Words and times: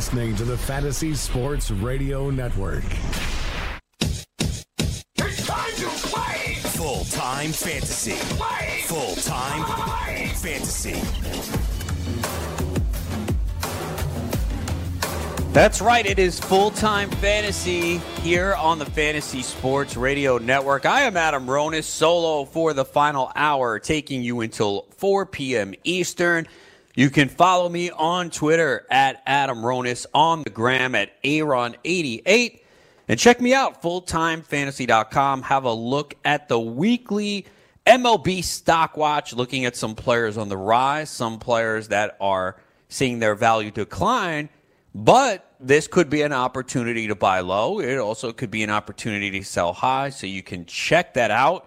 You're 0.00 0.06
listening 0.06 0.36
to 0.36 0.44
the 0.46 0.56
Fantasy 0.56 1.12
Sports 1.12 1.70
Radio 1.70 2.30
Network. 2.30 2.84
It's 4.00 5.46
time 5.46 5.72
to 5.74 5.88
play! 6.08 6.54
Full 6.54 7.04
time 7.04 7.52
fantasy. 7.52 8.14
Play! 8.38 8.80
Full 8.86 9.14
time 9.16 9.62
fantasy. 10.36 10.94
That's 15.52 15.82
right. 15.82 16.06
It 16.06 16.18
is 16.18 16.40
full 16.40 16.70
time 16.70 17.10
fantasy 17.10 17.98
here 18.22 18.54
on 18.54 18.78
the 18.78 18.86
Fantasy 18.86 19.42
Sports 19.42 19.98
Radio 19.98 20.38
Network. 20.38 20.86
I 20.86 21.02
am 21.02 21.18
Adam 21.18 21.46
Ronis, 21.46 21.84
solo 21.84 22.46
for 22.46 22.72
the 22.72 22.86
final 22.86 23.30
hour, 23.36 23.78
taking 23.78 24.22
you 24.22 24.40
until 24.40 24.86
4 24.96 25.26
p.m. 25.26 25.74
Eastern. 25.84 26.46
You 27.00 27.08
can 27.08 27.30
follow 27.30 27.66
me 27.70 27.88
on 27.88 28.28
Twitter 28.28 28.86
at 28.90 29.22
Adam 29.24 29.62
Ronis, 29.62 30.04
on 30.12 30.42
the 30.42 30.50
gram 30.50 30.94
at 30.94 31.10
Aaron88, 31.22 32.60
and 33.08 33.18
check 33.18 33.40
me 33.40 33.54
out, 33.54 33.82
fulltimefantasy.com. 33.82 35.40
Have 35.44 35.64
a 35.64 35.72
look 35.72 36.14
at 36.26 36.50
the 36.50 36.60
weekly 36.60 37.46
MLB 37.86 38.44
stock 38.44 38.98
watch, 38.98 39.32
looking 39.32 39.64
at 39.64 39.76
some 39.76 39.94
players 39.94 40.36
on 40.36 40.50
the 40.50 40.58
rise, 40.58 41.08
some 41.08 41.38
players 41.38 41.88
that 41.88 42.18
are 42.20 42.60
seeing 42.90 43.18
their 43.18 43.34
value 43.34 43.70
decline. 43.70 44.50
But 44.94 45.54
this 45.58 45.88
could 45.88 46.10
be 46.10 46.20
an 46.20 46.34
opportunity 46.34 47.08
to 47.08 47.14
buy 47.14 47.40
low. 47.40 47.80
It 47.80 47.96
also 47.96 48.30
could 48.30 48.50
be 48.50 48.62
an 48.62 48.68
opportunity 48.68 49.30
to 49.30 49.42
sell 49.42 49.72
high. 49.72 50.10
So 50.10 50.26
you 50.26 50.42
can 50.42 50.66
check 50.66 51.14
that 51.14 51.30
out. 51.30 51.64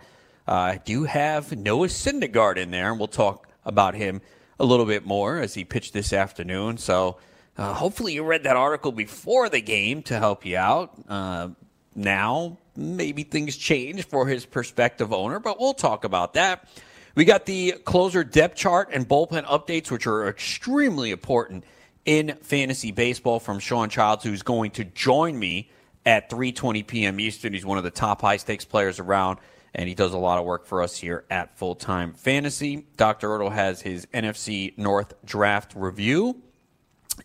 Uh, 0.48 0.52
I 0.52 0.82
do 0.86 1.06
have 1.06 1.58
Noah 1.58 1.88
Syndergaard 1.88 2.58
in 2.58 2.70
there, 2.70 2.92
and 2.92 3.00
we'll 3.00 3.08
talk 3.08 3.48
about 3.66 3.96
him 3.96 4.22
a 4.60 4.66
little 4.66 4.86
bit 4.86 5.06
more 5.06 5.40
as 5.40 5.54
he 5.54 5.64
pitched 5.64 5.94
this 5.94 6.14
afternoon. 6.14 6.78
So 6.78 7.18
uh, 7.58 7.74
hopefully 7.74 8.14
you 8.14 8.24
read 8.24 8.44
that 8.44 8.56
article 8.56 8.92
before 8.92 9.50
the 9.50 9.62
game 9.62 10.02
to 10.04 10.18
help 10.18 10.46
you 10.46 10.58
out. 10.58 10.94
Uh, 11.08 11.50
now, 11.96 12.58
maybe 12.76 13.24
things 13.24 13.56
change 13.56 14.06
for 14.08 14.28
his 14.28 14.46
prospective 14.46 15.14
owner, 15.14 15.40
but 15.40 15.60
we'll 15.60 15.74
talk 15.74 16.04
about 16.04 16.34
that. 16.34 16.68
We 17.16 17.26
got 17.26 17.46
the 17.46 17.74
closer 17.84 18.24
depth 18.24 18.56
chart 18.56 18.90
and 18.92 19.08
bullpen 19.08 19.46
updates, 19.46 19.92
which 19.92 20.08
are 20.08 20.28
extremely 20.28 21.12
important 21.12 21.64
in 22.06 22.36
fantasy 22.42 22.92
baseball 22.92 23.40
from 23.40 23.60
Sean 23.60 23.90
Childs, 23.90 24.24
who's 24.24 24.42
going 24.42 24.72
to 24.72 24.84
join 24.84 25.38
me 25.38 25.70
at 26.06 26.30
3:20 26.30 26.86
p.m. 26.88 27.20
Eastern. 27.20 27.54
He's 27.54 27.66
one 27.66 27.78
of 27.78 27.84
the 27.84 27.92
top 27.92 28.22
high 28.22 28.38
stakes 28.38 28.66
players 28.66 29.00
around, 29.00 29.38
and 29.76 29.90
he 29.90 29.96
does 29.96 30.14
a 30.14 30.18
lot 30.18 30.40
of 30.40 30.46
work 30.46 30.66
for 30.66 30.82
us 30.82 30.98
here 30.98 31.26
at 31.30 31.58
Full 31.58 31.76
Time 31.76 32.14
Fantasy. 32.14 32.86
Dr. 32.98 33.30
Roto 33.30 33.50
has 33.50 33.82
his 33.82 34.06
NFC 34.08 34.78
North 34.78 35.14
draft 35.26 35.74
review, 35.76 36.42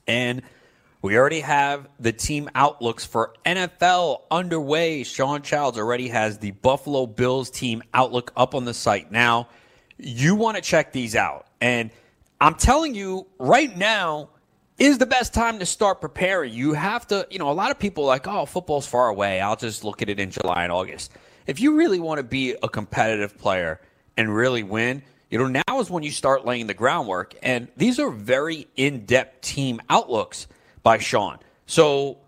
and 0.06 0.42
we 1.02 1.16
already 1.16 1.40
have 1.40 1.88
the 2.00 2.12
team 2.12 2.48
outlooks 2.54 3.04
for 3.04 3.34
NFL 3.44 4.22
underway. 4.30 5.04
Sean 5.04 5.42
Childs 5.42 5.78
already 5.78 6.08
has 6.08 6.38
the 6.38 6.52
Buffalo 6.52 7.06
Bills 7.06 7.50
team 7.50 7.82
outlook 7.92 8.32
up 8.36 8.54
on 8.54 8.64
the 8.64 8.74
site 8.74 9.12
now. 9.12 9.48
You 9.98 10.34
want 10.34 10.56
to 10.56 10.62
check 10.62 10.92
these 10.92 11.14
out, 11.14 11.46
and 11.60 11.90
I'm 12.40 12.54
telling 12.54 12.94
you 12.94 13.26
right 13.38 13.76
now 13.76 14.30
is 14.78 14.98
the 14.98 15.06
best 15.06 15.34
time 15.34 15.58
to 15.58 15.66
start 15.66 16.00
preparing. 16.00 16.52
You 16.52 16.72
have 16.72 17.06
to, 17.08 17.26
you 17.30 17.38
know, 17.38 17.50
a 17.50 17.52
lot 17.52 17.72
of 17.72 17.78
people 17.78 18.04
like, 18.04 18.28
oh, 18.28 18.46
football's 18.46 18.86
far 18.86 19.08
away. 19.08 19.40
I'll 19.40 19.56
just 19.56 19.82
look 19.82 20.02
at 20.02 20.08
it 20.08 20.20
in 20.20 20.30
July 20.30 20.62
and 20.62 20.72
August. 20.72 21.12
If 21.48 21.58
you 21.58 21.74
really 21.74 21.98
want 21.98 22.18
to 22.18 22.22
be 22.22 22.54
a 22.62 22.68
competitive 22.68 23.36
player 23.36 23.80
and 24.16 24.32
really 24.32 24.62
win, 24.62 25.02
you 25.30 25.38
know, 25.38 25.48
now 25.66 25.80
is 25.80 25.90
when 25.90 26.04
you 26.04 26.12
start 26.12 26.46
laying 26.46 26.68
the 26.68 26.74
groundwork. 26.74 27.34
And 27.42 27.66
these 27.76 27.98
are 27.98 28.10
very 28.10 28.68
in 28.76 29.04
depth 29.04 29.40
team 29.40 29.80
outlooks 29.90 30.46
by 30.84 30.98
Sean. 30.98 31.38
So 31.66 32.18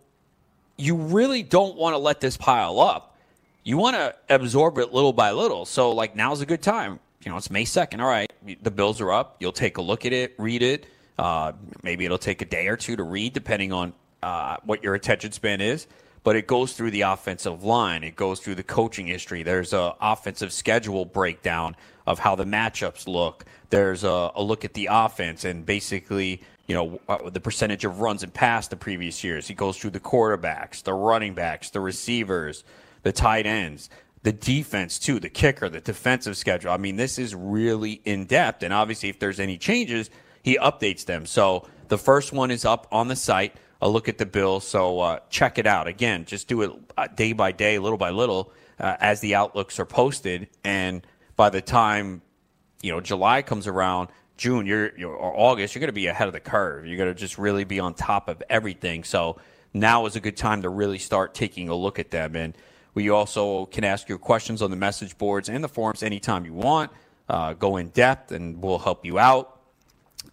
you 0.76 0.96
really 0.96 1.44
don't 1.44 1.76
want 1.76 1.94
to 1.94 1.98
let 1.98 2.20
this 2.20 2.36
pile 2.36 2.80
up. 2.80 3.16
You 3.62 3.76
want 3.76 3.94
to 3.94 4.16
absorb 4.28 4.78
it 4.78 4.92
little 4.92 5.12
by 5.12 5.30
little. 5.30 5.64
So, 5.64 5.92
like, 5.92 6.16
now's 6.16 6.40
a 6.40 6.46
good 6.46 6.62
time. 6.62 6.98
You 7.22 7.30
know, 7.30 7.36
it's 7.36 7.50
May 7.50 7.64
2nd. 7.64 8.00
All 8.00 8.08
right, 8.08 8.32
the 8.62 8.70
Bills 8.70 9.00
are 9.00 9.12
up. 9.12 9.36
You'll 9.38 9.52
take 9.52 9.76
a 9.76 9.82
look 9.82 10.04
at 10.04 10.12
it, 10.12 10.34
read 10.38 10.62
it 10.62 10.86
uh, 11.20 11.52
maybe 11.82 12.06
it'll 12.06 12.16
take 12.16 12.40
a 12.40 12.46
day 12.46 12.66
or 12.68 12.78
two 12.78 12.96
to 12.96 13.02
read, 13.02 13.34
depending 13.34 13.72
on 13.74 13.92
uh, 14.22 14.56
what 14.64 14.82
your 14.82 14.94
attention 14.94 15.30
span 15.32 15.60
is. 15.60 15.86
But 16.22 16.36
it 16.36 16.46
goes 16.46 16.74
through 16.74 16.90
the 16.90 17.02
offensive 17.02 17.64
line. 17.64 18.04
It 18.04 18.14
goes 18.14 18.40
through 18.40 18.56
the 18.56 18.62
coaching 18.62 19.06
history. 19.06 19.42
There's 19.42 19.72
a 19.72 19.94
offensive 20.00 20.52
schedule 20.52 21.04
breakdown 21.04 21.76
of 22.06 22.18
how 22.18 22.34
the 22.34 22.44
matchups 22.44 23.06
look. 23.06 23.44
There's 23.70 24.04
a, 24.04 24.30
a 24.34 24.42
look 24.42 24.64
at 24.64 24.74
the 24.74 24.88
offense 24.90 25.44
and 25.44 25.64
basically, 25.64 26.42
you 26.66 26.74
know, 26.74 27.00
uh, 27.08 27.30
the 27.30 27.40
percentage 27.40 27.84
of 27.84 28.00
runs 28.00 28.22
and 28.22 28.34
pass 28.34 28.68
the 28.68 28.76
previous 28.76 29.24
years. 29.24 29.48
He 29.48 29.54
goes 29.54 29.78
through 29.78 29.90
the 29.90 30.00
quarterbacks, 30.00 30.82
the 30.82 30.92
running 30.92 31.34
backs, 31.34 31.70
the 31.70 31.80
receivers, 31.80 32.64
the 33.02 33.12
tight 33.12 33.46
ends, 33.46 33.88
the 34.22 34.32
defense 34.32 34.98
too, 34.98 35.20
the 35.20 35.30
kicker, 35.30 35.68
the 35.68 35.80
defensive 35.80 36.36
schedule. 36.36 36.70
I 36.70 36.76
mean, 36.76 36.96
this 36.96 37.18
is 37.18 37.34
really 37.34 38.02
in 38.04 38.26
depth. 38.26 38.62
And 38.62 38.74
obviously, 38.74 39.08
if 39.08 39.18
there's 39.18 39.40
any 39.40 39.56
changes, 39.56 40.10
he 40.42 40.58
updates 40.58 41.04
them. 41.04 41.26
So 41.26 41.66
the 41.88 41.98
first 41.98 42.32
one 42.32 42.50
is 42.50 42.64
up 42.64 42.86
on 42.92 43.08
the 43.08 43.16
site. 43.16 43.54
A 43.82 43.88
look 43.88 44.08
at 44.08 44.18
the 44.18 44.26
bill. 44.26 44.60
So 44.60 45.00
uh, 45.00 45.18
check 45.30 45.58
it 45.58 45.66
out. 45.66 45.86
Again, 45.86 46.24
just 46.24 46.48
do 46.48 46.62
it 46.62 46.72
uh, 46.96 47.06
day 47.08 47.32
by 47.32 47.52
day, 47.52 47.78
little 47.78 47.98
by 47.98 48.10
little, 48.10 48.52
uh, 48.78 48.96
as 49.00 49.20
the 49.20 49.34
outlooks 49.34 49.78
are 49.78 49.86
posted. 49.86 50.48
And 50.64 51.06
by 51.36 51.50
the 51.50 51.60
time 51.60 52.22
you 52.82 52.92
know 52.92 53.00
July 53.00 53.42
comes 53.42 53.66
around, 53.66 54.08
June, 54.36 54.66
you're, 54.66 54.96
you're 54.98 55.14
or 55.14 55.32
August, 55.34 55.74
you're 55.74 55.80
going 55.80 55.88
to 55.88 55.92
be 55.92 56.06
ahead 56.06 56.28
of 56.28 56.34
the 56.34 56.40
curve. 56.40 56.86
You're 56.86 56.96
going 56.96 57.12
to 57.12 57.18
just 57.18 57.38
really 57.38 57.64
be 57.64 57.80
on 57.80 57.94
top 57.94 58.28
of 58.28 58.42
everything. 58.48 59.04
So 59.04 59.38
now 59.72 60.06
is 60.06 60.16
a 60.16 60.20
good 60.20 60.36
time 60.36 60.62
to 60.62 60.68
really 60.68 60.98
start 60.98 61.34
taking 61.34 61.68
a 61.68 61.74
look 61.74 61.98
at 61.98 62.10
them. 62.10 62.36
And 62.36 62.56
we 62.94 63.10
also 63.10 63.66
can 63.66 63.84
ask 63.84 64.08
your 64.08 64.18
questions 64.18 64.62
on 64.62 64.70
the 64.70 64.76
message 64.76 65.16
boards 65.16 65.48
and 65.48 65.62
the 65.62 65.68
forums 65.68 66.02
anytime 66.02 66.44
you 66.44 66.54
want. 66.54 66.90
Uh, 67.28 67.52
go 67.52 67.76
in 67.76 67.90
depth, 67.90 68.32
and 68.32 68.60
we'll 68.60 68.78
help 68.78 69.04
you 69.04 69.18
out. 69.18 69.59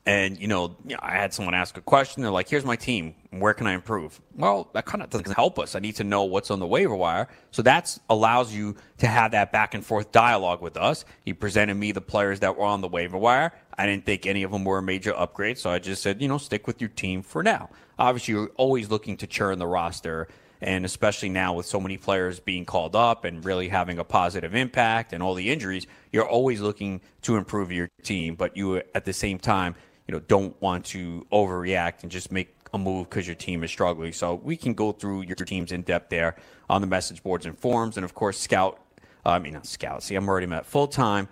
And 0.07 0.39
you 0.39 0.47
know, 0.47 0.73
I 0.99 1.15
had 1.15 1.33
someone 1.33 1.53
ask 1.53 1.75
a 1.77 1.81
question. 1.81 2.23
They're 2.23 2.31
like, 2.31 2.47
"Here's 2.47 2.63
my 2.63 2.77
team. 2.77 3.13
Where 3.31 3.53
can 3.53 3.67
I 3.67 3.73
improve?" 3.73 4.21
Well, 4.37 4.69
that 4.71 4.85
kind 4.85 5.03
of 5.03 5.09
doesn't 5.09 5.33
help 5.33 5.59
us. 5.59 5.75
I 5.75 5.79
need 5.79 5.97
to 5.97 6.05
know 6.05 6.23
what's 6.23 6.49
on 6.49 6.59
the 6.59 6.65
waiver 6.65 6.95
wire. 6.95 7.27
So 7.51 7.61
that 7.63 7.97
allows 8.09 8.53
you 8.53 8.77
to 8.99 9.07
have 9.07 9.31
that 9.31 9.51
back 9.51 9.73
and 9.73 9.85
forth 9.85 10.13
dialogue 10.13 10.61
with 10.61 10.77
us. 10.77 11.03
He 11.25 11.33
presented 11.33 11.75
me 11.75 11.91
the 11.91 11.99
players 11.99 12.39
that 12.39 12.55
were 12.55 12.63
on 12.63 12.79
the 12.79 12.87
waiver 12.87 13.17
wire. 13.17 13.51
I 13.77 13.85
didn't 13.85 14.05
think 14.05 14.25
any 14.25 14.43
of 14.43 14.51
them 14.51 14.63
were 14.63 14.77
a 14.77 14.81
major 14.81 15.13
upgrade, 15.13 15.57
so 15.57 15.69
I 15.69 15.79
just 15.79 16.01
said, 16.01 16.21
you 16.21 16.29
know, 16.29 16.37
stick 16.37 16.67
with 16.67 16.79
your 16.79 16.89
team 16.89 17.21
for 17.21 17.43
now. 17.43 17.69
Obviously, 17.99 18.33
you're 18.33 18.51
always 18.55 18.89
looking 18.89 19.17
to 19.17 19.27
churn 19.27 19.59
the 19.59 19.67
roster 19.67 20.29
and 20.61 20.85
especially 20.85 21.29
now 21.29 21.53
with 21.53 21.65
so 21.65 21.79
many 21.79 21.97
players 21.97 22.39
being 22.39 22.65
called 22.65 22.95
up 22.95 23.25
and 23.25 23.45
really 23.45 23.67
having 23.67 23.99
a 23.99 24.03
positive 24.03 24.55
impact 24.55 25.13
and 25.13 25.21
all 25.21 25.35
the 25.35 25.51
injuries, 25.51 25.85
you're 26.11 26.27
always 26.27 26.61
looking 26.61 26.99
to 27.21 27.35
improve 27.35 27.71
your 27.71 27.89
team. 28.01 28.33
But 28.33 28.57
you, 28.57 28.77
at 28.95 29.05
the 29.05 29.13
same 29.13 29.37
time, 29.37 29.75
you 30.07 30.13
know, 30.13 30.19
don't 30.27 30.59
want 30.61 30.85
to 30.85 31.25
overreact 31.31 32.03
and 32.03 32.11
just 32.11 32.31
make 32.31 32.55
a 32.73 32.77
move 32.77 33.09
because 33.09 33.27
your 33.27 33.35
team 33.35 33.63
is 33.63 33.71
struggling. 33.71 34.13
So 34.13 34.35
we 34.35 34.55
can 34.55 34.73
go 34.73 34.91
through 34.91 35.23
your 35.23 35.35
teams 35.35 35.71
in 35.71 35.81
depth 35.81 36.09
there 36.09 36.35
on 36.69 36.81
the 36.81 36.87
message 36.87 37.23
boards 37.23 37.45
and 37.45 37.57
forums, 37.57 37.97
and 37.97 38.03
of 38.03 38.13
course, 38.13 38.39
Scout. 38.39 38.79
Uh, 39.25 39.31
I 39.31 39.39
mean, 39.39 39.53
not 39.53 39.65
Scout. 39.65 40.03
See, 40.03 40.15
I'm 40.15 40.27
already 40.27 40.51
at 40.53 40.65
full 40.65 40.87
time 40.87 41.27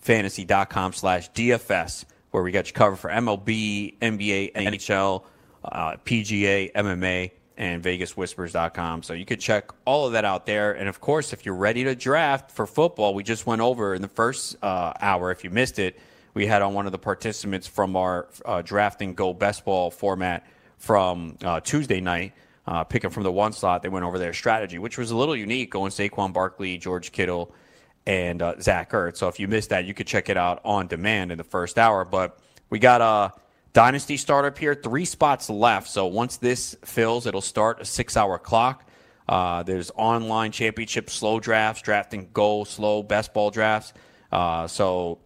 fantasy.com 0.00 0.92
slash 0.92 1.30
DFS, 1.32 2.04
where 2.30 2.42
we 2.42 2.52
got 2.52 2.66
you 2.68 2.72
covered 2.72 2.96
for 2.96 3.10
MLB, 3.10 3.98
NBA, 3.98 4.52
NHL, 4.54 5.24
uh, 5.64 5.96
PGA, 6.04 6.72
MMA, 6.72 7.32
and 7.56 7.82
VegasWhispers.com. 7.82 9.02
So 9.02 9.12
you 9.12 9.24
could 9.24 9.40
check 9.40 9.70
all 9.84 10.06
of 10.06 10.12
that 10.12 10.24
out 10.24 10.46
there. 10.46 10.72
And 10.72 10.88
of 10.88 11.00
course, 11.00 11.32
if 11.32 11.46
you're 11.46 11.54
ready 11.54 11.84
to 11.84 11.94
draft 11.94 12.50
for 12.50 12.66
football, 12.66 13.14
we 13.14 13.22
just 13.22 13.46
went 13.46 13.60
over 13.60 13.94
in 13.94 14.02
the 14.02 14.08
first 14.08 14.56
uh, 14.62 14.92
hour. 15.00 15.30
If 15.30 15.44
you 15.44 15.50
missed 15.50 15.78
it, 15.78 15.98
we 16.34 16.46
had 16.46 16.62
on 16.62 16.74
one 16.74 16.86
of 16.86 16.92
the 16.92 16.98
participants 16.98 17.66
from 17.66 17.96
our 17.96 18.28
uh, 18.44 18.60
drafting 18.62 19.14
go 19.14 19.32
best 19.32 19.64
ball 19.64 19.90
format 19.90 20.46
from 20.76 21.38
uh, 21.42 21.60
Tuesday 21.60 22.00
night, 22.00 22.34
uh, 22.66 22.84
picking 22.84 23.10
from 23.10 23.22
the 23.22 23.32
one 23.32 23.52
slot. 23.52 23.82
They 23.82 23.88
went 23.88 24.04
over 24.04 24.18
their 24.18 24.32
strategy, 24.32 24.78
which 24.78 24.98
was 24.98 25.10
a 25.10 25.16
little 25.16 25.36
unique, 25.36 25.70
going 25.70 25.90
Saquon 25.90 26.32
Barkley, 26.32 26.76
George 26.76 27.12
Kittle, 27.12 27.54
and 28.06 28.42
uh, 28.42 28.60
Zach 28.60 28.90
Ertz. 28.90 29.16
So 29.16 29.28
if 29.28 29.40
you 29.40 29.48
missed 29.48 29.70
that, 29.70 29.84
you 29.86 29.94
could 29.94 30.06
check 30.06 30.28
it 30.28 30.36
out 30.36 30.60
on 30.64 30.88
demand 30.88 31.32
in 31.32 31.38
the 31.38 31.44
first 31.44 31.78
hour. 31.78 32.04
But 32.04 32.38
we 32.68 32.78
got 32.78 33.00
a 33.00 33.32
Dynasty 33.72 34.16
startup 34.16 34.56
here, 34.56 34.74
three 34.74 35.04
spots 35.04 35.50
left. 35.50 35.88
So 35.88 36.06
once 36.06 36.36
this 36.36 36.76
fills, 36.84 37.26
it'll 37.26 37.40
start 37.40 37.80
a 37.80 37.84
six 37.84 38.16
hour 38.16 38.38
clock. 38.38 38.88
Uh, 39.28 39.64
there's 39.64 39.90
online 39.96 40.52
championship 40.52 41.10
slow 41.10 41.40
drafts, 41.40 41.82
drafting 41.82 42.28
goal, 42.32 42.64
slow, 42.64 43.02
best 43.02 43.34
ball 43.34 43.50
drafts. 43.50 43.92
Uh, 44.30 44.68
so 44.68 45.18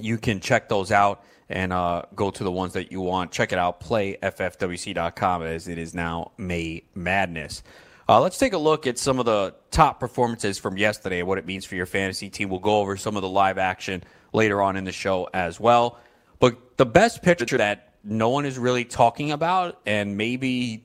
you 0.00 0.18
can 0.18 0.40
check 0.40 0.68
those 0.68 0.92
out 0.92 1.24
and 1.48 1.72
uh, 1.72 2.02
go 2.14 2.30
to 2.30 2.44
the 2.44 2.50
ones 2.50 2.72
that 2.72 2.90
you 2.90 3.00
want. 3.00 3.30
Check 3.30 3.52
it 3.52 3.58
out, 3.58 3.80
playffwc.com 3.80 5.42
as 5.42 5.68
it 5.68 5.78
is 5.78 5.94
now 5.94 6.32
May 6.36 6.82
Madness. 6.94 7.62
Uh, 8.08 8.20
let's 8.20 8.38
take 8.38 8.52
a 8.52 8.58
look 8.58 8.86
at 8.86 8.98
some 8.98 9.18
of 9.18 9.26
the 9.26 9.54
top 9.70 9.98
performances 9.98 10.58
from 10.58 10.76
yesterday 10.76 11.20
and 11.20 11.28
what 11.28 11.38
it 11.38 11.46
means 11.46 11.64
for 11.64 11.74
your 11.74 11.86
fantasy 11.86 12.30
team. 12.30 12.48
We'll 12.48 12.60
go 12.60 12.78
over 12.78 12.96
some 12.96 13.16
of 13.16 13.22
the 13.22 13.28
live 13.28 13.58
action 13.58 14.04
later 14.32 14.62
on 14.62 14.76
in 14.76 14.84
the 14.84 14.92
show 14.92 15.28
as 15.34 15.58
well. 15.58 15.98
But 16.38 16.76
the 16.76 16.86
best 16.86 17.22
pitcher 17.22 17.58
that 17.58 17.94
no 18.04 18.28
one 18.28 18.46
is 18.46 18.58
really 18.58 18.84
talking 18.84 19.32
about, 19.32 19.80
and 19.86 20.16
maybe 20.16 20.84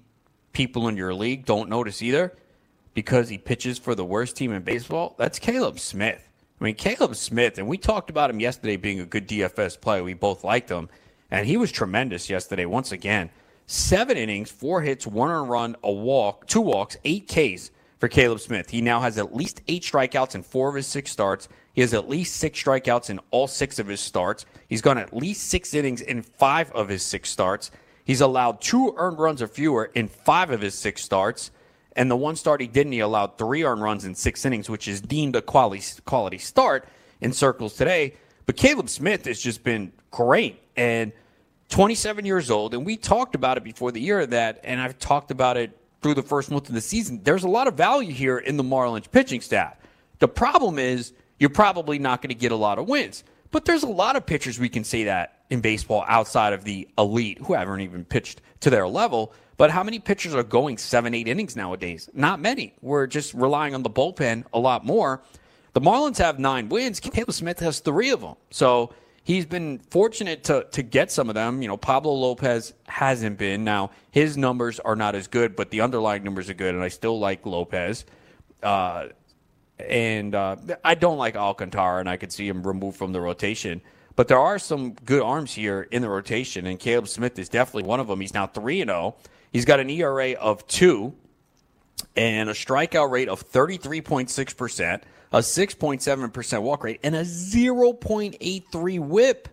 people 0.53 0.87
in 0.87 0.97
your 0.97 1.13
league 1.13 1.45
don't 1.45 1.69
notice 1.69 2.01
either, 2.01 2.35
because 2.95 3.29
he 3.29 3.37
pitches 3.37 3.77
for 3.77 3.93
the 3.93 4.03
worst 4.03 4.35
team 4.35 4.51
in 4.51 4.63
baseball, 4.63 5.15
that's 5.19 5.37
Caleb 5.37 5.79
Smith. 5.79 6.30
I 6.61 6.63
mean, 6.63 6.75
Caleb 6.75 7.15
Smith, 7.15 7.57
and 7.57 7.67
we 7.67 7.79
talked 7.79 8.11
about 8.11 8.29
him 8.29 8.39
yesterday 8.39 8.77
being 8.77 8.99
a 8.99 9.05
good 9.05 9.27
DFS 9.27 9.81
player. 9.81 10.03
We 10.03 10.13
both 10.13 10.43
liked 10.43 10.69
him, 10.69 10.89
and 11.31 11.47
he 11.47 11.57
was 11.57 11.71
tremendous 11.71 12.29
yesterday 12.29 12.65
once 12.65 12.91
again. 12.91 13.31
Seven 13.65 14.15
innings, 14.15 14.51
four 14.51 14.81
hits, 14.81 15.07
one 15.07 15.31
run, 15.47 15.75
a 15.83 15.91
walk, 15.91 16.45
two 16.45 16.61
walks, 16.61 16.97
eight 17.03 17.27
Ks 17.27 17.71
for 17.97 18.07
Caleb 18.07 18.41
Smith. 18.41 18.69
He 18.69 18.79
now 18.79 18.99
has 18.99 19.17
at 19.17 19.35
least 19.35 19.63
eight 19.67 19.81
strikeouts 19.81 20.35
in 20.35 20.43
four 20.43 20.69
of 20.69 20.75
his 20.75 20.85
six 20.85 21.09
starts. 21.09 21.49
He 21.73 21.81
has 21.81 21.95
at 21.95 22.07
least 22.07 22.35
six 22.35 22.61
strikeouts 22.61 23.09
in 23.09 23.19
all 23.31 23.47
six 23.47 23.79
of 23.79 23.87
his 23.87 23.99
starts. 23.99 24.45
He's 24.69 24.83
gone 24.83 24.99
at 24.99 25.15
least 25.15 25.47
six 25.47 25.73
innings 25.73 26.01
in 26.01 26.21
five 26.21 26.71
of 26.73 26.89
his 26.89 27.01
six 27.01 27.31
starts. 27.31 27.71
He's 28.03 28.21
allowed 28.21 28.61
two 28.61 28.93
earned 28.97 29.17
runs 29.17 29.41
or 29.41 29.47
fewer 29.47 29.85
in 29.95 30.07
five 30.07 30.51
of 30.51 30.61
his 30.61 30.75
six 30.75 31.03
starts. 31.03 31.49
And 31.95 32.09
the 32.09 32.15
one 32.15 32.35
start 32.35 32.61
he 32.61 32.67
didn't, 32.67 32.93
he 32.93 32.99
allowed 32.99 33.37
three 33.37 33.63
earned 33.63 33.81
runs 33.81 34.05
in 34.05 34.15
six 34.15 34.45
innings, 34.45 34.69
which 34.69 34.87
is 34.87 35.01
deemed 35.01 35.35
a 35.35 35.41
quality, 35.41 35.83
quality 36.05 36.37
start 36.37 36.87
in 37.19 37.33
circles 37.33 37.75
today. 37.75 38.15
But 38.45 38.57
Caleb 38.57 38.89
Smith 38.89 39.25
has 39.25 39.41
just 39.41 39.63
been 39.63 39.91
great. 40.09 40.61
And 40.75 41.11
27 41.69 42.25
years 42.25 42.49
old, 42.49 42.73
and 42.73 42.85
we 42.85 42.97
talked 42.97 43.35
about 43.35 43.57
it 43.57 43.63
before 43.63 43.91
the 43.91 44.01
year 44.01 44.25
that, 44.25 44.61
and 44.63 44.81
I've 44.81 44.99
talked 44.99 45.31
about 45.31 45.57
it 45.57 45.77
through 46.01 46.15
the 46.15 46.23
first 46.23 46.51
month 46.51 46.67
of 46.69 46.75
the 46.75 46.81
season. 46.81 47.21
There's 47.23 47.43
a 47.43 47.49
lot 47.49 47.67
of 47.67 47.75
value 47.75 48.13
here 48.13 48.37
in 48.37 48.57
the 48.57 48.63
Marlins 48.63 49.09
pitching 49.09 49.41
staff. 49.41 49.75
The 50.19 50.27
problem 50.27 50.79
is 50.79 51.13
you're 51.39 51.49
probably 51.49 51.99
not 51.99 52.21
going 52.21 52.29
to 52.29 52.35
get 52.35 52.51
a 52.51 52.55
lot 52.55 52.79
of 52.79 52.87
wins. 52.87 53.23
But 53.51 53.65
there's 53.65 53.83
a 53.83 53.87
lot 53.87 54.15
of 54.15 54.25
pitchers 54.25 54.59
we 54.59 54.69
can 54.69 54.83
say 54.83 55.03
that 55.05 55.43
in 55.49 55.59
baseball 55.59 56.05
outside 56.07 56.53
of 56.53 56.63
the 56.63 56.87
elite 56.97 57.39
who 57.39 57.53
haven't 57.53 57.81
even 57.81 58.05
pitched 58.05 58.41
to 58.61 58.69
their 58.69 58.87
level. 58.87 59.33
But 59.61 59.69
how 59.69 59.83
many 59.83 59.99
pitchers 59.99 60.33
are 60.33 60.41
going 60.41 60.79
seven, 60.79 61.13
eight 61.13 61.27
innings 61.27 61.55
nowadays? 61.55 62.09
Not 62.15 62.39
many. 62.39 62.73
We're 62.81 63.05
just 63.05 63.31
relying 63.35 63.75
on 63.75 63.83
the 63.83 63.91
bullpen 63.91 64.45
a 64.51 64.59
lot 64.59 64.83
more. 64.83 65.21
The 65.73 65.81
Marlins 65.81 66.17
have 66.17 66.39
nine 66.39 66.67
wins. 66.67 66.99
Caleb 66.99 67.31
Smith 67.31 67.59
has 67.59 67.79
three 67.79 68.09
of 68.09 68.21
them. 68.21 68.37
So 68.49 68.91
he's 69.23 69.45
been 69.45 69.77
fortunate 69.91 70.43
to 70.45 70.65
to 70.71 70.81
get 70.81 71.11
some 71.11 71.29
of 71.29 71.35
them. 71.35 71.61
You 71.61 71.67
know, 71.67 71.77
Pablo 71.77 72.11
Lopez 72.11 72.73
hasn't 72.87 73.37
been. 73.37 73.63
Now 73.63 73.91
his 74.09 74.35
numbers 74.35 74.79
are 74.79 74.95
not 74.95 75.13
as 75.13 75.27
good, 75.27 75.55
but 75.55 75.69
the 75.69 75.81
underlying 75.81 76.23
numbers 76.23 76.49
are 76.49 76.55
good, 76.55 76.73
and 76.73 76.83
I 76.83 76.87
still 76.87 77.19
like 77.19 77.45
Lopez. 77.45 78.05
Uh, 78.63 79.09
and 79.77 80.33
uh, 80.33 80.55
I 80.83 80.95
don't 80.95 81.19
like 81.19 81.35
Alcantara, 81.35 81.99
and 81.99 82.09
I 82.09 82.17
could 82.17 82.31
see 82.31 82.47
him 82.47 82.65
removed 82.65 82.97
from 82.97 83.11
the 83.11 83.21
rotation. 83.21 83.81
But 84.15 84.27
there 84.27 84.39
are 84.39 84.57
some 84.57 84.93
good 84.93 85.21
arms 85.21 85.53
here 85.53 85.87
in 85.91 86.01
the 86.01 86.09
rotation, 86.09 86.65
and 86.65 86.79
Caleb 86.79 87.07
Smith 87.07 87.37
is 87.37 87.47
definitely 87.47 87.83
one 87.83 87.99
of 87.99 88.07
them. 88.07 88.21
He's 88.21 88.33
now 88.33 88.47
three 88.47 88.81
and 88.81 88.89
zero. 88.89 89.15
Oh. 89.17 89.29
He's 89.51 89.65
got 89.65 89.79
an 89.79 89.89
ERA 89.89 90.31
of 90.33 90.65
two 90.67 91.13
and 92.15 92.49
a 92.49 92.53
strikeout 92.53 93.11
rate 93.11 93.29
of 93.29 93.41
thirty 93.41 93.77
three 93.77 94.01
point 94.01 94.29
six 94.29 94.53
percent 94.53 95.03
a 95.31 95.39
6.7% 95.39 96.61
walk 96.61 96.83
rate, 96.83 96.99
and 97.03 97.15
a 97.15 97.21
0.83 97.21 98.99
whip. 98.99 99.47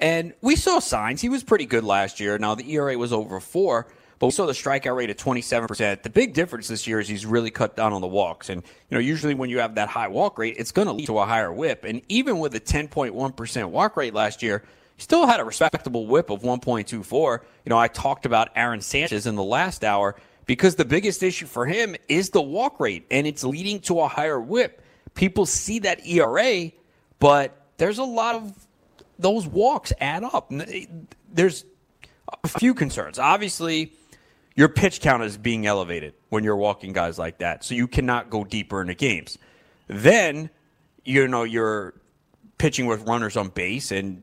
And 0.00 0.34
we 0.40 0.56
saw 0.56 0.80
signs. 0.80 1.20
He 1.20 1.28
was 1.28 1.44
pretty 1.44 1.66
good 1.66 1.84
last 1.84 2.18
year. 2.18 2.36
Now, 2.38 2.56
the 2.56 2.68
ERA 2.72 2.98
was 2.98 3.12
over 3.12 3.38
four, 3.38 3.86
but 4.18 4.26
we 4.26 4.32
saw 4.32 4.46
the 4.46 4.52
strikeout 4.52 4.96
rate 4.96 5.10
at 5.10 5.18
27%. 5.18 6.02
The 6.02 6.10
big 6.10 6.34
difference 6.34 6.66
this 6.66 6.88
year 6.88 6.98
is 6.98 7.06
he's 7.06 7.24
really 7.24 7.52
cut 7.52 7.76
down 7.76 7.92
on 7.92 8.00
the 8.00 8.08
walks. 8.08 8.48
And, 8.48 8.62
you 8.62 8.96
know, 8.96 8.98
usually 8.98 9.34
when 9.34 9.48
you 9.48 9.60
have 9.60 9.76
that 9.76 9.88
high 9.88 10.08
walk 10.08 10.38
rate, 10.38 10.56
it's 10.58 10.72
going 10.72 10.88
to 10.88 10.92
lead 10.92 11.06
to 11.06 11.18
a 11.18 11.26
higher 11.26 11.52
whip. 11.52 11.84
And 11.84 12.02
even 12.08 12.40
with 12.40 12.54
a 12.56 12.60
10.1% 12.60 13.70
walk 13.70 13.96
rate 13.96 14.14
last 14.14 14.42
year, 14.42 14.64
still 14.98 15.26
had 15.26 15.40
a 15.40 15.44
respectable 15.44 16.06
whip 16.06 16.30
of 16.30 16.42
1.24. 16.42 17.40
You 17.64 17.70
know, 17.70 17.78
I 17.78 17.88
talked 17.88 18.26
about 18.26 18.50
Aaron 18.54 18.80
Sanchez 18.80 19.26
in 19.26 19.34
the 19.34 19.42
last 19.42 19.84
hour 19.84 20.16
because 20.46 20.76
the 20.76 20.84
biggest 20.84 21.22
issue 21.22 21.46
for 21.46 21.66
him 21.66 21.96
is 22.08 22.30
the 22.30 22.42
walk 22.42 22.80
rate, 22.80 23.06
and 23.10 23.26
it's 23.26 23.44
leading 23.44 23.80
to 23.80 24.00
a 24.00 24.08
higher 24.08 24.40
whip 24.40 24.82
people 25.14 25.46
see 25.46 25.80
that 25.80 26.06
ERA, 26.06 26.70
but 27.18 27.66
there's 27.76 27.98
a 27.98 28.04
lot 28.04 28.34
of 28.34 28.52
those 29.18 29.46
walks 29.46 29.92
add 30.00 30.24
up. 30.24 30.52
Eh, 30.52 30.86
there's 31.32 31.64
a 32.44 32.48
few 32.48 32.74
concerns. 32.74 33.18
Obviously, 33.18 33.92
your 34.54 34.68
pitch 34.68 35.00
count 35.00 35.22
is 35.22 35.36
being 35.36 35.66
elevated 35.66 36.14
when 36.28 36.44
you're 36.44 36.56
walking 36.56 36.92
guys 36.92 37.18
like 37.18 37.38
that, 37.38 37.64
so 37.64 37.74
you 37.74 37.86
cannot 37.86 38.30
go 38.30 38.44
deeper 38.44 38.80
into 38.80 38.94
games. 38.94 39.38
Then, 39.86 40.50
you 41.04 41.28
know, 41.28 41.42
you're 41.42 41.94
pitching 42.58 42.86
with 42.86 43.06
runners 43.06 43.36
on 43.36 43.48
base, 43.48 43.90
and 43.92 44.22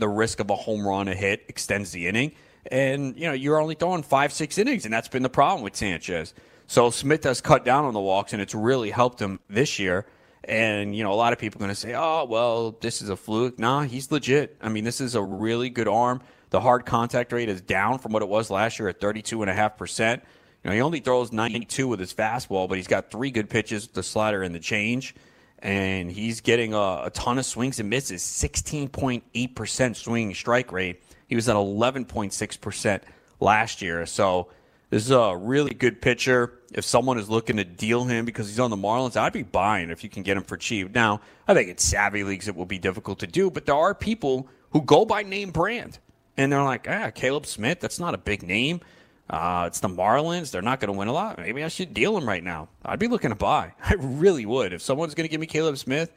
the 0.00 0.08
risk 0.08 0.40
of 0.40 0.50
a 0.50 0.56
home 0.56 0.86
run, 0.86 1.08
a 1.08 1.14
hit, 1.14 1.44
extends 1.48 1.92
the 1.92 2.08
inning. 2.08 2.32
And, 2.66 3.16
you 3.16 3.26
know, 3.26 3.32
you're 3.32 3.60
only 3.60 3.74
throwing 3.74 4.02
five, 4.02 4.32
six 4.32 4.58
innings, 4.58 4.84
and 4.84 4.92
that's 4.92 5.08
been 5.08 5.22
the 5.22 5.30
problem 5.30 5.62
with 5.62 5.76
Sanchez. 5.76 6.34
So 6.66 6.90
Smith 6.90 7.24
has 7.24 7.40
cut 7.40 7.64
down 7.64 7.84
on 7.84 7.94
the 7.94 8.00
walks, 8.00 8.32
and 8.32 8.42
it's 8.42 8.54
really 8.54 8.90
helped 8.90 9.20
him 9.20 9.40
this 9.48 9.78
year. 9.78 10.06
And, 10.44 10.96
you 10.96 11.02
know, 11.02 11.12
a 11.12 11.14
lot 11.14 11.32
of 11.32 11.38
people 11.38 11.58
are 11.58 11.64
going 11.64 11.74
to 11.74 11.80
say, 11.80 11.94
oh, 11.94 12.24
well, 12.24 12.72
this 12.80 13.02
is 13.02 13.08
a 13.08 13.16
fluke. 13.16 13.58
Nah, 13.58 13.82
he's 13.82 14.10
legit. 14.10 14.56
I 14.60 14.68
mean, 14.68 14.84
this 14.84 15.00
is 15.00 15.14
a 15.14 15.22
really 15.22 15.70
good 15.70 15.88
arm. 15.88 16.22
The 16.50 16.60
hard 16.60 16.86
contact 16.86 17.32
rate 17.32 17.48
is 17.48 17.60
down 17.60 17.98
from 17.98 18.12
what 18.12 18.22
it 18.22 18.28
was 18.28 18.50
last 18.50 18.78
year 18.78 18.88
at 18.88 19.00
32.5%. 19.00 20.14
You 20.14 20.20
know, 20.64 20.72
he 20.72 20.80
only 20.80 21.00
throws 21.00 21.32
92 21.32 21.88
with 21.88 22.00
his 22.00 22.12
fastball, 22.12 22.68
but 22.68 22.76
he's 22.76 22.88
got 22.88 23.10
three 23.10 23.30
good 23.30 23.48
pitches, 23.48 23.88
the 23.88 24.02
slider 24.02 24.42
and 24.42 24.54
the 24.54 24.60
change. 24.60 25.14
And 25.62 26.10
he's 26.10 26.40
getting 26.40 26.72
a, 26.74 27.02
a 27.04 27.10
ton 27.12 27.38
of 27.38 27.44
swings 27.44 27.80
and 27.80 27.90
misses, 27.90 28.22
16.8% 28.22 29.96
swing 29.96 30.34
strike 30.34 30.72
rate. 30.72 31.02
He 31.28 31.34
was 31.34 31.48
at 31.48 31.56
11.6% 31.56 33.02
last 33.40 33.82
year. 33.82 34.06
So, 34.06 34.48
this 34.90 35.04
is 35.04 35.12
a 35.12 35.36
really 35.36 35.72
good 35.72 36.02
pitcher. 36.02 36.58
If 36.72 36.84
someone 36.84 37.16
is 37.16 37.30
looking 37.30 37.56
to 37.58 37.64
deal 37.64 38.04
him 38.04 38.24
because 38.24 38.48
he's 38.48 38.58
on 38.58 38.70
the 38.70 38.76
Marlins, 38.76 39.16
I'd 39.16 39.32
be 39.32 39.44
buying 39.44 39.90
if 39.90 40.02
you 40.02 40.10
can 40.10 40.24
get 40.24 40.36
him 40.36 40.42
for 40.42 40.56
cheap. 40.56 40.92
Now, 40.92 41.20
I 41.46 41.54
think 41.54 41.68
in 41.68 41.78
savvy 41.78 42.24
leagues 42.24 42.48
it 42.48 42.56
will 42.56 42.66
be 42.66 42.78
difficult 42.78 43.20
to 43.20 43.28
do, 43.28 43.50
but 43.50 43.66
there 43.66 43.76
are 43.76 43.94
people 43.94 44.48
who 44.70 44.82
go 44.82 45.04
by 45.04 45.22
name 45.22 45.52
brand. 45.52 45.98
And 46.36 46.52
they're 46.52 46.62
like, 46.62 46.88
ah, 46.88 47.10
Caleb 47.10 47.46
Smith, 47.46 47.80
that's 47.80 48.00
not 48.00 48.14
a 48.14 48.18
big 48.18 48.42
name. 48.42 48.80
Uh, 49.30 49.64
it's 49.68 49.78
the 49.78 49.88
Marlins. 49.88 50.50
They're 50.50 50.60
not 50.60 50.80
going 50.80 50.92
to 50.92 50.98
win 50.98 51.06
a 51.06 51.12
lot. 51.12 51.38
Maybe 51.38 51.62
I 51.62 51.68
should 51.68 51.94
deal 51.94 52.18
him 52.18 52.26
right 52.26 52.42
now. 52.42 52.68
I'd 52.84 52.98
be 52.98 53.06
looking 53.06 53.30
to 53.30 53.36
buy. 53.36 53.72
I 53.82 53.94
really 53.94 54.44
would. 54.44 54.72
If 54.72 54.82
someone's 54.82 55.14
going 55.14 55.24
to 55.24 55.30
give 55.30 55.40
me 55.40 55.46
Caleb 55.46 55.78
Smith, 55.78 56.12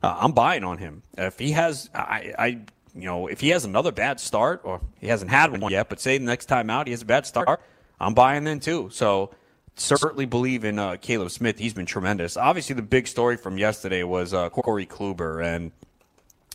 uh, 0.00 0.16
I'm 0.20 0.30
buying 0.30 0.62
on 0.62 0.78
him. 0.78 1.02
If 1.18 1.40
he 1.40 1.50
has, 1.52 1.90
I, 1.92 2.32
I, 2.38 2.46
you 2.94 3.04
know, 3.04 3.26
if 3.26 3.40
he 3.40 3.48
has 3.48 3.64
another 3.64 3.90
bad 3.90 4.20
start, 4.20 4.60
or 4.62 4.80
he 5.00 5.08
hasn't 5.08 5.32
had 5.32 5.50
one 5.60 5.72
yet, 5.72 5.88
but 5.88 6.00
say 6.00 6.18
the 6.18 6.24
next 6.24 6.46
time 6.46 6.70
out 6.70 6.86
he 6.86 6.92
has 6.92 7.02
a 7.02 7.06
bad 7.06 7.26
start, 7.26 7.60
I'm 7.98 8.14
buying 8.14 8.44
then 8.44 8.60
too. 8.60 8.90
So 8.92 9.34
certainly 9.74 10.26
believe 10.26 10.64
in 10.64 10.78
uh, 10.78 10.96
Caleb 11.00 11.32
Smith. 11.32 11.58
He's 11.58 11.74
been 11.74 11.86
tremendous. 11.86 12.36
Obviously, 12.36 12.76
the 12.76 12.82
big 12.82 13.08
story 13.08 13.36
from 13.36 13.58
yesterday 13.58 14.04
was 14.04 14.32
uh, 14.32 14.50
Corey 14.50 14.86
Kluber, 14.86 15.44
and 15.44 15.72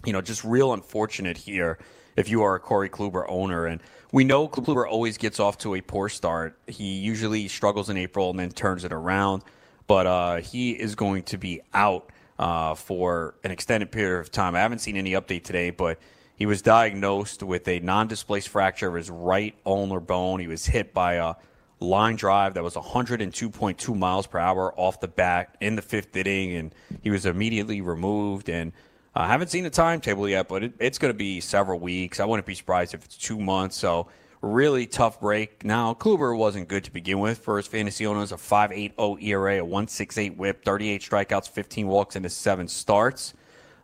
you 0.05 0.13
know, 0.13 0.21
just 0.21 0.45
real 0.45 0.71
unfortunate 0.71 1.37
here 1.37 1.77
if 2.17 2.27
you 2.27 2.41
are 2.41 2.55
a 2.55 2.59
Corey 2.59 2.89
Kluber 2.89 3.23
owner. 3.29 3.65
And 3.65 3.79
we 4.11 4.25
know 4.25 4.49
Kluber 4.49 4.85
always 4.85 5.17
gets 5.17 5.39
off 5.39 5.57
to 5.59 5.75
a 5.75 5.81
poor 5.81 6.09
start. 6.09 6.57
He 6.67 6.95
usually 6.95 7.47
struggles 7.47 7.89
in 7.89 7.95
April 7.95 8.31
and 8.31 8.39
then 8.39 8.51
turns 8.51 8.83
it 8.83 8.91
around. 8.91 9.43
But 9.85 10.07
uh, 10.07 10.35
he 10.37 10.71
is 10.71 10.95
going 10.95 11.23
to 11.23 11.37
be 11.37 11.61
out 11.73 12.09
uh, 12.37 12.75
for 12.75 13.35
an 13.43 13.51
extended 13.51 13.91
period 13.91 14.19
of 14.19 14.31
time. 14.31 14.55
I 14.55 14.59
haven't 14.59 14.79
seen 14.79 14.97
any 14.97 15.11
update 15.11 15.43
today, 15.43 15.69
but 15.69 15.99
he 16.35 16.45
was 16.45 16.61
diagnosed 16.61 17.41
with 17.41 17.67
a 17.67 17.79
non 17.79 18.07
displaced 18.07 18.49
fracture 18.49 18.89
of 18.89 18.95
his 18.95 19.09
right 19.09 19.55
ulnar 19.65 19.99
bone. 19.99 20.39
He 20.39 20.47
was 20.47 20.65
hit 20.65 20.93
by 20.93 21.13
a 21.13 21.35
line 21.79 22.15
drive 22.15 22.55
that 22.55 22.63
was 22.63 22.73
102.2 22.73 23.97
miles 23.97 24.27
per 24.27 24.39
hour 24.39 24.73
off 24.77 24.99
the 24.99 25.07
bat 25.07 25.55
in 25.61 25.75
the 25.75 25.81
fifth 25.81 26.15
inning, 26.15 26.55
and 26.55 26.75
he 27.01 27.09
was 27.09 27.25
immediately 27.25 27.81
removed. 27.81 28.49
And 28.49 28.73
I 29.19 29.27
haven't 29.27 29.49
seen 29.49 29.63
the 29.63 29.69
timetable 29.71 30.29
yet, 30.29 30.47
but 30.47 30.63
it, 30.63 30.73
it's 30.79 30.99
going 30.99 31.11
to 31.11 31.17
be 31.17 31.41
several 31.41 31.79
weeks. 31.79 32.19
I 32.19 32.25
wouldn't 32.25 32.45
be 32.45 32.53
surprised 32.53 32.93
if 32.93 33.03
it's 33.03 33.17
two 33.17 33.39
months. 33.39 33.75
So, 33.75 34.07
really 34.41 34.85
tough 34.85 35.19
break. 35.19 35.65
Now, 35.65 35.95
Kluber 35.95 36.37
wasn't 36.37 36.67
good 36.67 36.83
to 36.83 36.91
begin 36.91 37.19
with 37.19 37.39
for 37.39 37.57
his 37.57 37.65
fantasy 37.65 38.05
owners. 38.05 38.31
A 38.31 38.35
5.80 38.35 39.23
ERA, 39.23 39.63
a 39.63 39.67
1.68 39.67 40.37
WHIP, 40.37 40.63
38 40.63 41.01
strikeouts, 41.01 41.49
15 41.49 41.87
walks, 41.87 42.15
into 42.15 42.29
seven 42.29 42.67
starts. 42.67 43.33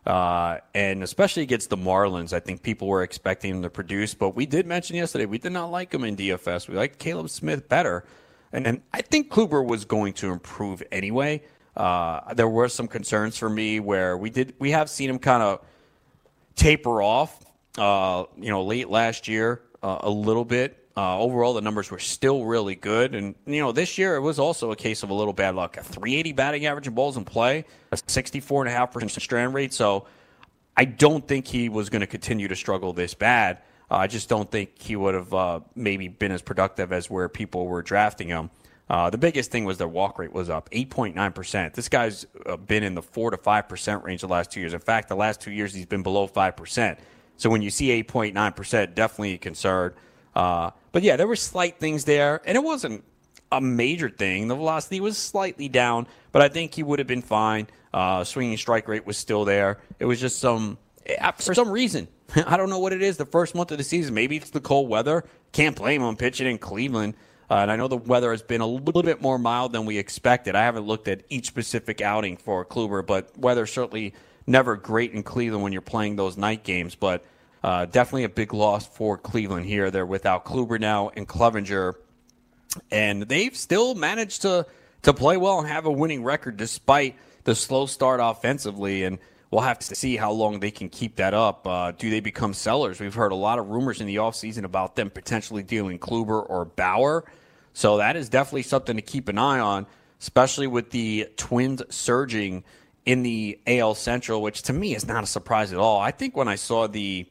Uh, 0.06 0.58
and 0.74 1.02
especially 1.02 1.42
against 1.42 1.70
the 1.70 1.76
Marlins, 1.76 2.32
I 2.32 2.38
think 2.38 2.62
people 2.62 2.86
were 2.86 3.02
expecting 3.02 3.56
him 3.56 3.62
to 3.62 3.70
produce. 3.70 4.14
But 4.14 4.36
we 4.36 4.46
did 4.46 4.66
mention 4.66 4.96
yesterday 4.96 5.26
we 5.26 5.38
did 5.38 5.52
not 5.52 5.70
like 5.72 5.92
him 5.92 6.04
in 6.04 6.16
DFS. 6.16 6.68
We 6.68 6.76
liked 6.76 6.98
Caleb 6.98 7.30
Smith 7.30 7.68
better. 7.68 8.04
And, 8.52 8.66
and 8.66 8.82
I 8.92 9.02
think 9.02 9.32
Kluber 9.32 9.66
was 9.66 9.84
going 9.84 10.12
to 10.14 10.30
improve 10.30 10.82
anyway. 10.92 11.42
Uh, 11.76 12.34
there 12.34 12.48
were 12.48 12.68
some 12.68 12.88
concerns 12.88 13.36
for 13.36 13.50
me 13.50 13.80
where 13.80 14.16
we 14.16 14.30
did 14.30 14.54
we 14.58 14.70
have 14.70 14.88
seen 14.88 15.10
him 15.10 15.18
kind 15.18 15.42
of 15.42 15.64
taper 16.56 17.02
off. 17.02 17.44
Uh, 17.76 18.24
you 18.36 18.50
know, 18.50 18.62
late 18.62 18.88
last 18.88 19.26
year 19.26 19.60
uh, 19.82 19.98
a 20.02 20.10
little 20.10 20.44
bit. 20.44 20.80
Uh, 20.96 21.18
overall, 21.18 21.54
the 21.54 21.60
numbers 21.60 21.90
were 21.90 21.98
still 21.98 22.44
really 22.44 22.76
good, 22.76 23.16
and 23.16 23.34
you 23.46 23.60
know 23.60 23.72
this 23.72 23.98
year 23.98 24.14
it 24.14 24.20
was 24.20 24.38
also 24.38 24.70
a 24.70 24.76
case 24.76 25.02
of 25.02 25.10
a 25.10 25.14
little 25.14 25.32
bad 25.32 25.56
luck. 25.56 25.76
A 25.76 25.82
380 25.82 26.32
batting 26.32 26.66
average 26.66 26.86
in 26.86 26.94
balls 26.94 27.16
in 27.16 27.24
play, 27.24 27.64
a 27.90 27.98
64 28.06 28.62
and 28.62 28.68
a 28.68 28.72
half 28.72 28.92
percent 28.92 29.10
strand 29.10 29.54
rate. 29.54 29.72
So 29.72 30.06
I 30.76 30.84
don't 30.84 31.26
think 31.26 31.48
he 31.48 31.68
was 31.68 31.90
going 31.90 32.00
to 32.00 32.06
continue 32.06 32.46
to 32.46 32.54
struggle 32.54 32.92
this 32.92 33.12
bad. 33.12 33.58
I 33.90 34.06
just 34.06 34.28
don't 34.28 34.50
think 34.50 34.80
he 34.80 34.96
would 34.96 35.14
have 35.14 35.34
uh, 35.34 35.60
maybe 35.74 36.08
been 36.08 36.32
as 36.32 36.42
productive 36.42 36.92
as 36.92 37.10
where 37.10 37.28
people 37.28 37.66
were 37.66 37.82
drafting 37.82 38.28
him. 38.28 38.50
Uh, 38.88 39.08
the 39.08 39.18
biggest 39.18 39.50
thing 39.50 39.64
was 39.64 39.78
their 39.78 39.88
walk 39.88 40.18
rate 40.18 40.32
was 40.32 40.50
up 40.50 40.68
8.9%. 40.70 41.74
This 41.74 41.88
guy's 41.88 42.26
been 42.66 42.82
in 42.82 42.94
the 42.94 43.02
4 43.02 43.30
to 43.30 43.36
5% 43.36 44.02
range 44.02 44.20
the 44.20 44.28
last 44.28 44.50
two 44.50 44.60
years. 44.60 44.74
In 44.74 44.80
fact, 44.80 45.08
the 45.08 45.16
last 45.16 45.40
two 45.40 45.50
years 45.50 45.72
he's 45.72 45.86
been 45.86 46.02
below 46.02 46.28
5%. 46.28 46.98
So 47.36 47.50
when 47.50 47.62
you 47.62 47.70
see 47.70 48.02
8.9%, 48.02 48.94
definitely 48.94 49.34
a 49.34 49.38
concern. 49.38 49.94
Uh, 50.34 50.70
but 50.92 51.02
yeah, 51.02 51.16
there 51.16 51.26
were 51.26 51.36
slight 51.36 51.78
things 51.78 52.04
there, 52.04 52.40
and 52.44 52.56
it 52.56 52.62
wasn't 52.62 53.04
a 53.50 53.60
major 53.60 54.10
thing. 54.10 54.48
The 54.48 54.56
velocity 54.56 55.00
was 55.00 55.16
slightly 55.16 55.68
down, 55.68 56.06
but 56.32 56.42
I 56.42 56.48
think 56.48 56.74
he 56.74 56.82
would 56.82 56.98
have 56.98 57.08
been 57.08 57.22
fine. 57.22 57.68
Uh, 57.92 58.24
swinging 58.24 58.56
strike 58.56 58.88
rate 58.88 59.06
was 59.06 59.16
still 59.16 59.44
there. 59.44 59.78
It 59.98 60.04
was 60.04 60.20
just 60.20 60.38
some, 60.38 60.78
eh, 61.06 61.30
for 61.32 61.54
some 61.54 61.70
reason, 61.70 62.08
I 62.46 62.56
don't 62.56 62.68
know 62.70 62.80
what 62.80 62.92
it 62.92 63.02
is. 63.02 63.16
The 63.16 63.26
first 63.26 63.54
month 63.54 63.70
of 63.70 63.78
the 63.78 63.84
season, 63.84 64.14
maybe 64.14 64.36
it's 64.36 64.50
the 64.50 64.60
cold 64.60 64.88
weather. 64.88 65.24
Can't 65.52 65.76
blame 65.76 66.02
him 66.02 66.16
pitching 66.16 66.48
in 66.48 66.58
Cleveland. 66.58 67.14
Uh, 67.50 67.54
and 67.56 67.70
I 67.70 67.76
know 67.76 67.88
the 67.88 67.96
weather 67.96 68.30
has 68.30 68.42
been 68.42 68.60
a 68.60 68.66
little 68.66 69.02
bit 69.02 69.20
more 69.20 69.38
mild 69.38 69.72
than 69.72 69.84
we 69.84 69.98
expected. 69.98 70.54
I 70.54 70.62
haven't 70.62 70.86
looked 70.86 71.08
at 71.08 71.22
each 71.28 71.46
specific 71.46 72.00
outing 72.00 72.36
for 72.36 72.64
Kluber, 72.64 73.06
but 73.06 73.36
weather 73.38 73.66
certainly 73.66 74.14
never 74.46 74.76
great 74.76 75.12
in 75.12 75.22
Cleveland 75.22 75.62
when 75.62 75.72
you're 75.72 75.82
playing 75.82 76.16
those 76.16 76.36
night 76.36 76.64
games. 76.64 76.94
But 76.94 77.24
uh, 77.62 77.86
definitely 77.86 78.24
a 78.24 78.28
big 78.28 78.54
loss 78.54 78.86
for 78.86 79.18
Cleveland 79.18 79.66
here. 79.66 79.90
They're 79.90 80.06
without 80.06 80.44
Kluber 80.44 80.80
now 80.80 81.10
and 81.16 81.28
Clevinger, 81.28 81.94
and 82.90 83.22
they've 83.22 83.56
still 83.56 83.94
managed 83.94 84.42
to 84.42 84.66
to 85.02 85.12
play 85.12 85.36
well 85.36 85.58
and 85.58 85.68
have 85.68 85.84
a 85.84 85.92
winning 85.92 86.24
record 86.24 86.56
despite 86.56 87.14
the 87.44 87.54
slow 87.54 87.86
start 87.86 88.20
offensively. 88.22 89.04
And 89.04 89.18
we'll 89.54 89.62
have 89.62 89.78
to 89.78 89.94
see 89.94 90.16
how 90.16 90.32
long 90.32 90.58
they 90.58 90.72
can 90.72 90.88
keep 90.88 91.14
that 91.16 91.32
up. 91.32 91.64
Uh, 91.64 91.92
do 91.92 92.10
they 92.10 92.18
become 92.18 92.52
sellers? 92.52 92.98
We've 92.98 93.14
heard 93.14 93.30
a 93.30 93.36
lot 93.36 93.60
of 93.60 93.68
rumors 93.68 94.00
in 94.00 94.08
the 94.08 94.16
offseason 94.16 94.64
about 94.64 94.96
them 94.96 95.10
potentially 95.10 95.62
dealing 95.62 96.00
Kluber 96.00 96.44
or 96.50 96.64
Bauer. 96.64 97.24
So 97.72 97.98
that 97.98 98.16
is 98.16 98.28
definitely 98.28 98.62
something 98.62 98.96
to 98.96 99.02
keep 99.02 99.28
an 99.28 99.38
eye 99.38 99.60
on, 99.60 99.86
especially 100.20 100.66
with 100.66 100.90
the 100.90 101.28
Twins 101.36 101.82
surging 101.88 102.64
in 103.06 103.22
the 103.22 103.60
AL 103.68 103.94
Central, 103.94 104.42
which 104.42 104.62
to 104.62 104.72
me 104.72 104.96
is 104.96 105.06
not 105.06 105.22
a 105.22 105.26
surprise 105.26 105.72
at 105.72 105.78
all. 105.78 106.00
I 106.00 106.10
think 106.10 106.36
when 106.36 106.48
I 106.48 106.56
saw 106.56 106.88
the 106.88 107.26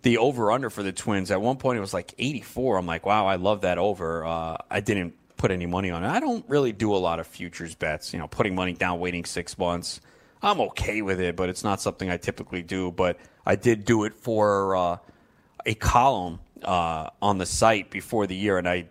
the 0.00 0.18
over 0.18 0.50
under 0.50 0.68
for 0.68 0.82
the 0.82 0.92
Twins 0.92 1.30
at 1.30 1.40
one 1.40 1.56
point 1.56 1.76
it 1.76 1.80
was 1.80 1.94
like 1.94 2.14
84. 2.18 2.78
I'm 2.78 2.86
like, 2.86 3.04
wow, 3.04 3.26
I 3.26 3.36
love 3.36 3.62
that 3.62 3.76
over. 3.76 4.24
Uh, 4.24 4.56
I 4.70 4.80
didn't 4.80 5.14
put 5.36 5.50
any 5.50 5.66
money 5.66 5.90
on 5.90 6.04
it. 6.04 6.08
I 6.08 6.20
don't 6.20 6.44
really 6.48 6.72
do 6.72 6.94
a 6.94 6.96
lot 6.96 7.20
of 7.20 7.26
futures 7.26 7.74
bets. 7.74 8.14
You 8.14 8.18
know, 8.18 8.28
putting 8.28 8.54
money 8.54 8.72
down, 8.72 8.98
waiting 8.98 9.26
six 9.26 9.58
months. 9.58 10.00
I'm 10.44 10.60
okay 10.60 11.02
with 11.02 11.20
it, 11.20 11.36
but 11.36 11.48
it's 11.48 11.64
not 11.64 11.80
something 11.80 12.10
I 12.10 12.16
typically 12.16 12.62
do. 12.62 12.92
But 12.92 13.18
I 13.46 13.56
did 13.56 13.84
do 13.84 14.04
it 14.04 14.14
for 14.14 14.76
uh, 14.76 14.96
a 15.64 15.74
column 15.74 16.40
uh, 16.62 17.10
on 17.20 17.38
the 17.38 17.46
site 17.46 17.90
before 17.90 18.26
the 18.26 18.36
year, 18.36 18.58
and 18.58 18.68
I 18.68 18.86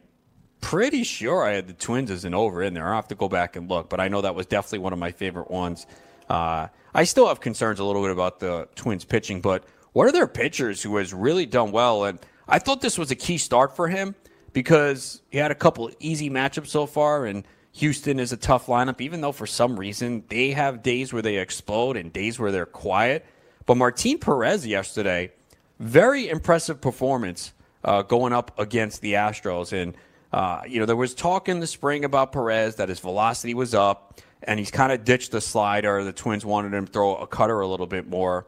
pretty 0.61 1.03
sure 1.03 1.43
I 1.43 1.51
had 1.51 1.67
the 1.67 1.73
Twins 1.73 2.09
as 2.09 2.25
an 2.25 2.33
over 2.33 2.63
in 2.63 2.73
there. 2.73 2.91
I 2.91 2.95
have 2.95 3.09
to 3.09 3.15
go 3.15 3.27
back 3.27 3.55
and 3.55 3.69
look, 3.69 3.89
but 3.89 3.99
I 3.99 4.07
know 4.07 4.21
that 4.21 4.33
was 4.33 4.45
definitely 4.45 4.79
one 4.79 4.93
of 4.93 4.99
my 4.99 5.11
favorite 5.11 5.51
ones. 5.51 5.85
Uh, 6.29 6.67
I 6.93 7.03
still 7.03 7.27
have 7.27 7.41
concerns 7.41 7.79
a 7.79 7.83
little 7.83 8.01
bit 8.01 8.11
about 8.11 8.39
the 8.39 8.67
Twins 8.75 9.03
pitching, 9.03 9.41
but 9.41 9.65
what 9.91 10.07
are 10.07 10.11
their 10.11 10.27
pitchers 10.27 10.81
who 10.81 10.95
has 10.97 11.13
really 11.13 11.45
done 11.45 11.71
well? 11.71 12.05
And 12.05 12.17
I 12.47 12.59
thought 12.59 12.81
this 12.81 12.97
was 12.97 13.11
a 13.11 13.15
key 13.15 13.37
start 13.37 13.75
for 13.75 13.89
him 13.89 14.15
because 14.53 15.21
he 15.29 15.37
had 15.37 15.51
a 15.51 15.55
couple 15.55 15.91
easy 15.99 16.29
matchups 16.29 16.67
so 16.67 16.85
far, 16.85 17.25
and 17.25 17.43
Houston 17.73 18.19
is 18.19 18.31
a 18.31 18.37
tough 18.37 18.67
lineup, 18.67 19.01
even 19.01 19.21
though 19.21 19.31
for 19.31 19.47
some 19.47 19.79
reason 19.79 20.23
they 20.29 20.51
have 20.51 20.83
days 20.83 21.11
where 21.11 21.23
they 21.23 21.37
explode 21.37 21.97
and 21.97 22.13
days 22.13 22.39
where 22.39 22.51
they're 22.51 22.65
quiet. 22.65 23.25
But 23.65 23.77
Martin 23.77 24.19
Perez 24.19 24.65
yesterday, 24.65 25.31
very 25.79 26.29
impressive 26.29 26.81
performance 26.81 27.51
uh, 27.83 28.03
going 28.03 28.31
up 28.31 28.57
against 28.59 29.01
the 29.01 29.13
Astros. 29.13 29.73
And 29.73 29.97
uh, 30.31 30.61
you 30.67 30.79
know, 30.79 30.85
there 30.85 30.95
was 30.95 31.15
talk 31.15 31.49
in 31.49 31.59
the 31.59 31.67
spring 31.67 32.05
about 32.05 32.31
Perez 32.31 32.75
that 32.75 32.89
his 32.89 32.99
velocity 32.99 33.53
was 33.53 33.73
up, 33.73 34.19
and 34.43 34.59
he's 34.59 34.71
kind 34.71 34.91
of 34.91 35.03
ditched 35.03 35.31
the 35.31 35.41
slider. 35.41 36.03
The 36.03 36.13
Twins 36.13 36.45
wanted 36.45 36.73
him 36.73 36.85
to 36.85 36.91
throw 36.91 37.15
a 37.15 37.27
cutter 37.27 37.59
a 37.59 37.67
little 37.67 37.87
bit 37.87 38.07
more, 38.07 38.45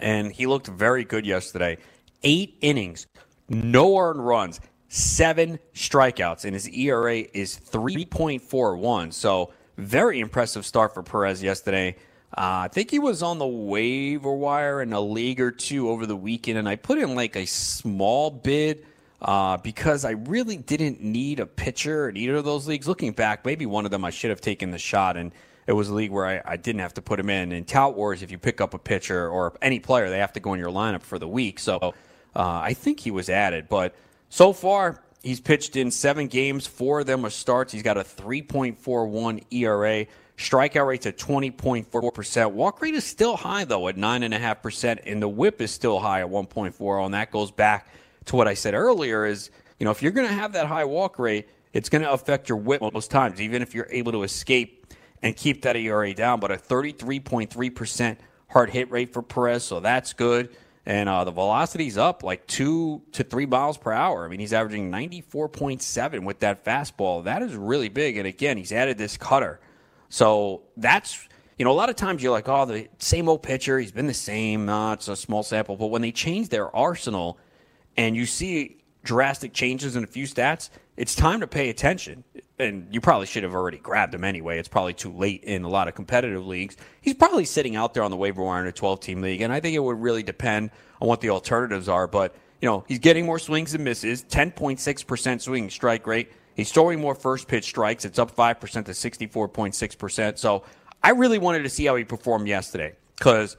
and 0.00 0.30
he 0.30 0.46
looked 0.46 0.68
very 0.68 1.04
good 1.04 1.26
yesterday. 1.26 1.78
Eight 2.22 2.56
innings, 2.60 3.06
no 3.48 3.98
earned 3.98 4.24
runs, 4.24 4.60
seven 4.90 5.60
strikeouts, 5.72 6.44
and 6.44 6.52
his 6.52 6.68
ERA 6.68 7.24
is 7.32 7.58
3.41. 7.58 9.14
So, 9.14 9.52
very 9.78 10.20
impressive 10.20 10.66
start 10.66 10.92
for 10.92 11.02
Perez 11.02 11.42
yesterday. 11.42 11.96
Uh, 12.36 12.66
I 12.66 12.68
think 12.68 12.90
he 12.90 12.98
was 12.98 13.22
on 13.22 13.38
the 13.38 13.46
waiver 13.46 14.32
wire 14.32 14.82
in 14.82 14.92
a 14.92 15.00
league 15.00 15.40
or 15.40 15.52
two 15.52 15.88
over 15.88 16.06
the 16.06 16.16
weekend, 16.16 16.58
and 16.58 16.68
I 16.68 16.76
put 16.76 16.98
in 16.98 17.14
like 17.14 17.36
a 17.36 17.46
small 17.46 18.30
bid 18.30 18.84
uh, 19.22 19.56
because 19.58 20.04
I 20.04 20.10
really 20.10 20.56
didn't 20.56 21.02
need 21.02 21.40
a 21.40 21.46
pitcher 21.46 22.08
in 22.08 22.16
either 22.16 22.36
of 22.36 22.44
those 22.44 22.66
leagues. 22.66 22.86
Looking 22.86 23.12
back, 23.12 23.44
maybe 23.46 23.66
one 23.66 23.84
of 23.84 23.90
them 23.90 24.04
I 24.04 24.10
should 24.10 24.30
have 24.30 24.40
taken 24.40 24.70
the 24.70 24.78
shot, 24.78 25.16
and 25.16 25.32
it 25.66 25.72
was 25.72 25.88
a 25.88 25.94
league 25.94 26.10
where 26.10 26.26
I, 26.26 26.42
I 26.44 26.56
didn't 26.56 26.80
have 26.80 26.94
to 26.94 27.02
put 27.02 27.18
him 27.20 27.30
in. 27.30 27.52
In 27.52 27.64
Tout 27.64 27.96
Wars, 27.96 28.22
if 28.22 28.30
you 28.30 28.38
pick 28.38 28.60
up 28.60 28.74
a 28.74 28.78
pitcher 28.78 29.28
or 29.28 29.56
any 29.62 29.78
player, 29.78 30.10
they 30.10 30.18
have 30.18 30.32
to 30.32 30.40
go 30.40 30.52
in 30.52 30.58
your 30.58 30.70
lineup 30.70 31.02
for 31.02 31.18
the 31.18 31.28
week. 31.28 31.60
So 31.60 31.78
uh, 31.82 31.92
I 32.34 32.74
think 32.74 33.00
he 33.00 33.10
was 33.10 33.28
added, 33.28 33.68
but 33.68 33.94
so 34.30 34.54
far 34.54 35.02
he's 35.22 35.40
pitched 35.40 35.76
in 35.76 35.90
seven 35.90 36.26
games, 36.26 36.66
four 36.66 37.00
of 37.00 37.06
them 37.06 37.26
are 37.26 37.30
starts. 37.30 37.72
He's 37.72 37.82
got 37.82 37.98
a 37.98 38.04
3.41 38.04 39.44
ERA. 39.50 40.06
Strikeout 40.38 40.86
rate's 40.86 41.04
at 41.04 41.18
20.4%. 41.18 42.52
Walk 42.52 42.80
rate 42.80 42.94
is 42.94 43.04
still 43.04 43.36
high, 43.36 43.64
though, 43.64 43.88
at 43.88 43.96
9.5%, 43.96 45.00
and 45.04 45.20
the 45.20 45.28
whip 45.28 45.60
is 45.60 45.70
still 45.70 46.00
high 46.00 46.22
at 46.22 46.28
1.4, 46.28 47.04
and 47.04 47.12
that 47.12 47.30
goes 47.30 47.50
back– 47.50 47.86
to 48.26 48.36
what 48.36 48.48
I 48.48 48.54
said 48.54 48.74
earlier 48.74 49.26
is, 49.26 49.50
you 49.78 49.84
know, 49.84 49.90
if 49.90 50.02
you're 50.02 50.12
going 50.12 50.28
to 50.28 50.34
have 50.34 50.52
that 50.52 50.66
high 50.66 50.84
walk 50.84 51.18
rate, 51.18 51.48
it's 51.72 51.88
going 51.88 52.02
to 52.02 52.12
affect 52.12 52.48
your 52.48 52.58
whip 52.58 52.80
most 52.80 53.10
times, 53.10 53.40
even 53.40 53.62
if 53.62 53.74
you're 53.74 53.88
able 53.90 54.12
to 54.12 54.22
escape 54.22 54.86
and 55.22 55.36
keep 55.36 55.62
that 55.62 55.76
ERA 55.76 56.12
down. 56.14 56.40
But 56.40 56.50
a 56.50 56.56
33.3% 56.56 58.16
hard 58.48 58.70
hit 58.70 58.90
rate 58.90 59.12
for 59.12 59.22
Perez, 59.22 59.64
so 59.64 59.80
that's 59.80 60.12
good. 60.12 60.54
And 60.90 61.08
uh, 61.08 61.22
the 61.22 61.30
velocity's 61.30 61.96
up 61.96 62.24
like 62.24 62.46
two 62.48 63.02
to 63.12 63.22
three 63.22 63.46
miles 63.46 63.78
per 63.78 63.92
hour. 63.92 64.24
I 64.24 64.28
mean, 64.28 64.40
he's 64.40 64.52
averaging 64.52 64.90
94.7 64.90 66.24
with 66.24 66.40
that 66.40 66.64
fastball. 66.64 67.22
That 67.24 67.42
is 67.42 67.54
really 67.54 67.88
big. 67.88 68.16
And 68.16 68.26
again, 68.26 68.56
he's 68.56 68.72
added 68.72 68.98
this 68.98 69.16
cutter. 69.16 69.60
So 70.08 70.62
that's, 70.76 71.28
you 71.58 71.64
know, 71.64 71.70
a 71.70 71.78
lot 71.78 71.90
of 71.90 71.96
times 71.96 72.22
you're 72.22 72.32
like, 72.32 72.48
oh, 72.48 72.64
the 72.64 72.88
same 72.98 73.28
old 73.28 73.44
pitcher. 73.44 73.78
He's 73.78 73.92
been 73.92 74.08
the 74.08 74.14
same. 74.14 74.68
Uh, 74.68 74.94
it's 74.94 75.06
a 75.06 75.14
small 75.14 75.44
sample. 75.44 75.76
But 75.76 75.86
when 75.86 76.02
they 76.02 76.12
change 76.12 76.48
their 76.48 76.74
arsenal– 76.74 77.38
and 77.96 78.16
you 78.16 78.26
see 78.26 78.78
drastic 79.04 79.52
changes 79.52 79.96
in 79.96 80.04
a 80.04 80.06
few 80.06 80.26
stats, 80.26 80.70
it's 80.96 81.14
time 81.14 81.40
to 81.40 81.46
pay 81.46 81.70
attention. 81.70 82.24
And 82.60 82.92
you 82.92 83.00
probably 83.00 83.26
should 83.26 83.42
have 83.42 83.54
already 83.54 83.78
grabbed 83.78 84.14
him 84.14 84.24
anyway. 84.24 84.58
It's 84.58 84.68
probably 84.68 84.94
too 84.94 85.12
late 85.12 85.44
in 85.44 85.64
a 85.64 85.68
lot 85.68 85.88
of 85.88 85.94
competitive 85.94 86.46
leagues. 86.46 86.76
He's 87.00 87.14
probably 87.14 87.44
sitting 87.44 87.76
out 87.76 87.94
there 87.94 88.02
on 88.02 88.10
the 88.10 88.16
waiver 88.16 88.42
wire 88.42 88.60
in 88.60 88.66
a 88.66 88.72
12 88.72 89.00
team 89.00 89.20
league. 89.22 89.40
And 89.40 89.52
I 89.52 89.60
think 89.60 89.74
it 89.74 89.80
would 89.80 90.00
really 90.00 90.22
depend 90.22 90.70
on 91.00 91.08
what 91.08 91.20
the 91.20 91.30
alternatives 91.30 91.88
are. 91.88 92.06
But, 92.06 92.34
you 92.60 92.68
know, 92.68 92.84
he's 92.86 92.98
getting 92.98 93.26
more 93.26 93.38
swings 93.38 93.74
and 93.74 93.82
misses, 93.84 94.24
10.6% 94.24 95.40
swing 95.40 95.70
strike 95.70 96.06
rate. 96.06 96.32
He's 96.54 96.70
throwing 96.70 97.00
more 97.00 97.14
first 97.14 97.48
pitch 97.48 97.64
strikes. 97.64 98.04
It's 98.04 98.18
up 98.18 98.36
5% 98.36 98.58
to 98.84 98.92
64.6%. 98.92 100.38
So 100.38 100.64
I 101.02 101.10
really 101.10 101.38
wanted 101.38 101.62
to 101.62 101.70
see 101.70 101.86
how 101.86 101.96
he 101.96 102.04
performed 102.04 102.46
yesterday 102.46 102.94
because 103.16 103.56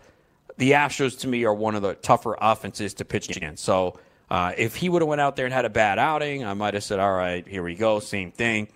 the 0.58 0.72
Astros, 0.72 1.20
to 1.22 1.28
me, 1.28 1.44
are 1.46 1.54
one 1.54 1.76
of 1.76 1.82
the 1.82 1.96
tougher 1.96 2.38
offenses 2.40 2.94
to 2.96 3.06
pitch 3.06 3.36
against. 3.36 3.64
So, 3.64 4.00
uh, 4.30 4.54
if 4.58 4.78
he 4.78 4.88
would 4.88 5.02
have 5.02 5.10
went 5.10 5.20
out 5.20 5.36
there 5.36 5.46
and 5.46 5.54
had 5.54 5.66
a 5.66 5.70
bad 5.70 6.00
outing, 6.00 6.46
I 6.46 6.54
might 6.54 6.74
have 6.74 6.86
said, 6.86 7.00
all 7.00 7.14
right, 7.14 7.46
here 7.46 7.64
we 7.64 7.76
go, 7.76 8.00
same 8.00 8.32
thing. 8.32 8.70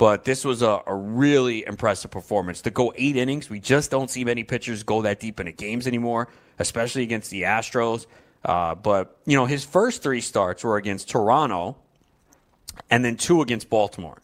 But 0.00 0.24
this 0.24 0.46
was 0.46 0.62
a, 0.62 0.80
a, 0.86 0.94
really 0.94 1.66
impressive 1.66 2.10
performance. 2.10 2.62
To 2.62 2.70
go 2.70 2.90
eight 2.96 3.16
innings, 3.16 3.50
we 3.50 3.60
just 3.60 3.90
don't 3.90 4.08
see 4.08 4.24
many 4.24 4.44
pitchers 4.44 4.82
go 4.82 5.02
that 5.02 5.20
deep 5.20 5.38
into 5.40 5.52
games 5.52 5.86
anymore, 5.86 6.28
especially 6.58 7.02
against 7.02 7.28
the 7.30 7.42
Astros. 7.42 8.06
Uh, 8.42 8.74
but, 8.76 9.18
you 9.26 9.36
know, 9.36 9.44
his 9.44 9.62
first 9.62 10.02
three 10.02 10.22
starts 10.22 10.64
were 10.64 10.78
against 10.78 11.10
Toronto 11.10 11.76
and 12.88 13.04
then 13.04 13.18
two 13.18 13.42
against 13.42 13.68
Baltimore. 13.68 14.16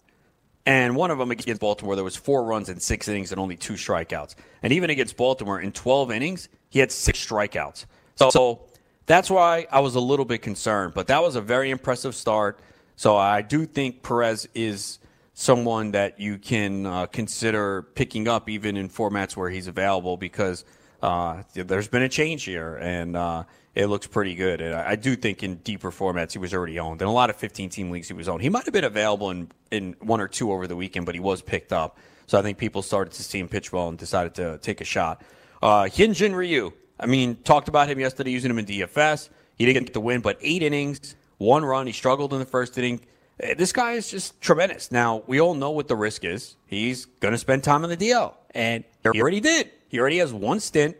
And 0.64 0.96
one 0.96 1.10
of 1.10 1.18
them 1.18 1.30
against 1.30 1.60
Baltimore, 1.60 1.94
there 1.94 2.02
was 2.02 2.16
four 2.16 2.44
runs 2.44 2.70
in 2.70 2.80
six 2.80 3.06
innings 3.06 3.30
and 3.30 3.38
only 3.38 3.56
two 3.56 3.74
strikeouts. 3.74 4.34
And 4.62 4.72
even 4.72 4.88
against 4.88 5.18
Baltimore, 5.18 5.60
in 5.60 5.72
12 5.72 6.10
innings, 6.10 6.48
he 6.70 6.78
had 6.78 6.90
six 6.90 7.22
strikeouts. 7.22 7.84
So, 8.14 8.30
so 8.30 8.60
that's 9.04 9.28
why 9.28 9.66
I 9.70 9.80
was 9.80 9.94
a 9.94 10.00
little 10.00 10.24
bit 10.24 10.40
concerned. 10.40 10.94
But 10.94 11.08
that 11.08 11.22
was 11.22 11.36
a 11.36 11.42
very 11.42 11.68
impressive 11.68 12.14
start. 12.14 12.60
So 12.96 13.14
I 13.14 13.42
do 13.42 13.66
think 13.66 14.02
Perez 14.02 14.48
is 14.54 15.00
someone 15.38 15.90
that 15.90 16.18
you 16.18 16.38
can 16.38 16.86
uh, 16.86 17.04
consider 17.04 17.82
picking 17.94 18.26
up 18.26 18.48
even 18.48 18.74
in 18.74 18.88
formats 18.88 19.36
where 19.36 19.50
he's 19.50 19.66
available 19.66 20.16
because 20.16 20.64
uh, 21.02 21.42
there's 21.52 21.88
been 21.88 22.02
a 22.02 22.08
change 22.08 22.44
here 22.44 22.76
and 22.76 23.14
uh, 23.14 23.44
it 23.74 23.88
looks 23.88 24.06
pretty 24.06 24.34
good. 24.34 24.62
And 24.62 24.74
I, 24.74 24.92
I, 24.92 24.96
do 24.96 25.14
think 25.14 25.42
in 25.42 25.56
deeper 25.56 25.90
formats 25.90 26.32
he 26.32 26.38
was 26.38 26.54
already 26.54 26.80
owned. 26.80 27.02
In 27.02 27.06
a 27.06 27.12
lot 27.12 27.28
of 27.28 27.36
15 27.36 27.68
team 27.68 27.90
leagues 27.90 28.08
he 28.08 28.14
was 28.14 28.30
owned. 28.30 28.40
He 28.40 28.48
might 28.48 28.64
have 28.64 28.72
been 28.72 28.84
available 28.84 29.30
in, 29.30 29.50
in 29.70 29.94
one 30.00 30.22
or 30.22 30.26
two 30.26 30.50
over 30.50 30.66
the 30.66 30.74
weekend, 30.74 31.04
but 31.04 31.14
he 31.14 31.20
was 31.20 31.42
picked 31.42 31.70
up. 31.70 31.98
So 32.26 32.38
I 32.38 32.42
think 32.42 32.56
people 32.56 32.80
started 32.80 33.12
to 33.12 33.22
see 33.22 33.38
him 33.38 33.48
pitch 33.48 33.70
well 33.70 33.90
and 33.90 33.98
decided 33.98 34.34
to 34.36 34.56
take 34.62 34.80
a 34.80 34.84
shot. 34.84 35.20
Uh, 35.62 35.82
Hyunjin 35.82 36.34
Ryu, 36.34 36.72
I 36.98 37.04
mean, 37.04 37.36
talked 37.44 37.68
about 37.68 37.90
him 37.90 38.00
yesterday 38.00 38.30
using 38.30 38.50
him 38.50 38.58
in 38.58 38.64
DFS. 38.64 39.28
He 39.58 39.66
didn't 39.66 39.84
get 39.84 39.92
the 39.92 40.00
win, 40.00 40.22
but 40.22 40.38
eight 40.40 40.62
innings, 40.62 41.14
one 41.36 41.62
run. 41.62 41.86
He 41.86 41.92
struggled 41.92 42.32
in 42.32 42.38
the 42.38 42.46
first 42.46 42.78
inning. 42.78 43.02
Eh, 43.40 43.54
this 43.54 43.72
guy 43.72 43.92
is 43.92 44.10
just 44.10 44.40
tremendous. 44.40 44.90
Now, 44.90 45.22
we 45.26 45.40
all 45.40 45.54
know 45.54 45.70
what 45.70 45.88
the 45.88 45.96
risk 45.96 46.24
is. 46.24 46.56
He's 46.66 47.04
going 47.04 47.32
to 47.32 47.38
spend 47.38 47.64
time 47.64 47.84
on 47.84 47.90
the 47.90 47.96
DL, 47.96 48.34
and 48.54 48.84
he 49.12 49.20
already 49.20 49.40
did. 49.40 49.70
He 49.88 50.00
already 50.00 50.18
has 50.18 50.32
one 50.32 50.60
stint 50.60 50.96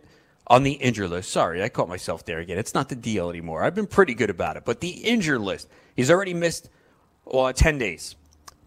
on 0.47 0.63
the 0.63 0.73
injured 0.73 1.11
list. 1.11 1.31
Sorry, 1.31 1.63
I 1.63 1.69
caught 1.69 1.89
myself 1.89 2.25
there 2.25 2.39
again. 2.39 2.59
It's 2.59 2.75
not 2.75 2.89
the 2.89 2.97
DL 2.97 3.31
anymore. 3.31 3.63
I've 3.63 3.75
been 3.75 3.87
pretty 3.87 4.15
good 4.15 4.31
about 4.31 4.57
it, 4.57 4.65
but 4.65 4.81
the 4.81 4.91
injured 4.91 5.41
list, 5.41 5.69
he's 5.97 6.11
already 6.11 6.35
missed 6.35 6.69
well, 7.25 7.53
10 7.53 7.79
days. 7.79 8.17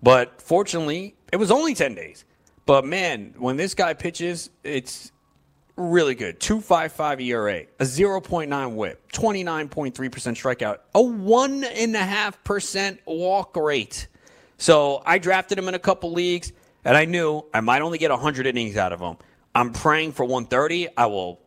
But 0.02 0.42
fortunately, 0.42 1.16
it 1.32 1.38
was 1.38 1.52
only 1.52 1.74
10 1.74 1.96
days. 1.96 2.26
But 2.66 2.86
man, 2.86 3.34
when 3.38 3.58
this 3.58 3.74
guy 3.74 3.94
pitches, 3.94 4.50
it's 4.64 5.12
really 5.80 6.14
good. 6.14 6.40
2.55 6.40 7.22
ERA, 7.22 7.64
a 7.80 7.84
0.9 7.84 8.76
whip, 8.76 9.12
29.3% 9.12 9.94
strikeout, 9.94 10.80
a 10.94 11.00
1.5% 11.00 12.98
walk 13.06 13.56
rate. 13.56 14.08
So 14.58 15.02
I 15.06 15.18
drafted 15.18 15.58
him 15.58 15.68
in 15.70 15.74
a 15.74 15.80
couple 15.80 16.12
leagues, 16.12 16.52
and 16.84 16.98
I 16.98 17.06
knew 17.06 17.46
I 17.54 17.62
might 17.62 17.82
only 17.82 17.98
get 17.98 18.12
100 18.12 18.46
innings 18.46 18.76
out 18.76 18.92
of 18.92 19.00
him. 19.00 19.18
I'm 19.56 19.72
praying 19.72 20.12
for 20.12 20.26
130. 20.26 20.90
I 20.98 21.06
will 21.08 21.40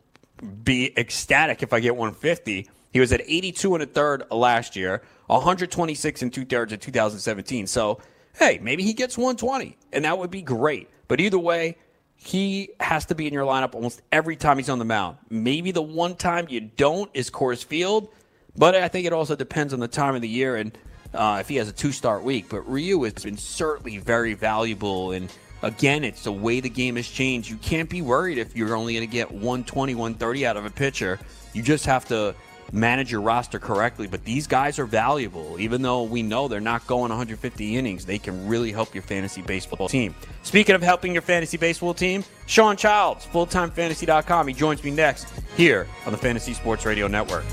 be 0.64 0.98
ecstatic 0.98 1.62
if 1.62 1.72
I 1.72 1.80
get 1.80 1.94
150. 1.94 2.68
He 2.92 3.00
was 3.00 3.12
at 3.12 3.20
82 3.20 3.74
and 3.74 3.82
a 3.82 3.86
third 3.86 4.24
last 4.30 4.76
year, 4.76 5.02
126 5.26 6.22
and 6.22 6.32
two 6.32 6.44
thirds 6.44 6.72
in 6.72 6.78
2017. 6.78 7.66
So, 7.66 8.00
hey, 8.38 8.58
maybe 8.62 8.82
he 8.82 8.92
gets 8.92 9.16
120, 9.16 9.78
and 9.92 10.04
that 10.04 10.18
would 10.18 10.30
be 10.30 10.42
great. 10.42 10.90
But 11.08 11.20
either 11.20 11.38
way, 11.38 11.76
he 12.24 12.70
has 12.78 13.06
to 13.06 13.16
be 13.16 13.26
in 13.26 13.32
your 13.32 13.44
lineup 13.44 13.74
almost 13.74 14.00
every 14.12 14.36
time 14.36 14.56
he's 14.56 14.68
on 14.68 14.78
the 14.78 14.84
mound. 14.84 15.16
Maybe 15.28 15.72
the 15.72 15.82
one 15.82 16.14
time 16.14 16.46
you 16.48 16.60
don't 16.60 17.10
is 17.14 17.30
Coors 17.30 17.64
Field, 17.64 18.08
but 18.56 18.76
I 18.76 18.86
think 18.86 19.06
it 19.06 19.12
also 19.12 19.34
depends 19.34 19.74
on 19.74 19.80
the 19.80 19.88
time 19.88 20.14
of 20.14 20.22
the 20.22 20.28
year 20.28 20.54
and 20.56 20.76
uh, 21.12 21.38
if 21.40 21.48
he 21.48 21.56
has 21.56 21.68
a 21.68 21.72
two 21.72 21.90
start 21.90 22.22
week. 22.22 22.48
But 22.48 22.60
Ryu 22.60 23.02
has 23.02 23.24
been 23.24 23.36
certainly 23.36 23.98
very 23.98 24.34
valuable. 24.34 25.10
And 25.10 25.32
again, 25.62 26.04
it's 26.04 26.22
the 26.22 26.32
way 26.32 26.60
the 26.60 26.70
game 26.70 26.94
has 26.94 27.08
changed. 27.08 27.50
You 27.50 27.56
can't 27.56 27.90
be 27.90 28.02
worried 28.02 28.38
if 28.38 28.56
you're 28.56 28.76
only 28.76 28.94
going 28.94 29.06
to 29.06 29.12
get 29.12 29.32
120, 29.32 29.96
130 29.96 30.46
out 30.46 30.56
of 30.56 30.64
a 30.64 30.70
pitcher. 30.70 31.18
You 31.52 31.62
just 31.62 31.86
have 31.86 32.06
to 32.06 32.36
manage 32.72 33.12
your 33.12 33.20
roster 33.20 33.58
correctly. 33.58 34.06
But 34.06 34.24
these 34.24 34.46
guys 34.46 34.78
are 34.78 34.86
valuable. 34.86 35.60
Even 35.60 35.82
though 35.82 36.02
we 36.02 36.22
know 36.22 36.48
they're 36.48 36.60
not 36.60 36.86
going 36.86 37.10
150 37.10 37.76
innings, 37.76 38.04
they 38.04 38.18
can 38.18 38.48
really 38.48 38.72
help 38.72 38.94
your 38.94 39.02
fantasy 39.02 39.42
baseball 39.42 39.88
team. 39.88 40.14
Speaking 40.42 40.74
of 40.74 40.82
helping 40.82 41.12
your 41.12 41.22
fantasy 41.22 41.56
baseball 41.56 41.94
team, 41.94 42.24
Sean 42.46 42.76
Childs, 42.76 43.26
fulltimefantasy.com. 43.26 44.48
He 44.48 44.54
joins 44.54 44.82
me 44.82 44.90
next 44.90 45.28
here 45.56 45.86
on 46.06 46.12
the 46.12 46.18
Fantasy 46.18 46.54
Sports 46.54 46.86
Radio 46.86 47.06
Network. 47.06 47.44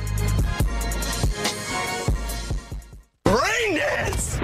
Rain 3.25 3.75
dance! 3.75 4.39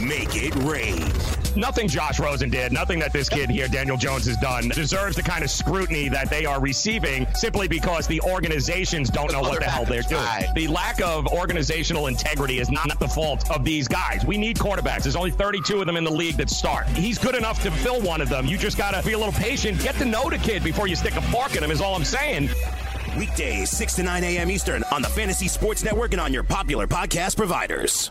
Make 0.00 0.34
it 0.34 0.54
rain 0.56 1.41
nothing 1.56 1.88
Josh 1.88 2.18
Rosen 2.18 2.50
did, 2.50 2.72
nothing 2.72 2.98
that 3.00 3.12
this 3.12 3.28
kid 3.28 3.50
here, 3.50 3.68
Daniel 3.68 3.96
Jones, 3.96 4.26
has 4.26 4.36
done, 4.36 4.68
deserves 4.68 5.16
the 5.16 5.22
kind 5.22 5.44
of 5.44 5.50
scrutiny 5.50 6.08
that 6.08 6.30
they 6.30 6.44
are 6.44 6.60
receiving 6.60 7.26
simply 7.34 7.68
because 7.68 8.06
the 8.06 8.20
organizations 8.22 9.10
don't 9.10 9.32
know 9.32 9.40
what 9.40 9.60
the 9.60 9.66
hell 9.66 9.84
they're 9.84 10.02
doing. 10.02 10.22
The 10.54 10.66
lack 10.68 11.00
of 11.00 11.26
organizational 11.26 12.06
integrity 12.06 12.58
is 12.58 12.70
not 12.70 12.98
the 12.98 13.08
fault 13.08 13.50
of 13.50 13.64
these 13.64 13.88
guys. 13.88 14.24
We 14.24 14.38
need 14.38 14.56
quarterbacks. 14.56 15.04
There's 15.04 15.16
only 15.16 15.30
32 15.30 15.80
of 15.80 15.86
them 15.86 15.96
in 15.96 16.04
the 16.04 16.12
league 16.12 16.36
that 16.36 16.50
start. 16.50 16.86
He's 16.88 17.18
good 17.18 17.34
enough 17.34 17.62
to 17.62 17.70
fill 17.70 18.00
one 18.00 18.20
of 18.20 18.28
them. 18.28 18.46
You 18.46 18.58
just 18.58 18.78
got 18.78 18.92
to 18.92 19.06
be 19.06 19.12
a 19.12 19.18
little 19.18 19.32
patient. 19.32 19.80
Get 19.80 19.94
to 19.96 20.04
know 20.04 20.30
the 20.30 20.38
kid 20.38 20.64
before 20.64 20.88
you 20.88 20.96
stick 20.96 21.16
a 21.16 21.22
fork 21.22 21.56
in 21.56 21.62
him, 21.62 21.70
is 21.70 21.80
all 21.80 21.94
I'm 21.94 22.04
saying. 22.04 22.48
Weekdays, 23.18 23.70
6 23.70 23.96
to 23.96 24.02
9 24.02 24.24
a.m. 24.24 24.50
Eastern 24.50 24.84
on 24.92 25.02
the 25.02 25.08
Fantasy 25.08 25.48
Sports 25.48 25.84
Network 25.84 26.12
and 26.12 26.20
on 26.20 26.32
your 26.32 26.44
popular 26.44 26.86
podcast 26.86 27.36
providers. 27.36 28.10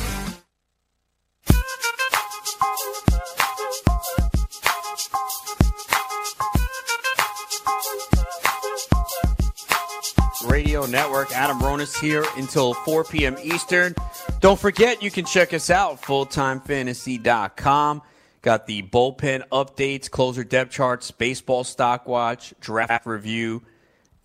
Radio 10.45 10.85
Network. 10.85 11.35
Adam 11.35 11.59
Ronis 11.59 11.99
here 11.99 12.25
until 12.37 12.73
4 12.73 13.03
p.m. 13.05 13.35
Eastern. 13.43 13.95
Don't 14.39 14.59
forget, 14.59 15.03
you 15.03 15.11
can 15.11 15.25
check 15.25 15.53
us 15.53 15.69
out, 15.69 16.01
fulltimefantasy.com. 16.01 18.01
Got 18.41 18.65
the 18.65 18.81
bullpen 18.81 19.43
updates, 19.51 20.09
closer 20.09 20.43
depth 20.43 20.71
charts, 20.71 21.11
baseball 21.11 21.63
stock 21.63 22.07
watch, 22.07 22.55
draft 22.59 23.05
review, 23.05 23.61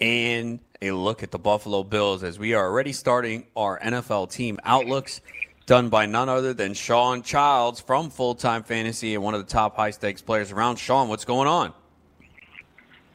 and 0.01 0.61
a 0.81 0.91
look 0.91 1.23
at 1.23 1.31
the 1.31 1.39
Buffalo 1.39 1.83
Bills 1.83 2.23
as 2.23 2.39
we 2.39 2.55
are 2.55 2.67
already 2.67 2.93
starting 2.93 3.47
our 3.55 3.79
NFL 3.79 4.31
team 4.31 4.59
outlooks 4.65 5.21
done 5.67 5.89
by 5.89 6.07
none 6.07 6.29
other 6.29 6.55
than 6.55 6.75
Sean 6.75 7.23
Childs 7.23 7.81
from 7.81 8.09
Full 8.09 8.37
Time 8.37 8.63
Fantasy 8.63 9.15
and 9.15 9.23
one 9.23 9.35
of 9.35 9.45
the 9.45 9.53
top 9.53 9.77
high 9.77 9.91
stakes 9.91 10.23
players 10.23 10.53
around. 10.53 10.77
Sean, 10.77 11.09
what's 11.09 11.25
going 11.25 11.49
on? 11.49 11.73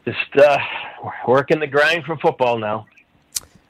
Just 0.03 0.35
uh, 0.37 0.57
working 1.27 1.59
the 1.59 1.67
grind 1.67 2.03
for 2.03 2.17
football 2.17 2.59
now. 2.59 2.85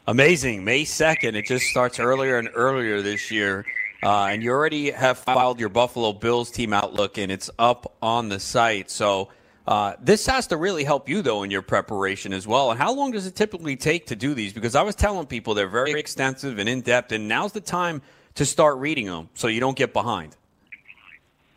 Amazing. 0.07 0.65
May 0.65 0.83
2nd. 0.83 1.35
It 1.35 1.45
just 1.45 1.65
starts 1.67 1.99
earlier 1.99 2.39
and 2.39 2.49
earlier 2.55 3.03
this 3.03 3.29
year. 3.29 3.65
Uh, 4.01 4.25
and 4.25 4.41
you 4.41 4.49
already 4.49 4.89
have 4.89 5.19
filed 5.19 5.59
your 5.59 5.69
Buffalo 5.69 6.11
Bills 6.11 6.49
team 6.49 6.73
outlook, 6.73 7.19
and 7.19 7.31
it's 7.31 7.51
up 7.59 7.95
on 8.01 8.29
the 8.29 8.39
site. 8.39 8.89
So 8.89 9.29
uh, 9.67 9.93
this 10.01 10.25
has 10.25 10.47
to 10.47 10.57
really 10.57 10.83
help 10.83 11.07
you, 11.07 11.21
though, 11.21 11.43
in 11.43 11.51
your 11.51 11.61
preparation 11.61 12.33
as 12.33 12.47
well. 12.47 12.71
And 12.71 12.79
how 12.79 12.93
long 12.95 13.11
does 13.11 13.27
it 13.27 13.35
typically 13.35 13.75
take 13.75 14.07
to 14.07 14.15
do 14.15 14.33
these? 14.33 14.53
Because 14.53 14.73
I 14.73 14.81
was 14.81 14.95
telling 14.95 15.27
people 15.27 15.53
they're 15.53 15.67
very 15.67 15.91
extensive 15.91 16.57
and 16.57 16.67
in 16.67 16.81
depth, 16.81 17.11
and 17.11 17.27
now's 17.27 17.51
the 17.51 17.61
time 17.61 18.01
to 18.35 18.45
start 18.45 18.77
reading 18.77 19.05
them 19.05 19.29
so 19.33 19.47
you 19.47 19.59
don't 19.59 19.77
get 19.77 19.93
behind. 19.93 20.35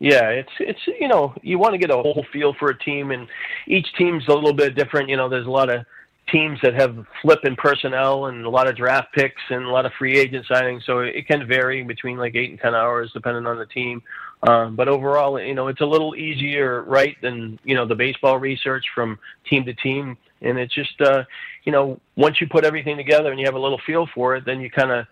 Yeah, 0.00 0.28
it's 0.30 0.50
it's 0.58 0.80
you 1.00 1.08
know 1.08 1.34
you 1.42 1.58
want 1.58 1.72
to 1.72 1.78
get 1.78 1.90
a 1.90 1.94
whole 1.94 2.26
feel 2.32 2.52
for 2.54 2.68
a 2.68 2.78
team, 2.78 3.10
and 3.10 3.28
each 3.66 3.86
team's 3.96 4.26
a 4.28 4.32
little 4.32 4.52
bit 4.52 4.74
different. 4.74 5.08
You 5.08 5.16
know, 5.16 5.28
there's 5.28 5.46
a 5.46 5.50
lot 5.50 5.70
of 5.70 5.86
teams 6.30 6.58
that 6.62 6.74
have 6.74 7.06
flipping 7.22 7.54
personnel 7.56 8.26
and 8.26 8.44
a 8.44 8.48
lot 8.48 8.66
of 8.66 8.76
draft 8.76 9.14
picks 9.14 9.40
and 9.50 9.64
a 9.64 9.70
lot 9.70 9.86
of 9.86 9.92
free 9.98 10.18
agent 10.18 10.46
signings, 10.50 10.84
so 10.84 11.00
it 11.00 11.26
can 11.26 11.46
vary 11.46 11.82
between 11.84 12.16
like 12.16 12.34
eight 12.34 12.50
and 12.50 12.58
ten 12.58 12.74
hours 12.74 13.10
depending 13.12 13.46
on 13.46 13.58
the 13.58 13.66
team. 13.66 14.02
Um, 14.42 14.76
but 14.76 14.88
overall, 14.88 15.40
you 15.40 15.54
know, 15.54 15.68
it's 15.68 15.80
a 15.80 15.86
little 15.86 16.14
easier, 16.16 16.82
right, 16.82 17.16
than 17.22 17.58
you 17.64 17.74
know 17.74 17.86
the 17.86 17.94
baseball 17.94 18.38
research 18.38 18.84
from 18.94 19.18
team 19.48 19.64
to 19.64 19.74
team, 19.74 20.18
and 20.42 20.58
it's 20.58 20.74
just 20.74 21.00
uh, 21.00 21.24
you 21.64 21.72
know 21.72 22.00
once 22.16 22.40
you 22.40 22.48
put 22.48 22.64
everything 22.64 22.96
together 22.96 23.30
and 23.30 23.40
you 23.40 23.46
have 23.46 23.54
a 23.54 23.60
little 23.60 23.80
feel 23.86 24.06
for 24.14 24.34
it, 24.36 24.44
then 24.44 24.60
you 24.60 24.70
kind 24.70 24.90
of 24.90 25.06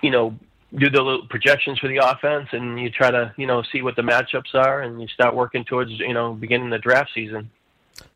you 0.00 0.10
know 0.10 0.34
do 0.76 0.88
the 0.88 1.02
little 1.02 1.26
projections 1.26 1.78
for 1.78 1.88
the 1.88 1.98
offense 1.98 2.48
and 2.52 2.80
you 2.80 2.90
try 2.90 3.10
to 3.10 3.32
you 3.36 3.46
know 3.46 3.62
see 3.72 3.82
what 3.82 3.96
the 3.96 4.02
matchups 4.02 4.54
are 4.54 4.82
and 4.82 5.00
you 5.00 5.08
start 5.08 5.34
working 5.34 5.64
towards 5.64 5.90
you 5.90 6.14
know 6.14 6.32
beginning 6.32 6.70
the 6.70 6.78
draft 6.78 7.10
season. 7.14 7.50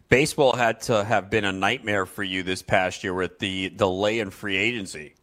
Baseball 0.08 0.56
had 0.56 0.80
to 0.82 1.04
have 1.04 1.30
been 1.30 1.44
a 1.44 1.52
nightmare 1.52 2.06
for 2.06 2.22
you 2.22 2.42
this 2.42 2.62
past 2.62 3.02
year 3.02 3.12
with 3.12 3.40
the 3.40 3.70
delay 3.70 4.20
in 4.20 4.30
free 4.30 4.56
agency. 4.56 5.14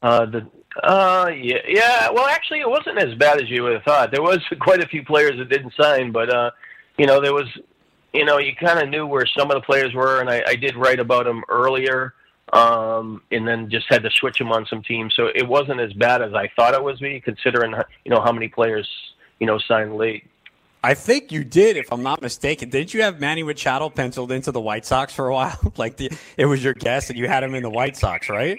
Uh 0.00 0.26
the 0.26 0.46
uh 0.82 1.30
yeah 1.34 1.58
yeah 1.66 2.10
well 2.10 2.26
actually 2.26 2.60
it 2.60 2.68
wasn't 2.68 2.98
as 2.98 3.14
bad 3.16 3.42
as 3.42 3.50
you 3.50 3.64
would 3.64 3.72
have 3.72 3.82
thought. 3.82 4.12
There 4.12 4.22
was 4.22 4.38
quite 4.60 4.82
a 4.82 4.86
few 4.86 5.04
players 5.04 5.38
that 5.38 5.48
didn't 5.48 5.72
sign 5.80 6.12
but 6.12 6.32
uh 6.32 6.50
you 6.98 7.06
know 7.06 7.20
there 7.20 7.34
was 7.34 7.46
you 8.12 8.24
know 8.24 8.38
you 8.38 8.54
kind 8.54 8.78
of 8.78 8.88
knew 8.88 9.06
where 9.06 9.26
some 9.26 9.50
of 9.50 9.56
the 9.56 9.62
players 9.62 9.92
were 9.92 10.20
and 10.20 10.30
I, 10.30 10.42
I 10.46 10.54
did 10.54 10.76
write 10.76 11.00
about 11.00 11.24
them 11.24 11.42
earlier 11.48 12.14
um, 12.52 13.22
and 13.30 13.48
then 13.48 13.70
just 13.70 13.86
had 13.88 14.02
to 14.02 14.10
switch 14.10 14.40
him 14.40 14.52
on 14.52 14.66
some 14.66 14.82
teams. 14.82 15.14
So 15.16 15.28
it 15.34 15.46
wasn't 15.46 15.80
as 15.80 15.92
bad 15.94 16.22
as 16.22 16.34
I 16.34 16.50
thought 16.54 16.74
it 16.74 16.82
was 16.82 17.00
be, 17.00 17.20
considering 17.20 17.74
you 18.04 18.10
know 18.10 18.20
how 18.20 18.32
many 18.32 18.48
players 18.48 18.88
you 19.38 19.46
know 19.46 19.58
signed 19.58 19.96
late. 19.96 20.24
I 20.84 20.94
think 20.94 21.30
you 21.30 21.44
did, 21.44 21.76
if 21.76 21.92
I'm 21.92 22.02
not 22.02 22.20
mistaken. 22.20 22.68
Didn't 22.68 22.92
you 22.92 23.02
have 23.02 23.20
Manny 23.20 23.44
Machado 23.44 23.88
penciled 23.88 24.32
into 24.32 24.50
the 24.50 24.60
White 24.60 24.84
Sox 24.84 25.14
for 25.14 25.28
a 25.28 25.32
while? 25.32 25.56
like 25.76 25.96
the, 25.96 26.10
it 26.36 26.46
was 26.46 26.62
your 26.62 26.74
guess, 26.74 27.08
and 27.08 27.18
you 27.18 27.28
had 27.28 27.44
him 27.44 27.54
in 27.54 27.62
the 27.62 27.70
White 27.70 27.96
Sox, 27.96 28.28
right? 28.28 28.58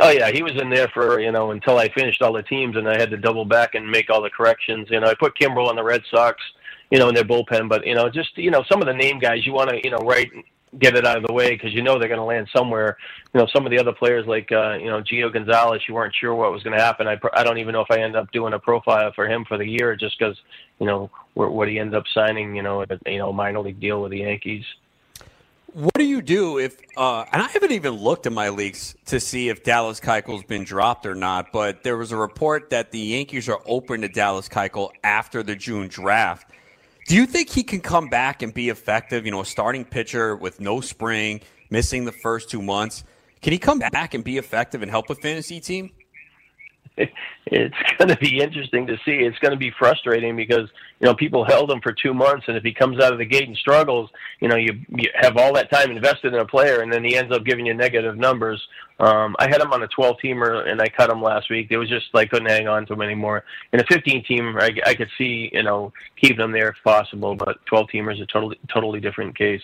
Oh 0.00 0.10
yeah, 0.10 0.30
he 0.30 0.42
was 0.42 0.52
in 0.60 0.70
there 0.70 0.88
for 0.88 1.20
you 1.20 1.30
know 1.30 1.50
until 1.50 1.78
I 1.78 1.88
finished 1.90 2.22
all 2.22 2.32
the 2.32 2.42
teams, 2.42 2.76
and 2.76 2.88
I 2.88 2.98
had 2.98 3.10
to 3.10 3.16
double 3.16 3.44
back 3.44 3.74
and 3.74 3.88
make 3.88 4.10
all 4.10 4.22
the 4.22 4.30
corrections. 4.30 4.88
You 4.90 5.00
know, 5.00 5.08
I 5.08 5.14
put 5.14 5.36
Kimbrel 5.36 5.68
on 5.68 5.76
the 5.76 5.82
Red 5.82 6.02
Sox, 6.10 6.40
you 6.90 6.98
know, 6.98 7.08
in 7.08 7.14
their 7.14 7.24
bullpen, 7.24 7.68
but 7.68 7.86
you 7.86 7.94
know, 7.94 8.08
just 8.08 8.36
you 8.38 8.50
know, 8.50 8.64
some 8.70 8.80
of 8.80 8.86
the 8.86 8.94
name 8.94 9.18
guys 9.18 9.46
you 9.46 9.52
want 9.52 9.70
to 9.70 9.80
you 9.84 9.90
know 9.90 9.98
write 9.98 10.30
get 10.78 10.96
it 10.96 11.04
out 11.04 11.16
of 11.16 11.24
the 11.24 11.32
way 11.32 11.50
because 11.50 11.72
you 11.72 11.82
know 11.82 11.98
they're 11.98 12.08
going 12.08 12.20
to 12.20 12.24
land 12.24 12.48
somewhere. 12.54 12.96
You 13.34 13.40
know, 13.40 13.46
some 13.52 13.66
of 13.66 13.70
the 13.70 13.78
other 13.78 13.92
players 13.92 14.26
like 14.26 14.50
uh, 14.52 14.74
you 14.74 14.86
know 14.86 15.02
Gio 15.02 15.32
Gonzalez, 15.32 15.82
you 15.86 15.94
weren't 15.94 16.14
sure 16.14 16.34
what 16.34 16.52
was 16.52 16.62
going 16.62 16.76
to 16.76 16.82
happen. 16.82 17.06
I 17.06 17.18
I 17.34 17.44
don't 17.44 17.58
even 17.58 17.72
know 17.72 17.82
if 17.82 17.90
I 17.90 17.98
end 17.98 18.16
up 18.16 18.30
doing 18.32 18.52
a 18.52 18.58
profile 18.58 19.12
for 19.14 19.28
him 19.28 19.44
for 19.44 19.58
the 19.58 19.66
year 19.66 19.96
just 19.96 20.18
because 20.18 20.36
you 20.78 20.86
know 20.86 21.10
what 21.34 21.68
he 21.68 21.78
ends 21.78 21.94
up 21.94 22.04
signing. 22.12 22.56
You 22.56 22.62
know, 22.62 22.82
a, 22.82 23.10
you 23.10 23.18
know 23.18 23.32
minor 23.32 23.60
league 23.60 23.80
deal 23.80 24.02
with 24.02 24.12
the 24.12 24.18
Yankees. 24.18 24.64
What 25.74 25.94
do 25.94 26.04
you 26.04 26.20
do 26.20 26.58
if? 26.58 26.76
Uh, 26.96 27.24
and 27.32 27.42
I 27.42 27.48
haven't 27.48 27.72
even 27.72 27.94
looked 27.94 28.26
at 28.26 28.32
my 28.32 28.50
leaks 28.50 28.94
to 29.06 29.18
see 29.18 29.48
if 29.48 29.62
Dallas 29.62 30.00
Keuchel's 30.00 30.44
been 30.44 30.64
dropped 30.64 31.06
or 31.06 31.14
not. 31.14 31.50
But 31.50 31.82
there 31.82 31.96
was 31.96 32.12
a 32.12 32.16
report 32.16 32.70
that 32.70 32.90
the 32.90 32.98
Yankees 32.98 33.48
are 33.48 33.60
open 33.66 34.02
to 34.02 34.08
Dallas 34.08 34.48
Keuchel 34.48 34.90
after 35.02 35.42
the 35.42 35.56
June 35.56 35.88
draft. 35.88 36.50
Do 37.06 37.16
you 37.16 37.26
think 37.26 37.50
he 37.50 37.62
can 37.62 37.80
come 37.80 38.08
back 38.08 38.42
and 38.42 38.54
be 38.54 38.68
effective? 38.68 39.24
You 39.24 39.32
know, 39.32 39.40
a 39.40 39.46
starting 39.46 39.84
pitcher 39.84 40.36
with 40.36 40.60
no 40.60 40.80
spring, 40.80 41.40
missing 41.68 42.04
the 42.04 42.12
first 42.12 42.48
two 42.48 42.62
months. 42.62 43.04
Can 43.40 43.52
he 43.52 43.58
come 43.58 43.80
back 43.80 44.14
and 44.14 44.22
be 44.22 44.38
effective 44.38 44.82
and 44.82 44.90
help 44.90 45.10
a 45.10 45.16
fantasy 45.16 45.60
team? 45.60 45.90
It's 47.46 47.74
going 47.98 48.08
to 48.08 48.16
be 48.16 48.40
interesting 48.40 48.86
to 48.86 48.96
see. 49.04 49.10
It's 49.10 49.38
going 49.40 49.50
to 49.50 49.58
be 49.58 49.72
frustrating 49.78 50.36
because 50.36 50.70
you 51.00 51.06
know 51.06 51.14
people 51.14 51.44
held 51.44 51.70
him 51.70 51.80
for 51.82 51.92
two 51.92 52.14
months, 52.14 52.44
and 52.48 52.56
if 52.56 52.62
he 52.62 52.72
comes 52.72 53.02
out 53.02 53.12
of 53.12 53.18
the 53.18 53.26
gate 53.26 53.48
and 53.48 53.56
struggles, 53.56 54.08
you 54.40 54.48
know 54.48 54.56
you, 54.56 54.80
you 54.88 55.10
have 55.14 55.36
all 55.36 55.52
that 55.54 55.70
time 55.70 55.90
invested 55.90 56.32
in 56.32 56.40
a 56.40 56.46
player, 56.46 56.80
and 56.80 56.90
then 56.90 57.04
he 57.04 57.16
ends 57.16 57.32
up 57.32 57.44
giving 57.44 57.66
you 57.66 57.74
negative 57.74 58.16
numbers. 58.16 58.62
Um, 59.00 59.34
I 59.38 59.48
had 59.48 59.60
him 59.60 59.72
on 59.72 59.82
a 59.82 59.88
12 59.88 60.16
teamer, 60.24 60.66
and 60.68 60.80
I 60.80 60.86
cut 60.88 61.10
him 61.10 61.20
last 61.20 61.50
week. 61.50 61.66
It 61.70 61.76
was 61.76 61.88
just 61.88 62.06
like 62.14 62.30
couldn't 62.30 62.48
hang 62.48 62.68
on 62.68 62.86
to 62.86 62.94
him 62.94 63.02
anymore. 63.02 63.44
In 63.72 63.80
a 63.80 63.84
15 63.84 64.24
team, 64.24 64.56
I, 64.58 64.70
I 64.86 64.94
could 64.94 65.10
see 65.18 65.50
you 65.52 65.64
know 65.64 65.92
keeping 66.18 66.40
him 66.40 66.52
there 66.52 66.68
if 66.68 66.76
possible, 66.84 67.34
but 67.34 67.58
12 67.66 67.88
teamer 67.92 68.14
is 68.14 68.20
a 68.20 68.26
totally 68.26 68.58
totally 68.72 69.00
different 69.00 69.36
case. 69.36 69.62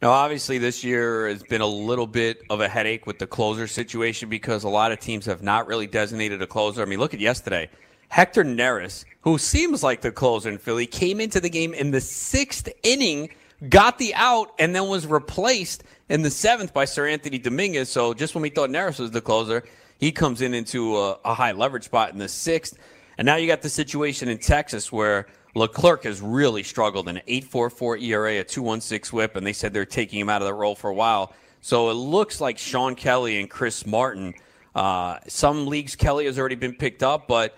Now, 0.00 0.10
obviously, 0.10 0.58
this 0.58 0.84
year 0.84 1.26
has 1.26 1.42
been 1.42 1.60
a 1.60 1.66
little 1.66 2.06
bit 2.06 2.42
of 2.50 2.60
a 2.60 2.68
headache 2.68 3.04
with 3.04 3.18
the 3.18 3.26
closer 3.26 3.66
situation 3.66 4.28
because 4.28 4.62
a 4.62 4.68
lot 4.68 4.92
of 4.92 5.00
teams 5.00 5.26
have 5.26 5.42
not 5.42 5.66
really 5.66 5.88
designated 5.88 6.40
a 6.40 6.46
closer. 6.46 6.82
I 6.82 6.84
mean, 6.84 7.00
look 7.00 7.14
at 7.14 7.20
yesterday. 7.20 7.68
Hector 8.08 8.44
Neris, 8.44 9.04
who 9.22 9.38
seems 9.38 9.82
like 9.82 10.00
the 10.00 10.12
closer 10.12 10.50
in 10.50 10.58
Philly, 10.58 10.86
came 10.86 11.20
into 11.20 11.40
the 11.40 11.50
game 11.50 11.74
in 11.74 11.90
the 11.90 12.00
sixth 12.00 12.68
inning, 12.84 13.30
got 13.68 13.98
the 13.98 14.14
out, 14.14 14.52
and 14.60 14.72
then 14.72 14.86
was 14.86 15.04
replaced 15.04 15.82
in 16.08 16.22
the 16.22 16.30
seventh 16.30 16.72
by 16.72 16.84
Seranthony 16.84 17.42
Dominguez. 17.42 17.90
So 17.90 18.14
just 18.14 18.36
when 18.36 18.42
we 18.42 18.50
thought 18.50 18.70
Neris 18.70 19.00
was 19.00 19.10
the 19.10 19.20
closer, 19.20 19.64
he 19.98 20.12
comes 20.12 20.42
in 20.42 20.54
into 20.54 20.96
a, 20.96 21.18
a 21.24 21.34
high 21.34 21.50
leverage 21.50 21.84
spot 21.84 22.12
in 22.12 22.18
the 22.18 22.28
sixth. 22.28 22.78
And 23.18 23.26
now 23.26 23.34
you 23.34 23.48
got 23.48 23.62
the 23.62 23.68
situation 23.68 24.28
in 24.28 24.38
Texas 24.38 24.92
where– 24.92 25.26
Leclerc 25.58 26.04
has 26.04 26.20
really 26.20 26.62
struggled 26.62 27.08
an 27.08 27.20
8.44 27.26 28.02
ERA, 28.02 28.40
a 28.40 28.44
2.16 28.44 29.12
WHIP, 29.12 29.36
and 29.36 29.46
they 29.46 29.52
said 29.52 29.74
they're 29.74 29.84
taking 29.84 30.20
him 30.20 30.28
out 30.28 30.40
of 30.40 30.46
the 30.46 30.54
role 30.54 30.76
for 30.76 30.88
a 30.88 30.94
while. 30.94 31.32
So 31.60 31.90
it 31.90 31.94
looks 31.94 32.40
like 32.40 32.58
Shawn 32.58 32.94
Kelley 32.94 33.40
and 33.40 33.50
Chris 33.50 33.84
Martin. 33.84 34.34
Uh, 34.74 35.18
some 35.26 35.66
leagues 35.66 35.96
Kelley 35.96 36.26
has 36.26 36.38
already 36.38 36.54
been 36.54 36.74
picked 36.74 37.02
up, 37.02 37.26
but 37.26 37.56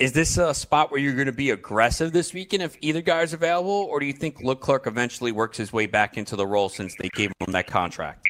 is 0.00 0.12
this 0.12 0.38
a 0.38 0.52
spot 0.52 0.90
where 0.90 0.98
you're 0.98 1.14
going 1.14 1.26
to 1.26 1.32
be 1.32 1.50
aggressive 1.50 2.12
this 2.12 2.34
weekend 2.34 2.64
if 2.64 2.76
either 2.80 3.00
guy 3.00 3.20
is 3.20 3.32
available, 3.32 3.86
or 3.90 4.00
do 4.00 4.06
you 4.06 4.12
think 4.12 4.42
Leclerc 4.42 4.88
eventually 4.88 5.30
works 5.30 5.56
his 5.56 5.72
way 5.72 5.86
back 5.86 6.16
into 6.16 6.34
the 6.34 6.46
role 6.46 6.68
since 6.68 6.96
they 6.98 7.08
gave 7.10 7.30
him 7.38 7.52
that 7.52 7.68
contract? 7.68 8.29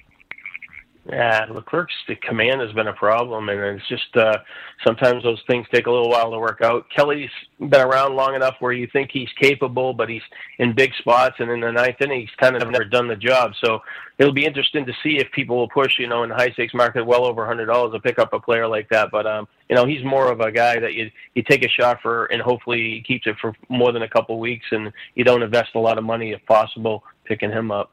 Yeah, 1.08 1.46
Leclerc's 1.50 1.94
the 2.08 2.14
command 2.16 2.60
has 2.60 2.72
been 2.72 2.88
a 2.88 2.92
problem, 2.92 3.48
and 3.48 3.58
it's 3.58 3.88
just 3.88 4.14
uh, 4.16 4.36
sometimes 4.84 5.22
those 5.22 5.42
things 5.46 5.66
take 5.72 5.86
a 5.86 5.90
little 5.90 6.10
while 6.10 6.30
to 6.30 6.38
work 6.38 6.60
out. 6.62 6.86
Kelley's 6.94 7.30
been 7.58 7.80
around 7.80 8.16
long 8.16 8.34
enough 8.34 8.56
where 8.60 8.72
you 8.72 8.86
think 8.92 9.10
he's 9.10 9.30
capable, 9.40 9.94
but 9.94 10.10
he's 10.10 10.22
in 10.58 10.74
big 10.74 10.92
spots, 10.98 11.36
and 11.38 11.50
in 11.50 11.60
the 11.60 11.72
ninth 11.72 11.96
inning, 12.02 12.20
he's 12.20 12.36
kind 12.38 12.54
of 12.54 12.70
never 12.70 12.84
done 12.84 13.08
the 13.08 13.16
job. 13.16 13.52
So 13.64 13.80
it'll 14.18 14.34
be 14.34 14.44
interesting 14.44 14.84
to 14.84 14.92
see 15.02 15.16
if 15.18 15.30
people 15.32 15.56
will 15.56 15.70
push, 15.70 15.98
you 15.98 16.06
know, 16.06 16.22
in 16.22 16.28
the 16.28 16.36
high 16.36 16.50
stakes 16.50 16.74
market, 16.74 17.06
well 17.06 17.24
over 17.24 17.46
hundred 17.46 17.66
dollars 17.66 17.94
to 17.94 18.00
pick 18.00 18.18
up 18.18 18.34
a 18.34 18.40
player 18.40 18.68
like 18.68 18.88
that. 18.90 19.10
But 19.10 19.26
um, 19.26 19.48
you 19.70 19.76
know, 19.76 19.86
he's 19.86 20.04
more 20.04 20.30
of 20.30 20.40
a 20.40 20.52
guy 20.52 20.78
that 20.78 20.92
you 20.92 21.10
you 21.34 21.42
take 21.42 21.64
a 21.64 21.68
shot 21.68 22.00
for, 22.02 22.26
and 22.26 22.42
hopefully 22.42 22.78
he 22.78 23.02
keeps 23.02 23.26
it 23.26 23.36
for 23.40 23.54
more 23.70 23.90
than 23.90 24.02
a 24.02 24.08
couple 24.08 24.38
weeks, 24.38 24.66
and 24.70 24.92
you 25.14 25.24
don't 25.24 25.42
invest 25.42 25.70
a 25.76 25.80
lot 25.80 25.96
of 25.96 26.04
money 26.04 26.32
if 26.32 26.44
possible 26.44 27.04
picking 27.24 27.50
him 27.50 27.70
up 27.70 27.90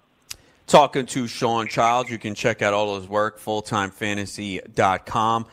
talking 0.67 1.07
to 1.07 1.27
Sean 1.27 1.67
Childs. 1.67 2.11
You 2.11 2.19
can 2.19 2.35
check 2.35 2.61
out 2.61 2.73
all 2.73 2.99
his 2.99 3.07
work, 3.07 3.39
fulltimefantasy.com. 3.39 5.45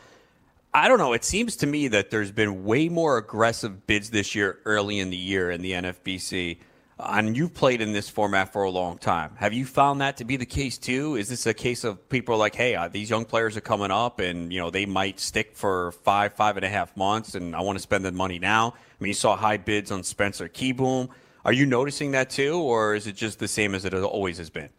I 0.73 0.87
don't 0.89 0.97
know. 0.97 1.13
It 1.13 1.23
seems 1.23 1.55
to 1.57 1.65
me 1.65 1.87
that 1.87 2.09
there's 2.11 2.33
been 2.33 2.65
way 2.65 2.89
more 2.89 3.17
aggressive 3.17 3.87
bids 3.87 4.09
this 4.09 4.35
year, 4.35 4.59
early 4.65 4.99
in 4.99 5.09
the 5.09 5.15
year 5.15 5.49
in 5.49 5.61
the 5.61 5.71
NFBC. 5.71 6.57
And 6.99 7.35
you've 7.35 7.53
played 7.53 7.81
in 7.81 7.91
this 7.93 8.09
format 8.09 8.53
for 8.53 8.63
a 8.63 8.69
long 8.69 8.97
time. 8.97 9.35
Have 9.37 9.53
you 9.53 9.65
found 9.65 10.01
that 10.01 10.17
to 10.17 10.25
be 10.25 10.37
the 10.37 10.45
case 10.45 10.77
too? 10.77 11.15
Is 11.15 11.29
this 11.29 11.45
a 11.45 11.53
case 11.53 11.85
of 11.85 12.09
people 12.09 12.37
like, 12.37 12.55
hey, 12.55 12.75
uh, 12.75 12.89
these 12.89 13.09
young 13.09 13.25
players 13.25 13.57
are 13.57 13.61
coming 13.61 13.91
up 13.91 14.19
and, 14.19 14.51
you 14.51 14.59
know, 14.59 14.69
they 14.69 14.85
might 14.85 15.19
stick 15.19 15.55
for 15.55 15.91
five, 15.91 16.33
five 16.33 16.57
and 16.57 16.65
a 16.65 16.69
half 16.69 16.95
months 16.95 17.35
and 17.35 17.55
I 17.55 17.61
want 17.61 17.77
to 17.77 17.81
spend 17.81 18.05
the 18.05 18.11
money 18.11 18.39
now? 18.39 18.73
I 18.77 19.03
mean, 19.03 19.09
you 19.09 19.13
saw 19.13 19.37
high 19.37 19.57
bids 19.57 19.91
on 19.91 20.03
Spencer 20.03 20.49
Kieboom. 20.49 21.09
Are 21.43 21.53
you 21.53 21.65
noticing 21.65 22.11
that 22.11 22.29
too, 22.29 22.57
or 22.57 22.95
is 22.95 23.07
it 23.07 23.15
just 23.15 23.39
the 23.39 23.47
same 23.47 23.75
as 23.75 23.85
it 23.85 23.93
always 23.93 24.37
has 24.39 24.49
been? 24.49 24.69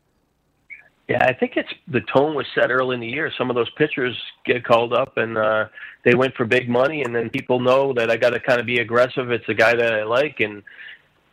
Yeah, 1.08 1.24
I 1.24 1.32
think 1.32 1.52
it's 1.56 1.72
the 1.86 2.00
tone 2.12 2.34
was 2.34 2.46
set 2.52 2.70
early 2.70 2.94
in 2.94 3.00
the 3.00 3.06
year. 3.06 3.30
Some 3.38 3.48
of 3.48 3.54
those 3.54 3.70
pitchers 3.70 4.16
get 4.44 4.64
called 4.64 4.92
up 4.92 5.16
and 5.16 5.38
uh, 5.38 5.66
they 6.04 6.16
went 6.16 6.34
for 6.34 6.44
big 6.44 6.68
money, 6.68 7.02
and 7.02 7.14
then 7.14 7.30
people 7.30 7.60
know 7.60 7.92
that 7.92 8.10
I 8.10 8.16
got 8.16 8.30
to 8.30 8.40
kind 8.40 8.58
of 8.58 8.66
be 8.66 8.78
aggressive. 8.78 9.30
It's 9.30 9.48
a 9.48 9.54
guy 9.54 9.74
that 9.74 9.94
I 9.94 10.02
like, 10.02 10.40
and 10.40 10.62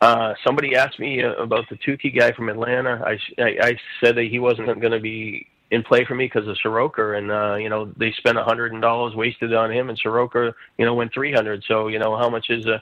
uh, 0.01 0.33
somebody 0.45 0.75
asked 0.75 0.99
me 0.99 1.23
uh, 1.23 1.33
about 1.33 1.65
the 1.69 1.77
Touki 1.77 2.15
guy 2.15 2.31
from 2.33 2.49
Atlanta. 2.49 3.01
I, 3.05 3.41
I, 3.41 3.57
I 3.61 3.77
said 4.03 4.15
that 4.17 4.27
he 4.29 4.37
wasn't 4.37 4.67
going 4.79 4.91
to 4.91 4.99
be 4.99 5.47
in 5.71 5.81
play 5.81 6.05
for 6.05 6.13
me 6.13 6.25
because 6.25 6.47
of 6.47 6.57
Soroka, 6.61 7.13
and 7.13 7.31
uh, 7.31 7.55
you 7.55 7.69
know 7.69 7.91
they 7.97 8.11
spent 8.17 8.37
a 8.37 8.43
hundred 8.43 8.79
dollars 8.79 9.15
wasted 9.15 9.53
on 9.53 9.71
him, 9.71 9.89
and 9.89 9.97
Soroka, 9.97 10.53
you 10.77 10.85
know, 10.85 10.93
went 10.93 11.13
three 11.13 11.33
hundred. 11.33 11.63
So 11.67 11.87
you 11.87 11.97
know 11.97 12.15
how 12.15 12.29
much 12.29 12.49
is 12.49 12.65
a 12.67 12.81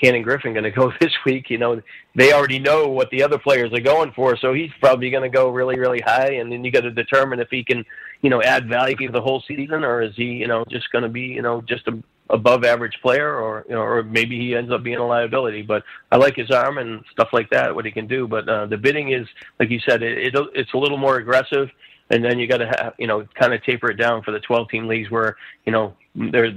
Cannon 0.00 0.22
Griffin 0.22 0.52
going 0.52 0.64
to 0.64 0.70
go 0.70 0.92
this 1.00 1.12
week? 1.24 1.50
You 1.50 1.58
know, 1.58 1.80
they 2.14 2.32
already 2.32 2.58
know 2.58 2.88
what 2.88 3.10
the 3.10 3.22
other 3.22 3.38
players 3.38 3.72
are 3.72 3.80
going 3.80 4.12
for, 4.12 4.36
so 4.36 4.52
he's 4.52 4.70
probably 4.80 5.10
going 5.10 5.22
to 5.22 5.34
go 5.34 5.50
really, 5.50 5.78
really 5.78 6.00
high, 6.00 6.32
and 6.34 6.50
then 6.50 6.64
you 6.64 6.70
got 6.70 6.80
to 6.80 6.90
determine 6.90 7.40
if 7.40 7.48
he 7.50 7.64
can, 7.64 7.84
you 8.20 8.30
know, 8.30 8.42
add 8.42 8.68
value 8.68 9.10
the 9.10 9.20
whole 9.20 9.42
season, 9.46 9.84
or 9.84 10.02
is 10.02 10.14
he, 10.16 10.24
you 10.24 10.46
know, 10.46 10.64
just 10.70 10.90
going 10.92 11.02
to 11.02 11.08
be, 11.08 11.22
you 11.22 11.42
know, 11.42 11.60
just 11.62 11.86
a 11.88 12.02
above 12.30 12.64
average 12.64 12.98
player, 13.02 13.38
or 13.38 13.64
you 13.68 13.74
know, 13.74 13.82
or 13.82 14.02
maybe 14.02 14.38
he 14.38 14.56
ends 14.56 14.72
up 14.72 14.82
being 14.82 14.98
a 14.98 15.06
liability. 15.06 15.62
But 15.62 15.84
I 16.10 16.16
like 16.16 16.34
his 16.34 16.50
arm 16.50 16.78
and 16.78 17.04
stuff 17.12 17.28
like 17.32 17.50
that, 17.50 17.74
what 17.74 17.84
he 17.84 17.92
can 17.92 18.06
do. 18.06 18.26
But 18.26 18.48
uh, 18.48 18.66
the 18.66 18.78
bidding 18.78 19.12
is, 19.12 19.26
like 19.60 19.70
you 19.70 19.80
said, 19.80 20.02
it, 20.02 20.34
it 20.34 20.48
it's 20.54 20.72
a 20.72 20.78
little 20.78 20.98
more 20.98 21.16
aggressive, 21.16 21.70
and 22.10 22.24
then 22.24 22.38
you 22.38 22.46
got 22.46 22.58
to 22.58 22.66
have, 22.66 22.94
you 22.98 23.06
know, 23.06 23.26
kind 23.34 23.52
of 23.52 23.62
taper 23.64 23.90
it 23.90 23.96
down 23.96 24.22
for 24.22 24.30
the 24.30 24.40
12 24.40 24.68
team 24.68 24.88
leagues 24.88 25.10
where 25.10 25.36
you 25.66 25.72
know 25.72 25.94
there's 26.14 26.54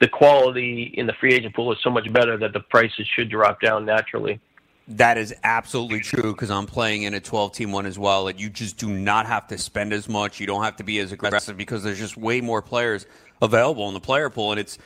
the 0.00 0.08
quality 0.08 0.92
in 0.94 1.06
the 1.06 1.12
free 1.12 1.34
agent 1.34 1.54
pool 1.54 1.72
is 1.72 1.78
so 1.82 1.90
much 1.90 2.10
better 2.12 2.36
that 2.38 2.52
the 2.52 2.60
prices 2.60 3.06
should 3.06 3.28
drop 3.28 3.60
down 3.60 3.84
naturally. 3.84 4.40
That 4.88 5.18
is 5.18 5.32
absolutely 5.44 6.00
true 6.00 6.32
because 6.32 6.50
I'm 6.50 6.66
playing 6.66 7.04
in 7.04 7.14
a 7.14 7.20
12 7.20 7.52
team 7.52 7.70
one 7.70 7.86
as 7.86 7.98
well. 7.98 8.26
And 8.26 8.40
you 8.40 8.50
just 8.50 8.76
do 8.76 8.88
not 8.88 9.26
have 9.26 9.46
to 9.48 9.58
spend 9.58 9.92
as 9.92 10.08
much. 10.08 10.40
You 10.40 10.46
don't 10.46 10.64
have 10.64 10.76
to 10.76 10.84
be 10.84 10.98
as 10.98 11.12
aggressive 11.12 11.56
because 11.56 11.84
there's 11.84 11.98
just 11.98 12.16
way 12.16 12.40
more 12.40 12.60
players 12.60 13.06
available 13.40 13.86
in 13.88 13.94
the 13.94 14.00
player 14.00 14.30
pool. 14.30 14.50
And 14.50 14.58
it's 14.58 14.78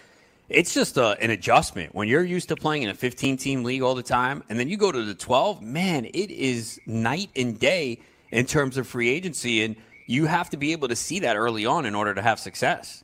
it's 0.48 0.74
just 0.74 0.98
a, 0.98 1.18
an 1.22 1.30
adjustment 1.30 1.94
when 1.94 2.06
you're 2.06 2.24
used 2.24 2.48
to 2.50 2.56
playing 2.56 2.82
in 2.82 2.90
a 2.90 2.94
15 2.94 3.38
team 3.38 3.64
league 3.64 3.80
all 3.80 3.94
the 3.94 4.02
time 4.02 4.42
and 4.50 4.58
then 4.58 4.68
you 4.68 4.76
go 4.76 4.92
to 4.92 5.02
the 5.02 5.14
12 5.14 5.62
man 5.62 6.04
it 6.04 6.30
is 6.30 6.78
night 6.84 7.30
and 7.34 7.58
day 7.58 7.98
in 8.30 8.44
terms 8.44 8.76
of 8.76 8.86
free 8.86 9.08
agency 9.08 9.64
and 9.64 9.74
you 10.06 10.26
have 10.26 10.50
to 10.50 10.58
be 10.58 10.72
able 10.72 10.88
to 10.88 10.96
see 10.96 11.20
that 11.20 11.36
early 11.36 11.64
on 11.64 11.86
in 11.86 11.94
order 11.94 12.12
to 12.14 12.20
have 12.20 12.38
success 12.38 13.03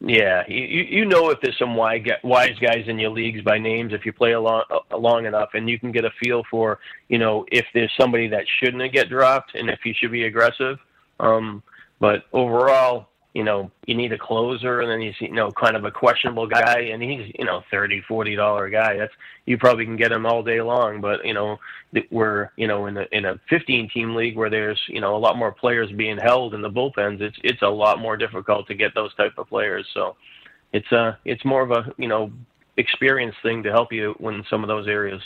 yeah 0.00 0.42
you, 0.46 0.82
you 0.82 1.04
know 1.06 1.30
if 1.30 1.40
there's 1.40 1.58
some 1.58 1.74
wise 1.74 2.04
guys 2.60 2.84
in 2.86 2.98
your 2.98 3.10
leagues 3.10 3.40
by 3.40 3.56
names 3.56 3.94
if 3.94 4.04
you 4.04 4.12
play 4.12 4.32
along 4.32 4.62
long 4.92 5.24
enough 5.24 5.50
and 5.54 5.70
you 5.70 5.78
can 5.78 5.90
get 5.90 6.04
a 6.04 6.10
feel 6.22 6.42
for 6.50 6.78
you 7.08 7.18
know 7.18 7.46
if 7.50 7.64
there's 7.72 7.90
somebody 7.98 8.28
that 8.28 8.44
shouldn't 8.60 8.92
get 8.92 9.08
dropped 9.08 9.54
and 9.54 9.70
if 9.70 9.80
you 9.84 9.94
should 9.94 10.12
be 10.12 10.24
aggressive. 10.24 10.78
Um, 11.18 11.62
but 11.98 12.24
overall 12.32 13.08
you 13.36 13.44
know, 13.44 13.70
you 13.86 13.94
need 13.94 14.14
a 14.14 14.18
closer, 14.18 14.80
and 14.80 14.90
then 14.90 14.98
he's, 14.98 15.20
you 15.20 15.30
know, 15.30 15.52
kind 15.52 15.76
of 15.76 15.84
a 15.84 15.90
questionable 15.90 16.46
guy, 16.46 16.88
and 16.90 17.02
he's, 17.02 17.30
you 17.38 17.44
know, 17.44 17.62
thirty, 17.70 18.00
forty 18.08 18.34
dollar 18.34 18.70
guy. 18.70 18.96
That's 18.96 19.12
you 19.44 19.58
probably 19.58 19.84
can 19.84 19.98
get 19.98 20.10
him 20.10 20.24
all 20.24 20.42
day 20.42 20.62
long. 20.62 21.02
But 21.02 21.22
you 21.22 21.34
know, 21.34 21.58
we're, 22.10 22.50
you 22.56 22.66
know, 22.66 22.86
in 22.86 22.96
a 22.96 23.04
in 23.12 23.26
a 23.26 23.38
fifteen 23.50 23.90
team 23.90 24.14
league 24.14 24.38
where 24.38 24.48
there's, 24.48 24.80
you 24.88 25.02
know, 25.02 25.14
a 25.14 25.18
lot 25.18 25.36
more 25.36 25.52
players 25.52 25.92
being 25.92 26.16
held 26.16 26.54
in 26.54 26.62
the 26.62 26.70
bullpens. 26.70 27.20
It's 27.20 27.36
it's 27.44 27.60
a 27.60 27.68
lot 27.68 27.98
more 27.98 28.16
difficult 28.16 28.68
to 28.68 28.74
get 28.74 28.94
those 28.94 29.14
type 29.16 29.34
of 29.36 29.50
players. 29.50 29.86
So, 29.92 30.16
it's 30.72 30.90
uh 30.90 31.16
it's 31.26 31.44
more 31.44 31.60
of 31.60 31.72
a 31.72 31.92
you 31.98 32.08
know 32.08 32.32
experience 32.78 33.36
thing 33.42 33.62
to 33.64 33.70
help 33.70 33.92
you 33.92 34.14
in 34.18 34.44
some 34.48 34.64
of 34.64 34.68
those 34.68 34.88
areas. 34.88 35.20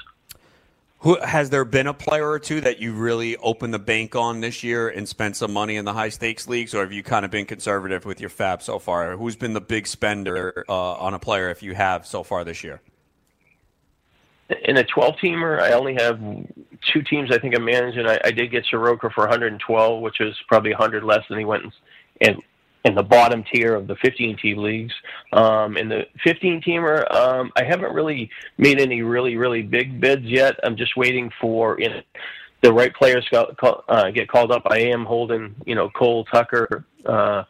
Who 1.00 1.18
has 1.20 1.48
there 1.48 1.64
been 1.64 1.86
a 1.86 1.94
player 1.94 2.28
or 2.28 2.38
two 2.38 2.60
that 2.60 2.78
you 2.78 2.92
really 2.92 3.36
opened 3.38 3.72
the 3.72 3.78
bank 3.78 4.14
on 4.14 4.40
this 4.40 4.62
year 4.62 4.88
and 4.88 5.08
spent 5.08 5.36
some 5.36 5.52
money 5.52 5.76
in 5.76 5.86
the 5.86 5.94
high 5.94 6.10
stakes 6.10 6.46
leagues, 6.46 6.74
or 6.74 6.80
have 6.80 6.92
you 6.92 7.02
kind 7.02 7.24
of 7.24 7.30
been 7.30 7.46
conservative 7.46 8.04
with 8.04 8.20
your 8.20 8.28
FAAB 8.28 8.60
so 8.60 8.78
far? 8.78 9.16
Who's 9.16 9.34
been 9.34 9.54
the 9.54 9.62
big 9.62 9.86
spender 9.86 10.64
uh, 10.68 10.92
on 10.94 11.14
a 11.14 11.18
player 11.18 11.48
if 11.48 11.62
you 11.62 11.74
have 11.74 12.06
so 12.06 12.22
far 12.22 12.44
this 12.44 12.62
year? 12.62 12.82
In 14.64 14.76
a 14.76 14.84
12 14.84 15.14
teamer, 15.22 15.60
I 15.60 15.72
only 15.72 15.94
have 15.94 16.20
two 16.92 17.02
teams 17.02 17.30
I 17.30 17.38
think 17.38 17.56
I'm 17.56 17.64
managing. 17.64 18.06
I, 18.06 18.18
I 18.24 18.30
did 18.30 18.50
get 18.50 18.64
Soroka 18.70 19.08
for 19.08 19.22
112, 19.22 20.02
which 20.02 20.20
is 20.20 20.36
probably 20.48 20.72
100 20.72 21.02
less 21.02 21.24
than 21.30 21.38
he 21.38 21.44
went 21.46 21.64
and 22.20 22.42
in 22.84 22.94
the 22.94 23.02
bottom 23.02 23.44
tier 23.52 23.74
of 23.74 23.86
the 23.86 23.96
15 23.96 24.36
team 24.38 24.58
leagues. 24.58 24.94
Um, 25.32 25.76
in 25.76 25.88
the 25.88 26.06
15 26.24 26.62
teamer, 26.62 27.10
um, 27.14 27.52
I 27.56 27.64
haven't 27.64 27.92
really 27.92 28.30
made 28.56 28.80
any 28.80 29.02
really, 29.02 29.36
really 29.36 29.62
big 29.62 30.00
bids 30.00 30.24
yet. 30.24 30.58
I'm 30.64 30.76
just 30.76 30.96
waiting 30.96 31.30
for 31.40 31.78
you 31.78 31.90
know, 31.90 32.00
the 32.62 32.72
right 32.72 32.94
players 32.94 33.26
call, 33.30 33.84
uh, 33.88 34.10
get 34.10 34.28
called 34.28 34.52
up. 34.52 34.62
I 34.66 34.78
am 34.78 35.04
holding, 35.04 35.54
you 35.66 35.74
know, 35.74 35.90
Cole 35.90 36.24
Tucker, 36.26 36.84
uh, 37.04 37.44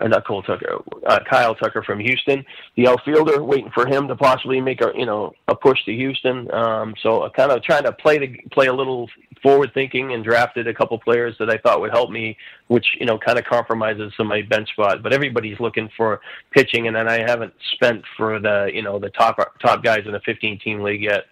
uh, 0.00 0.08
not 0.08 0.26
Cole 0.26 0.42
Tucker, 0.42 0.82
uh, 1.06 1.18
Kyle 1.28 1.54
Tucker 1.54 1.82
from 1.82 1.98
Houston, 2.00 2.44
the 2.76 2.88
outfielder, 2.88 3.42
waiting 3.42 3.70
for 3.70 3.86
him 3.86 4.08
to 4.08 4.16
possibly 4.16 4.60
make 4.60 4.80
a 4.80 4.92
you 4.94 5.06
know 5.06 5.32
a 5.48 5.54
push 5.54 5.84
to 5.84 5.94
Houston. 5.94 6.52
Um, 6.52 6.94
so 7.02 7.24
I 7.24 7.28
kind 7.30 7.50
of 7.50 7.62
trying 7.62 7.84
to 7.84 7.92
play 7.92 8.18
the 8.18 8.36
play 8.52 8.66
a 8.66 8.72
little 8.72 9.08
forward 9.42 9.70
thinking 9.74 10.12
and 10.12 10.24
drafted 10.24 10.66
a 10.66 10.74
couple 10.74 10.98
players 10.98 11.36
that 11.38 11.50
I 11.50 11.58
thought 11.58 11.80
would 11.80 11.90
help 11.90 12.10
me, 12.10 12.36
which 12.68 12.86
you 12.98 13.06
know 13.06 13.18
kind 13.18 13.38
of 13.38 13.44
compromises 13.44 14.12
some 14.16 14.26
of 14.26 14.30
my 14.30 14.42
bench 14.42 14.70
spot. 14.70 15.02
But 15.02 15.12
everybody's 15.12 15.60
looking 15.60 15.88
for 15.96 16.20
pitching, 16.52 16.86
and 16.86 16.96
then 16.96 17.08
I 17.08 17.20
haven't 17.20 17.54
spent 17.72 18.04
for 18.16 18.38
the 18.38 18.70
you 18.72 18.82
know 18.82 18.98
the 18.98 19.10
top 19.10 19.38
top 19.60 19.82
guys 19.82 20.02
in 20.06 20.12
the 20.12 20.20
15 20.20 20.60
team 20.60 20.80
league 20.80 21.02
yet. 21.02 21.24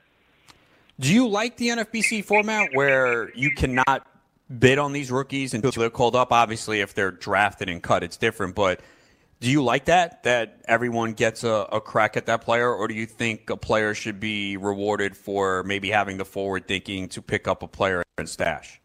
Do 0.98 1.12
you 1.12 1.28
like 1.28 1.58
the 1.58 1.68
NFBC 1.68 2.24
format 2.24 2.70
where 2.72 3.30
you 3.34 3.50
cannot 3.54 4.06
bid 4.58 4.78
on 4.78 4.92
these 4.92 5.10
rookies 5.10 5.54
until 5.54 5.72
they're 5.72 5.90
called 5.90 6.16
up. 6.16 6.32
Obviously, 6.32 6.80
if 6.80 6.94
they're 6.94 7.10
drafted 7.10 7.68
and 7.68 7.82
cut, 7.82 8.02
it's 8.02 8.16
different. 8.16 8.54
But 8.54 8.80
do 9.40 9.50
you 9.50 9.62
like 9.62 9.86
that? 9.86 10.22
That 10.22 10.60
everyone 10.66 11.12
gets 11.12 11.44
a, 11.44 11.66
a, 11.72 11.80
crack 11.80 12.16
at 12.16 12.26
that 12.26 12.42
player, 12.42 12.72
or 12.72 12.88
do 12.88 12.94
you 12.94 13.06
think 13.06 13.50
a 13.50 13.56
player 13.56 13.94
should 13.94 14.18
be 14.18 14.56
rewarded 14.56 15.16
for 15.16 15.62
maybe 15.64 15.90
having 15.90 16.16
the 16.16 16.24
forward 16.24 16.66
thinking 16.66 17.08
to 17.10 17.22
pick 17.22 17.46
up 17.46 17.62
a 17.62 17.68
player 17.68 18.02
and 18.18 18.28
stash? 18.28 18.80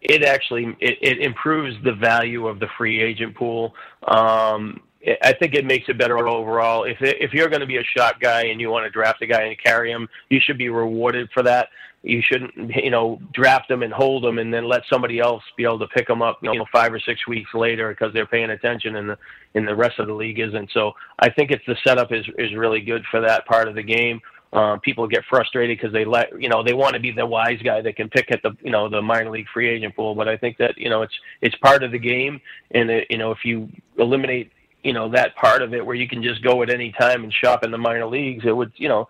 It 0.00 0.22
actually 0.22 0.76
it, 0.80 0.98
it 1.00 1.18
improves 1.20 1.76
the 1.82 1.92
value 1.92 2.46
of 2.46 2.60
the 2.60 2.68
free 2.76 3.02
agent 3.02 3.34
pool. 3.34 3.74
Um, 4.06 4.80
I 5.22 5.32
think 5.32 5.54
it 5.54 5.64
makes 5.64 5.88
it 5.88 5.98
better 5.98 6.28
overall. 6.28 6.84
If 6.84 6.98
if 7.00 7.32
you're 7.32 7.48
going 7.48 7.60
to 7.60 7.66
be 7.66 7.78
a 7.78 7.84
shot 7.84 8.20
guy 8.20 8.42
and 8.44 8.60
you 8.60 8.70
want 8.70 8.84
to 8.84 8.90
draft 8.90 9.20
a 9.22 9.26
guy 9.26 9.42
and 9.42 9.56
carry 9.58 9.90
him, 9.90 10.08
you 10.28 10.40
should 10.40 10.58
be 10.58 10.68
rewarded 10.68 11.28
for 11.32 11.42
that 11.42 11.68
you 12.04 12.20
shouldn't 12.22 12.52
you 12.76 12.90
know 12.90 13.18
draft 13.32 13.68
them 13.68 13.82
and 13.82 13.92
hold 13.92 14.22
them 14.22 14.38
and 14.38 14.52
then 14.52 14.68
let 14.68 14.82
somebody 14.92 15.18
else 15.18 15.42
be 15.56 15.64
able 15.64 15.78
to 15.78 15.86
pick 15.88 16.06
them 16.06 16.20
up 16.20 16.38
you 16.42 16.54
know 16.54 16.66
five 16.70 16.92
or 16.92 17.00
six 17.00 17.26
weeks 17.26 17.50
later 17.54 17.88
because 17.88 18.12
they're 18.12 18.26
paying 18.26 18.50
attention 18.50 18.96
and 18.96 19.08
the 19.08 19.18
and 19.54 19.66
the 19.66 19.74
rest 19.74 19.98
of 19.98 20.06
the 20.06 20.12
league 20.12 20.38
isn't. 20.38 20.70
So 20.72 20.92
i 21.18 21.30
think 21.30 21.50
it's 21.50 21.64
the 21.66 21.76
setup 21.84 22.12
is 22.12 22.26
is 22.38 22.54
really 22.54 22.80
good 22.80 23.04
for 23.10 23.20
that 23.20 23.46
part 23.46 23.68
of 23.68 23.74
the 23.74 23.82
game. 23.82 24.20
Um, 24.52 24.78
people 24.80 25.08
get 25.08 25.24
frustrated 25.28 25.76
because 25.76 25.92
they 25.92 26.04
let 26.04 26.40
you 26.40 26.48
know 26.48 26.62
they 26.62 26.74
want 26.74 26.94
to 26.94 27.00
be 27.00 27.10
the 27.10 27.26
wise 27.26 27.60
guy 27.64 27.80
that 27.80 27.96
can 27.96 28.08
pick 28.08 28.30
at 28.30 28.42
the 28.42 28.52
you 28.62 28.70
know 28.70 28.88
the 28.88 29.00
minor 29.00 29.30
league 29.30 29.48
free 29.52 29.68
agent 29.68 29.96
pool. 29.96 30.14
But 30.14 30.28
i 30.28 30.36
think 30.36 30.58
that 30.58 30.76
you 30.76 30.90
know 30.90 31.02
it's 31.02 31.14
it's 31.40 31.56
part 31.56 31.82
of 31.82 31.90
the 31.90 31.98
game. 31.98 32.40
And 32.72 32.90
it, 32.90 33.06
you 33.08 33.18
know 33.18 33.30
if 33.30 33.44
you 33.44 33.70
eliminate 33.98 34.52
you 34.82 34.92
know 34.92 35.08
that 35.08 35.34
part 35.36 35.62
of 35.62 35.72
it 35.72 35.84
where 35.84 35.96
you 35.96 36.06
can 36.06 36.22
just 36.22 36.42
go 36.44 36.62
at 36.62 36.68
any 36.68 36.92
time 36.92 37.24
and 37.24 37.32
shop 37.32 37.64
in 37.64 37.70
the 37.70 37.78
minor 37.78 38.06
leagues 38.06 38.44
it 38.44 38.52
would 38.52 38.70
you 38.76 38.88
know 38.88 39.08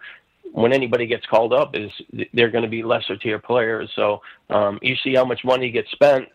when 0.52 0.72
anybody 0.72 1.07
gets 1.07 1.26
called 1.26 1.52
up 1.52 1.74
is 1.74 1.90
they're 2.33 2.50
going 2.50 2.64
to 2.64 2.70
be 2.70 2.83
lesser 2.83 3.16
tier 3.16 3.38
players. 3.38 3.90
So 3.96 4.20
um, 4.50 4.78
you 4.83 4.94
see 5.02 5.14
how 5.14 5.24
much 5.24 5.44
money 5.44 5.70
gets 5.70 5.90
spent 5.90 6.28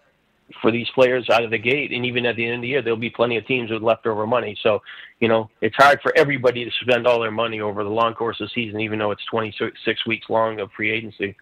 for 0.61 0.71
these 0.71 0.87
players 0.95 1.29
out 1.29 1.43
of 1.43 1.51
the 1.51 1.57
gate, 1.57 1.91
and 1.91 2.05
even 2.05 2.25
at 2.25 2.35
the 2.35 2.45
end 2.45 2.55
of 2.55 2.61
the 2.61 2.67
year, 2.67 2.81
there'll 2.81 2.97
be 2.97 3.09
plenty 3.09 3.37
of 3.37 3.45
teams 3.45 3.69
with 3.69 3.83
leftover 3.83 4.25
money. 4.25 4.57
So 4.63 4.81
you 5.19 5.27
know 5.27 5.49
it's 5.61 5.75
hard 5.75 6.01
for 6.01 6.11
everybody 6.17 6.65
to 6.65 6.71
spend 6.81 7.07
all 7.07 7.21
their 7.21 7.31
money 7.31 7.61
over 7.61 7.83
the 7.83 7.89
long 7.89 8.13
course 8.13 8.39
of 8.41 8.49
the 8.49 8.63
season, 8.63 8.79
even 8.81 8.99
though 8.99 9.11
it's 9.11 9.23
26 9.25 10.05
weeks 10.07 10.29
long 10.29 10.59
of 10.59 10.71
free 10.71 10.91
agency. 10.91 11.35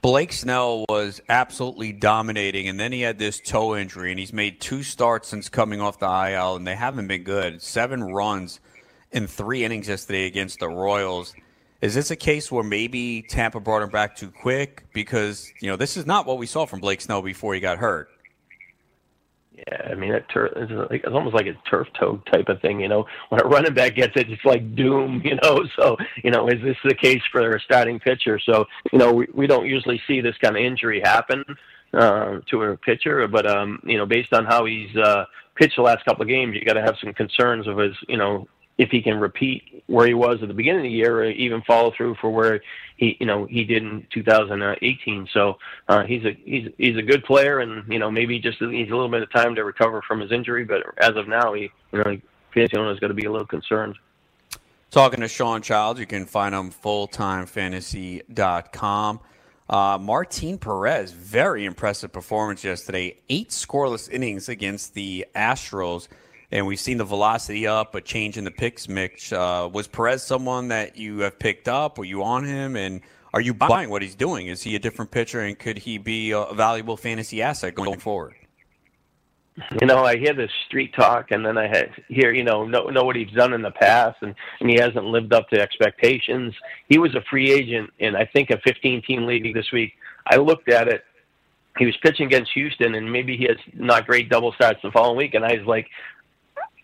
Blake 0.00 0.32
Snell 0.32 0.84
was 0.88 1.20
absolutely 1.28 1.92
dominating, 1.92 2.66
and 2.66 2.80
then 2.80 2.90
he 2.90 3.02
had 3.02 3.20
this 3.20 3.38
toe 3.38 3.76
injury, 3.76 4.10
and 4.10 4.18
he's 4.18 4.32
made 4.32 4.60
two 4.60 4.82
starts 4.82 5.28
since 5.28 5.48
coming 5.48 5.80
off 5.80 6.00
the 6.00 6.06
IL, 6.06 6.56
and 6.56 6.66
they 6.66 6.74
haven't 6.74 7.06
been 7.06 7.22
good. 7.22 7.62
Seven 7.62 8.02
runs 8.02 8.58
in 9.12 9.28
three 9.28 9.62
innings 9.62 9.88
yesterday 9.88 10.26
against 10.26 10.58
the 10.58 10.68
Royals. 10.68 11.34
Is 11.82 11.94
this 11.94 12.12
a 12.12 12.16
case 12.16 12.50
where 12.50 12.62
maybe 12.62 13.22
Tampa 13.22 13.58
brought 13.58 13.82
him 13.82 13.90
back 13.90 14.14
too 14.14 14.30
quick? 14.30 14.84
Because, 14.94 15.52
you 15.60 15.68
know, 15.68 15.76
this 15.76 15.96
is 15.96 16.06
not 16.06 16.26
what 16.26 16.38
we 16.38 16.46
saw 16.46 16.64
from 16.64 16.78
Blake 16.78 17.00
Snell 17.00 17.22
before 17.22 17.54
he 17.54 17.60
got 17.60 17.78
hurt. 17.78 18.08
Yeah, 19.52 19.88
I 19.90 19.94
mean, 19.96 20.12
it 20.12 20.24
tur- 20.32 20.52
it's, 20.56 20.90
like, 20.90 21.02
it's 21.04 21.12
almost 21.12 21.34
like 21.34 21.46
a 21.46 21.54
turf 21.68 21.88
toe 21.98 22.22
type 22.32 22.48
of 22.48 22.60
thing, 22.60 22.80
you 22.80 22.88
know. 22.88 23.04
When 23.28 23.40
a 23.40 23.44
running 23.44 23.74
back 23.74 23.96
gets 23.96 24.16
it, 24.16 24.30
it's 24.30 24.44
like 24.44 24.76
doom, 24.76 25.22
you 25.24 25.36
know. 25.42 25.64
So, 25.76 25.96
you 26.22 26.30
know, 26.30 26.48
is 26.48 26.62
this 26.62 26.76
the 26.84 26.94
case 26.94 27.20
for 27.32 27.50
a 27.50 27.60
starting 27.60 27.98
pitcher? 27.98 28.38
So, 28.38 28.64
you 28.92 28.98
know, 28.98 29.12
we, 29.12 29.26
we 29.34 29.46
don't 29.48 29.66
usually 29.66 30.00
see 30.06 30.20
this 30.20 30.36
kind 30.38 30.56
of 30.56 30.62
injury 30.62 31.00
happen 31.04 31.44
uh, 31.94 32.38
to 32.50 32.62
a 32.62 32.76
pitcher, 32.76 33.26
but 33.26 33.46
um, 33.46 33.80
you 33.84 33.98
know, 33.98 34.06
based 34.06 34.32
on 34.32 34.44
how 34.44 34.64
he's 34.66 34.94
uh, 34.96 35.24
pitched 35.56 35.76
the 35.76 35.82
last 35.82 36.04
couple 36.04 36.22
of 36.22 36.28
games, 36.28 36.54
you 36.54 36.64
got 36.64 36.74
to 36.74 36.82
have 36.82 36.96
some 37.02 37.12
concerns 37.12 37.66
of 37.66 37.78
his, 37.78 37.94
you 38.08 38.16
know, 38.16 38.46
if 38.78 38.90
he 38.90 39.02
can 39.02 39.18
repeat 39.18 39.84
where 39.86 40.06
he 40.06 40.14
was 40.14 40.38
at 40.42 40.48
the 40.48 40.54
beginning 40.54 40.80
of 40.80 40.84
the 40.84 40.90
year, 40.90 41.20
or 41.20 41.30
even 41.30 41.62
follow 41.62 41.92
through 41.96 42.16
for 42.20 42.30
where 42.30 42.62
he, 42.96 43.16
you 43.20 43.26
know, 43.26 43.44
he 43.44 43.64
did 43.64 43.82
in 43.82 44.06
2018. 44.12 45.28
So 45.32 45.58
uh, 45.88 46.04
he's 46.04 46.24
a 46.24 46.36
he's 46.44 46.68
he's 46.78 46.96
a 46.96 47.02
good 47.02 47.24
player, 47.24 47.60
and 47.60 47.90
you 47.92 47.98
know 47.98 48.10
maybe 48.10 48.38
just 48.38 48.60
needs 48.60 48.90
a 48.90 48.94
little 48.94 49.10
bit 49.10 49.22
of 49.22 49.32
time 49.32 49.54
to 49.56 49.64
recover 49.64 50.02
from 50.02 50.20
his 50.20 50.32
injury. 50.32 50.64
But 50.64 50.82
as 50.98 51.16
of 51.16 51.28
now, 51.28 51.52
he 51.52 51.70
you 51.92 51.98
know 51.98 52.18
owner 52.74 52.92
is 52.92 52.98
going 52.98 53.10
to 53.10 53.14
be 53.14 53.24
a 53.24 53.30
little 53.30 53.46
concerned. 53.46 53.96
Talking 54.90 55.20
to 55.20 55.28
Sean 55.28 55.62
Childs, 55.62 56.00
you 56.00 56.06
can 56.06 56.26
find 56.26 56.54
him 56.54 56.70
fulltimefantasy.com. 56.70 59.20
Uh, 59.68 59.96
Martin 59.98 60.58
Perez, 60.58 61.12
very 61.12 61.64
impressive 61.64 62.12
performance 62.12 62.62
yesterday. 62.62 63.16
Eight 63.30 63.48
scoreless 63.48 64.10
innings 64.10 64.50
against 64.50 64.92
the 64.92 65.24
Astros 65.34 66.08
and 66.52 66.66
we've 66.66 66.78
seen 66.78 66.98
the 66.98 67.04
velocity 67.04 67.66
up, 67.66 67.94
a 67.94 68.00
change 68.00 68.36
in 68.36 68.44
the 68.44 68.50
pitch 68.50 68.88
mix. 68.88 69.32
Uh, 69.32 69.68
was 69.72 69.88
Perez 69.88 70.22
someone 70.22 70.68
that 70.68 70.96
you 70.96 71.20
have 71.20 71.38
picked 71.38 71.66
up? 71.66 71.98
Were 71.98 72.04
you 72.04 72.22
on 72.22 72.44
him? 72.44 72.76
And 72.76 73.00
are 73.32 73.40
you 73.40 73.54
buying 73.54 73.88
what 73.88 74.02
he's 74.02 74.14
doing? 74.14 74.48
Is 74.48 74.62
he 74.62 74.76
a 74.76 74.78
different 74.78 75.10
pitcher, 75.10 75.40
and 75.40 75.58
could 75.58 75.78
he 75.78 75.96
be 75.96 76.32
a 76.32 76.46
valuable 76.52 76.98
fantasy 76.98 77.40
asset 77.40 77.74
going 77.74 77.98
forward? 77.98 78.34
you 79.80 79.86
know, 79.86 80.04
I 80.04 80.16
hear 80.16 80.32
this 80.32 80.50
street 80.66 80.94
talk, 80.94 81.30
and 81.30 81.44
then 81.44 81.58
I 81.58 81.90
hear, 82.08 82.32
you 82.32 82.42
know, 82.42 82.66
know, 82.66 82.88
know 82.88 83.04
what 83.04 83.16
he's 83.16 83.30
done 83.32 83.52
in 83.52 83.62
the 83.62 83.70
past, 83.70 84.16
and 84.22 84.34
and 84.60 84.70
he 84.70 84.76
hasn't 84.76 85.04
lived 85.04 85.32
up 85.32 85.48
to 85.50 85.60
expectations. 85.60 86.54
He 86.88 86.98
was 86.98 87.14
a 87.14 87.22
free 87.28 87.50
agent 87.52 87.90
in 87.98 88.16
I 88.16 88.24
think 88.24 88.50
a 88.50 88.56
15-team 88.58 89.26
league 89.26 89.52
this 89.54 89.70
week. 89.72 89.92
I 90.26 90.36
looked 90.36 90.70
at 90.70 90.88
it. 90.88 91.04
He 91.78 91.86
was 91.86 91.96
pitching 92.02 92.26
against 92.26 92.52
Houston, 92.52 92.94
and 92.94 93.10
maybe 93.10 93.36
he 93.36 93.44
has 93.44 93.56
not 93.74 94.06
great 94.06 94.28
double 94.28 94.52
starts 94.52 94.80
the 94.82 94.90
following 94.90 95.16
week, 95.16 95.34
and 95.34 95.44
I 95.44 95.54
was 95.54 95.66
like, 95.66 95.88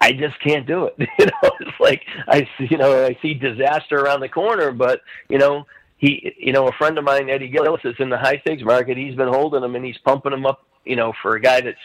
I 0.00 0.12
just 0.12 0.38
can't 0.40 0.66
do 0.66 0.86
it. 0.86 0.94
you 0.98 1.26
know, 1.26 1.50
it's 1.60 1.80
like 1.80 2.02
I, 2.26 2.48
see, 2.56 2.68
you 2.70 2.78
know, 2.78 3.04
I 3.04 3.16
see 3.20 3.34
disaster 3.34 3.98
around 3.98 4.20
the 4.20 4.28
corner, 4.28 4.72
but 4.72 5.00
you 5.28 5.38
know, 5.38 5.66
he, 5.98 6.34
you 6.38 6.52
know, 6.52 6.68
a 6.68 6.72
friend 6.72 6.96
of 6.98 7.04
mine, 7.04 7.28
Eddie 7.28 7.48
Gillis, 7.48 7.80
is 7.84 7.96
in 7.98 8.08
the 8.08 8.18
high 8.18 8.38
stakes 8.38 8.62
market. 8.62 8.96
He's 8.96 9.16
been 9.16 9.28
holding 9.28 9.64
him, 9.64 9.74
and 9.74 9.84
he's 9.84 9.98
pumping 9.98 10.32
him 10.32 10.46
up, 10.46 10.64
you 10.84 10.94
know, 10.94 11.12
for 11.22 11.34
a 11.34 11.40
guy 11.40 11.60
that's 11.60 11.78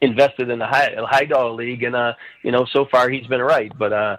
invested 0.00 0.50
in 0.50 0.58
the 0.58 0.66
high 0.66 0.94
high 1.08 1.24
dollar 1.24 1.52
league, 1.52 1.84
and 1.84 1.94
uh, 1.94 2.14
you 2.42 2.50
know, 2.50 2.66
so 2.72 2.86
far 2.86 3.08
he's 3.08 3.26
been 3.26 3.40
right. 3.40 3.72
But 3.78 3.92
uh, 3.92 4.16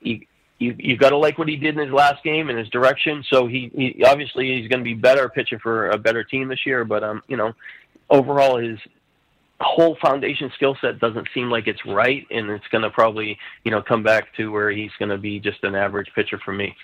he, 0.00 0.26
you 0.58 0.74
you've 0.78 0.98
got 0.98 1.10
to 1.10 1.18
like 1.18 1.38
what 1.38 1.48
he 1.48 1.56
did 1.56 1.76
in 1.76 1.84
his 1.84 1.92
last 1.92 2.24
game 2.24 2.48
and 2.48 2.58
his 2.58 2.68
direction. 2.70 3.22
So 3.28 3.46
he, 3.46 3.70
he 3.74 4.04
obviously 4.04 4.58
he's 4.58 4.68
going 4.68 4.80
to 4.80 4.84
be 4.84 4.94
better 4.94 5.28
pitching 5.28 5.58
for 5.58 5.90
a 5.90 5.98
better 5.98 6.24
team 6.24 6.48
this 6.48 6.64
year. 6.64 6.84
But 6.84 7.04
um, 7.04 7.22
you 7.28 7.36
know, 7.36 7.52
overall 8.08 8.56
his 8.56 8.78
whole 9.62 9.96
foundation 9.96 10.50
skill 10.54 10.76
set 10.80 10.98
doesn't 10.98 11.28
seem 11.34 11.50
like 11.50 11.66
it's 11.66 11.84
right, 11.86 12.26
and 12.30 12.50
it's 12.50 12.66
going 12.68 12.82
to 12.82 12.90
probably 12.90 13.38
you 13.64 13.70
know 13.70 13.82
come 13.82 14.02
back 14.02 14.34
to 14.36 14.50
where 14.50 14.70
he's 14.70 14.92
going 14.98 15.10
to 15.10 15.18
be 15.18 15.40
just 15.40 15.62
an 15.64 15.74
average 15.74 16.08
pitcher 16.14 16.38
for 16.44 16.52
me. 16.52 16.74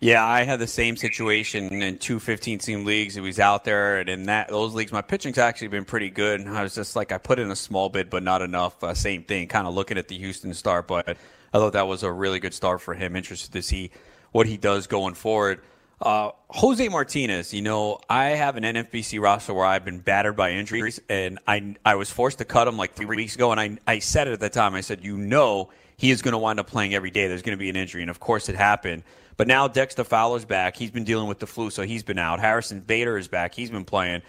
Yeah, 0.00 0.22
I 0.22 0.42
had 0.42 0.58
the 0.58 0.66
same 0.66 0.98
situation 0.98 1.82
in 1.82 1.96
two 1.96 2.20
15 2.20 2.58
team 2.58 2.84
leagues. 2.84 3.14
He 3.14 3.22
was 3.22 3.40
out 3.40 3.64
there, 3.64 4.00
and 4.00 4.08
in 4.08 4.26
that 4.26 4.48
those 4.48 4.74
leagues, 4.74 4.92
my 4.92 5.00
pitching's 5.00 5.38
actually 5.38 5.68
been 5.68 5.86
pretty 5.86 6.10
good. 6.10 6.40
And 6.40 6.50
I 6.50 6.62
was 6.62 6.74
just 6.74 6.94
like, 6.94 7.10
I 7.10 7.18
put 7.18 7.38
in 7.38 7.50
a 7.50 7.56
small 7.56 7.88
bid, 7.88 8.10
but 8.10 8.22
not 8.22 8.42
enough. 8.42 8.84
Uh, 8.84 8.92
same 8.92 9.22
thing, 9.22 9.48
kind 9.48 9.66
of 9.66 9.74
looking 9.74 9.96
at 9.96 10.08
the 10.08 10.18
Houston 10.18 10.52
start, 10.52 10.88
but 10.88 11.08
I 11.08 11.58
thought 11.58 11.72
that 11.72 11.86
was 11.86 12.02
a 12.02 12.12
really 12.12 12.38
good 12.38 12.52
start 12.52 12.82
for 12.82 12.92
him. 12.92 13.16
Interested 13.16 13.52
to 13.52 13.62
see 13.62 13.92
what 14.32 14.46
he 14.46 14.56
does 14.56 14.86
going 14.86 15.14
forward. 15.14 15.62
Uh, 16.04 16.32
Jose 16.50 16.86
Martinez, 16.88 17.54
you 17.54 17.62
know, 17.62 17.98
I 18.10 18.26
have 18.30 18.58
an 18.58 18.64
NFBC 18.64 19.20
roster 19.22 19.54
where 19.54 19.64
I've 19.64 19.86
been 19.86 20.00
battered 20.00 20.36
by 20.36 20.52
injuries, 20.52 21.00
and 21.08 21.38
I 21.48 21.76
I 21.82 21.94
was 21.94 22.10
forced 22.10 22.38
to 22.38 22.44
cut 22.44 22.68
him 22.68 22.76
like 22.76 22.94
three 22.94 23.06
weeks 23.06 23.34
ago, 23.34 23.52
and 23.52 23.58
I 23.58 23.78
I 23.86 24.00
said 24.00 24.28
it 24.28 24.32
at 24.32 24.40
the 24.40 24.50
time. 24.50 24.74
I 24.74 24.82
said, 24.82 25.02
you 25.02 25.16
know, 25.16 25.70
he 25.96 26.10
is 26.10 26.20
going 26.20 26.32
to 26.32 26.38
wind 26.38 26.60
up 26.60 26.66
playing 26.66 26.94
every 26.94 27.10
day. 27.10 27.26
There's 27.26 27.40
going 27.40 27.56
to 27.56 27.60
be 27.60 27.70
an 27.70 27.76
injury, 27.76 28.02
and 28.02 28.10
of 28.10 28.20
course, 28.20 28.50
it 28.50 28.54
happened. 28.54 29.02
But 29.38 29.48
now 29.48 29.66
Dexter 29.66 30.04
Fowler's 30.04 30.44
back. 30.44 30.76
He's 30.76 30.90
been 30.90 31.04
dealing 31.04 31.26
with 31.26 31.38
the 31.38 31.46
flu, 31.46 31.70
so 31.70 31.82
he's 31.82 32.02
been 32.02 32.18
out. 32.18 32.38
Harrison 32.38 32.80
Bader 32.80 33.16
is 33.16 33.26
back. 33.26 33.54
He's 33.54 33.70
been 33.70 33.86
playing. 33.86 34.20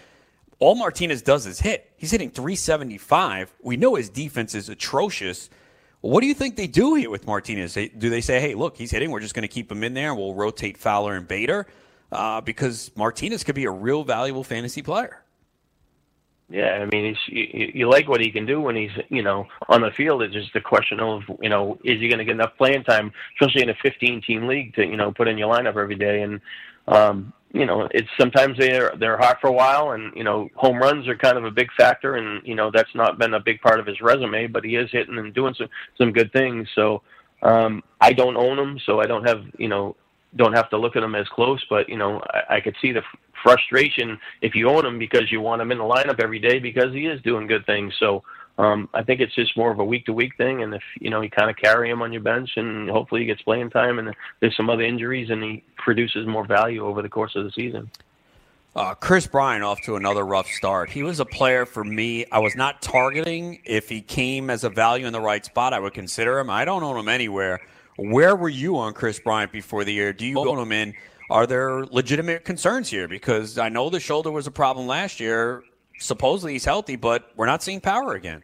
All 0.60 0.76
Martinez 0.76 1.22
does 1.22 1.46
is 1.46 1.60
hit. 1.60 1.92
He's 1.98 2.12
hitting 2.12 2.32
375. 2.32 3.54
We 3.62 3.76
know 3.76 3.96
his 3.96 4.10
defense 4.10 4.56
is 4.56 4.70
atrocious. 4.70 5.50
What 6.06 6.22
do 6.22 6.28
you 6.28 6.36
think 6.36 6.56
they 6.56 6.68
do 6.68 6.94
here 6.94 7.10
with 7.10 7.26
Martinez? 7.26 7.74
Do 7.74 8.10
they 8.12 8.22
say, 8.22 8.40
hey, 8.40 8.54
look, 8.54 8.78
he's 8.78 8.92
hitting. 8.92 9.10
We're 9.10 9.22
just 9.22 9.34
going 9.34 9.42
to 9.42 9.48
keep 9.48 9.72
him 9.72 9.84
in 9.84 9.96
there 9.96 10.14
we'll 10.14 10.36
rotate 10.36 10.78
Fowler 10.78 11.16
and 11.16 11.28
Bader? 11.28 11.66
Uh, 12.12 12.42
because 12.42 12.92
Martinez 12.96 13.44
could 13.44 13.56
be 13.56 13.66
a 13.66 13.72
real 13.72 14.04
valuable 14.04 14.44
fantasy 14.44 14.84
player. 14.84 15.24
Yeah, 16.48 16.74
I 16.80 16.86
mean, 16.86 17.18
you, 17.26 17.72
you 17.74 17.90
like 17.90 18.08
what 18.08 18.22
he 18.22 18.30
can 18.30 18.46
do 18.46 18.62
when 18.62 18.76
he's, 18.76 18.92
you 19.10 19.24
know, 19.24 19.48
on 19.68 19.82
the 19.82 19.90
field. 19.90 20.22
It's 20.22 20.36
just 20.36 20.56
a 20.56 20.62
question 20.62 21.00
of, 21.00 21.24
you 21.42 21.50
know, 21.50 21.80
is 21.84 22.00
he 22.00 22.08
going 22.08 22.20
to 22.20 22.26
get 22.26 22.36
enough 22.36 22.56
playing 22.56 22.84
time, 22.84 23.12
especially 23.34 23.64
in 23.64 23.70
a 23.70 23.74
15-team 23.74 24.46
league, 24.46 24.76
to, 24.76 24.86
you 24.86 24.98
know, 24.98 25.12
put 25.12 25.28
in 25.28 25.40
your 25.40 25.52
lineup 25.52 25.76
every 25.76 25.96
day. 25.96 26.22
And, 26.22 26.40
um, 26.88 27.34
you 27.54 27.66
know, 27.66 27.88
it's 27.92 28.10
sometimes 28.20 28.58
they're 28.58 28.94
they're 29.00 29.18
hot 29.18 29.38
for 29.40 29.48
a 29.48 29.54
while, 29.54 29.92
and 29.92 30.14
you 30.16 30.26
know, 30.26 30.50
home 30.56 30.78
runs 30.78 31.08
are 31.08 31.16
kind 31.16 31.38
of 31.38 31.46
a 31.46 31.52
big 31.52 31.70
factor, 31.78 32.16
and 32.16 32.46
you 32.46 32.54
know, 32.54 32.70
that's 32.70 32.94
not 32.94 33.18
been 33.18 33.34
a 33.34 33.40
big 33.40 33.62
part 33.62 33.80
of 33.80 33.86
his 33.86 34.02
resume, 34.02 34.48
but 34.48 34.66
he 34.66 34.76
is 34.76 34.92
hitting 34.92 35.18
and 35.18 35.34
doing 35.34 35.54
some 35.54 35.70
some 35.98 36.12
good 36.12 36.34
things. 36.34 36.68
So, 36.76 37.02
um, 37.44 37.82
I 38.02 38.12
don't 38.12 38.36
own 38.36 38.60
him, 38.60 38.80
so 38.86 39.00
I 39.00 39.06
don't 39.06 39.26
have, 39.26 39.46
you 39.58 39.70
know, 39.70 39.96
don't 40.36 40.54
have 40.54 40.70
to 40.72 40.78
look 40.78 40.98
at 40.98 41.04
him 41.04 41.16
as 41.16 41.28
close, 41.30 41.64
but 41.70 41.88
you 41.88 41.98
know, 41.98 42.22
I, 42.34 42.56
I 42.56 42.62
could 42.62 42.76
see 42.82 42.92
the 42.92 43.04
frustration 43.42 44.20
if 44.42 44.54
you 44.54 44.70
own 44.70 44.86
him 44.86 45.00
because 45.00 45.32
you 45.32 45.40
want 45.40 45.62
him 45.62 45.72
in 45.72 45.78
the 45.78 45.84
lineup 45.84 46.20
every 46.22 46.40
day 46.40 46.60
because 46.60 46.94
he 46.94 47.06
is 47.06 47.22
doing 47.22 47.48
good 47.48 47.66
things. 47.66 47.94
So 48.00 48.24
um, 48.58 48.90
I 48.94 49.04
think 49.04 49.20
it's 49.20 49.36
just 49.36 49.58
more 49.58 49.72
of 49.72 49.80
a 49.80 49.86
week 49.86 50.06
to 50.06 50.14
week 50.14 50.38
thing, 50.38 50.64
and 50.64 50.74
if 50.74 50.84
you 51.00 51.10
know 51.10 51.22
you 51.22 51.30
kind 51.30 51.50
of 51.50 51.58
carry 51.58 51.90
him 51.90 52.02
on 52.02 52.14
your 52.14 52.22
bench, 52.22 52.52
and 52.56 52.90
hopefully 52.90 53.22
he 53.22 53.28
gets 53.28 53.42
playing 53.42 53.70
time, 53.70 54.00
and 54.00 54.16
there's 54.40 54.56
some 54.56 54.70
other 54.70 54.84
injuries, 54.84 55.30
and 55.30 55.44
he 55.44 55.64
produces 55.78 56.26
more 56.26 56.46
value 56.46 56.86
over 56.86 57.02
the 57.02 57.10
course 57.10 57.36
of 57.36 57.44
the 57.44 57.52
season. 57.52 57.90
Uh, 58.76 58.94
Kris 58.94 59.26
Bryant 59.26 59.64
off 59.64 59.82
to 59.84 59.96
another 59.96 60.26
rough 60.26 60.48
start. 60.48 60.90
He 60.90 61.02
was 61.02 61.22
a 61.22 61.26
player 61.26 61.66
for 61.66 61.84
me. 61.84 62.26
I 62.30 62.40
was 62.40 62.56
not 62.56 62.82
targeting. 62.82 63.62
If 63.64 63.88
he 63.88 64.02
came 64.02 64.50
as 64.50 64.66
a 64.66 64.70
value 64.70 65.08
in 65.08 65.14
the 65.14 65.22
right 65.22 65.44
spot, 65.46 65.72
I 65.72 65.80
would 65.80 65.94
consider 65.94 66.40
him. 66.40 66.50
I 66.50 66.66
don't 66.66 66.84
own 66.84 66.98
him 66.98 67.08
anywhere. 67.08 67.62
Where 67.98 68.36
were 68.36 68.50
you 68.50 68.78
on 68.78 68.94
Kris 68.94 69.18
Bryant 69.20 69.54
before 69.54 69.86
the 69.86 69.94
year? 69.94 70.12
Do 70.12 70.26
you 70.26 70.38
own 70.40 70.60
him 70.60 70.74
in? 70.74 70.94
Are 71.30 71.48
there 71.48 71.86
legitimate 71.86 72.44
concerns 72.44 72.90
here? 72.90 73.08
Because 73.08 73.58
I 73.58 73.70
know 73.70 73.90
the 73.90 74.02
shoulder 74.02 74.30
was 74.30 74.46
a 74.46 74.52
problem 74.52 74.88
last 74.88 75.22
year. 75.22 75.64
Supposedly 75.98 76.54
he's 76.54 76.66
healthy, 76.66 76.96
but 76.96 77.32
we're 77.36 77.46
not 77.46 77.64
seeing 77.64 77.82
power 77.82 78.14
again. 78.14 78.42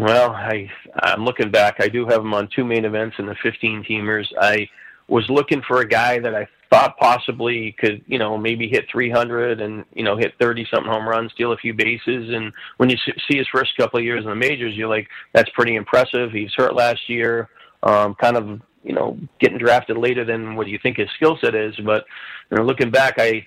Well, 0.00 0.32
I 0.32 0.70
I'm 1.02 1.24
looking 1.24 1.50
back. 1.50 1.76
I 1.80 1.88
do 1.88 2.06
have 2.06 2.20
him 2.20 2.34
on 2.34 2.48
two 2.54 2.64
main 2.64 2.84
events 2.84 3.16
in 3.18 3.26
the 3.26 3.36
15 3.42 3.84
teamers. 3.84 4.26
I 4.40 4.68
was 5.08 5.28
looking 5.28 5.62
for 5.66 5.80
a 5.80 5.88
guy 5.88 6.18
that 6.18 6.34
I 6.34 6.46
thought 6.70 6.98
possibly 6.98 7.72
could, 7.78 8.02
you 8.06 8.18
know, 8.18 8.36
maybe 8.36 8.68
hit 8.68 8.86
300 8.92 9.60
and 9.60 9.84
you 9.94 10.04
know 10.04 10.16
hit 10.16 10.34
30 10.38 10.66
something 10.70 10.90
home 10.90 11.08
runs, 11.08 11.32
steal 11.32 11.52
a 11.52 11.56
few 11.56 11.74
bases. 11.74 12.32
And 12.32 12.52
when 12.76 12.90
you 12.90 12.96
see 13.06 13.38
his 13.38 13.48
first 13.52 13.76
couple 13.76 13.98
of 13.98 14.04
years 14.04 14.22
in 14.24 14.30
the 14.30 14.36
majors, 14.36 14.74
you're 14.74 14.88
like, 14.88 15.08
that's 15.32 15.50
pretty 15.50 15.76
impressive. 15.76 16.30
He's 16.30 16.52
hurt 16.54 16.74
last 16.74 17.08
year 17.08 17.48
um, 17.82 18.14
kind 18.14 18.36
of 18.36 18.60
you 18.82 18.92
know 18.92 19.18
getting 19.40 19.58
drafted 19.58 19.96
later 19.96 20.24
than 20.24 20.56
what 20.56 20.68
you 20.68 20.78
think 20.82 20.96
his 20.96 21.08
skill 21.16 21.38
set 21.40 21.54
is. 21.54 21.74
But 21.84 22.04
you 22.50 22.56
know, 22.56 22.64
looking 22.64 22.90
back, 22.90 23.14
I 23.18 23.46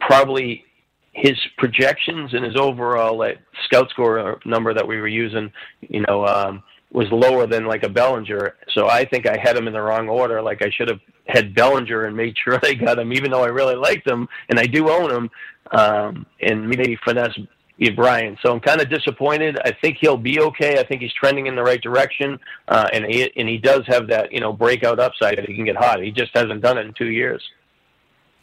probably 0.00 0.64
his 1.12 1.38
projections 1.58 2.32
and 2.34 2.44
his 2.44 2.56
overall 2.56 3.16
like, 3.16 3.38
scout 3.64 3.90
score 3.90 4.40
number 4.44 4.74
that 4.74 4.86
we 4.86 4.96
were 4.96 5.08
using, 5.08 5.52
you 5.80 6.00
know, 6.08 6.26
um, 6.26 6.62
was 6.92 7.06
lower 7.10 7.46
than 7.46 7.66
like 7.66 7.84
a 7.84 7.88
Bellinger. 7.88 8.54
So 8.74 8.88
I 8.88 9.04
think 9.04 9.26
I 9.26 9.38
had 9.38 9.56
him 9.56 9.66
in 9.66 9.72
the 9.72 9.80
wrong 9.80 10.08
order. 10.08 10.42
Like 10.42 10.62
I 10.62 10.70
should 10.70 10.88
have 10.88 11.00
had 11.26 11.54
Bellinger 11.54 12.06
and 12.06 12.16
made 12.16 12.36
sure 12.44 12.58
I 12.62 12.74
got 12.74 12.98
him, 12.98 13.12
even 13.12 13.30
though 13.30 13.44
I 13.44 13.48
really 13.48 13.76
liked 13.76 14.08
him 14.08 14.28
and 14.48 14.58
I 14.58 14.66
do 14.66 14.90
own 14.90 15.10
him. 15.10 15.30
Um, 15.70 16.26
and 16.40 16.68
maybe 16.68 16.98
finesse 17.04 17.38
Brian. 17.90 18.36
So 18.42 18.52
I'm 18.52 18.60
kind 18.60 18.80
of 18.80 18.88
disappointed. 18.88 19.58
I 19.64 19.72
think 19.80 19.98
he'll 20.00 20.16
be 20.16 20.40
okay. 20.40 20.78
I 20.78 20.84
think 20.84 21.00
he's 21.02 21.12
trending 21.14 21.46
in 21.46 21.56
the 21.56 21.62
right 21.62 21.80
direction, 21.80 22.38
uh, 22.68 22.88
and 22.92 23.04
he 23.06 23.30
and 23.36 23.48
he 23.48 23.58
does 23.58 23.82
have 23.86 24.06
that 24.08 24.32
you 24.32 24.40
know 24.40 24.52
breakout 24.52 25.00
upside 25.00 25.38
that 25.38 25.48
he 25.48 25.54
can 25.54 25.64
get 25.64 25.76
hot. 25.76 26.02
He 26.02 26.10
just 26.10 26.30
hasn't 26.34 26.62
done 26.62 26.78
it 26.78 26.86
in 26.86 26.94
two 26.94 27.10
years. 27.10 27.42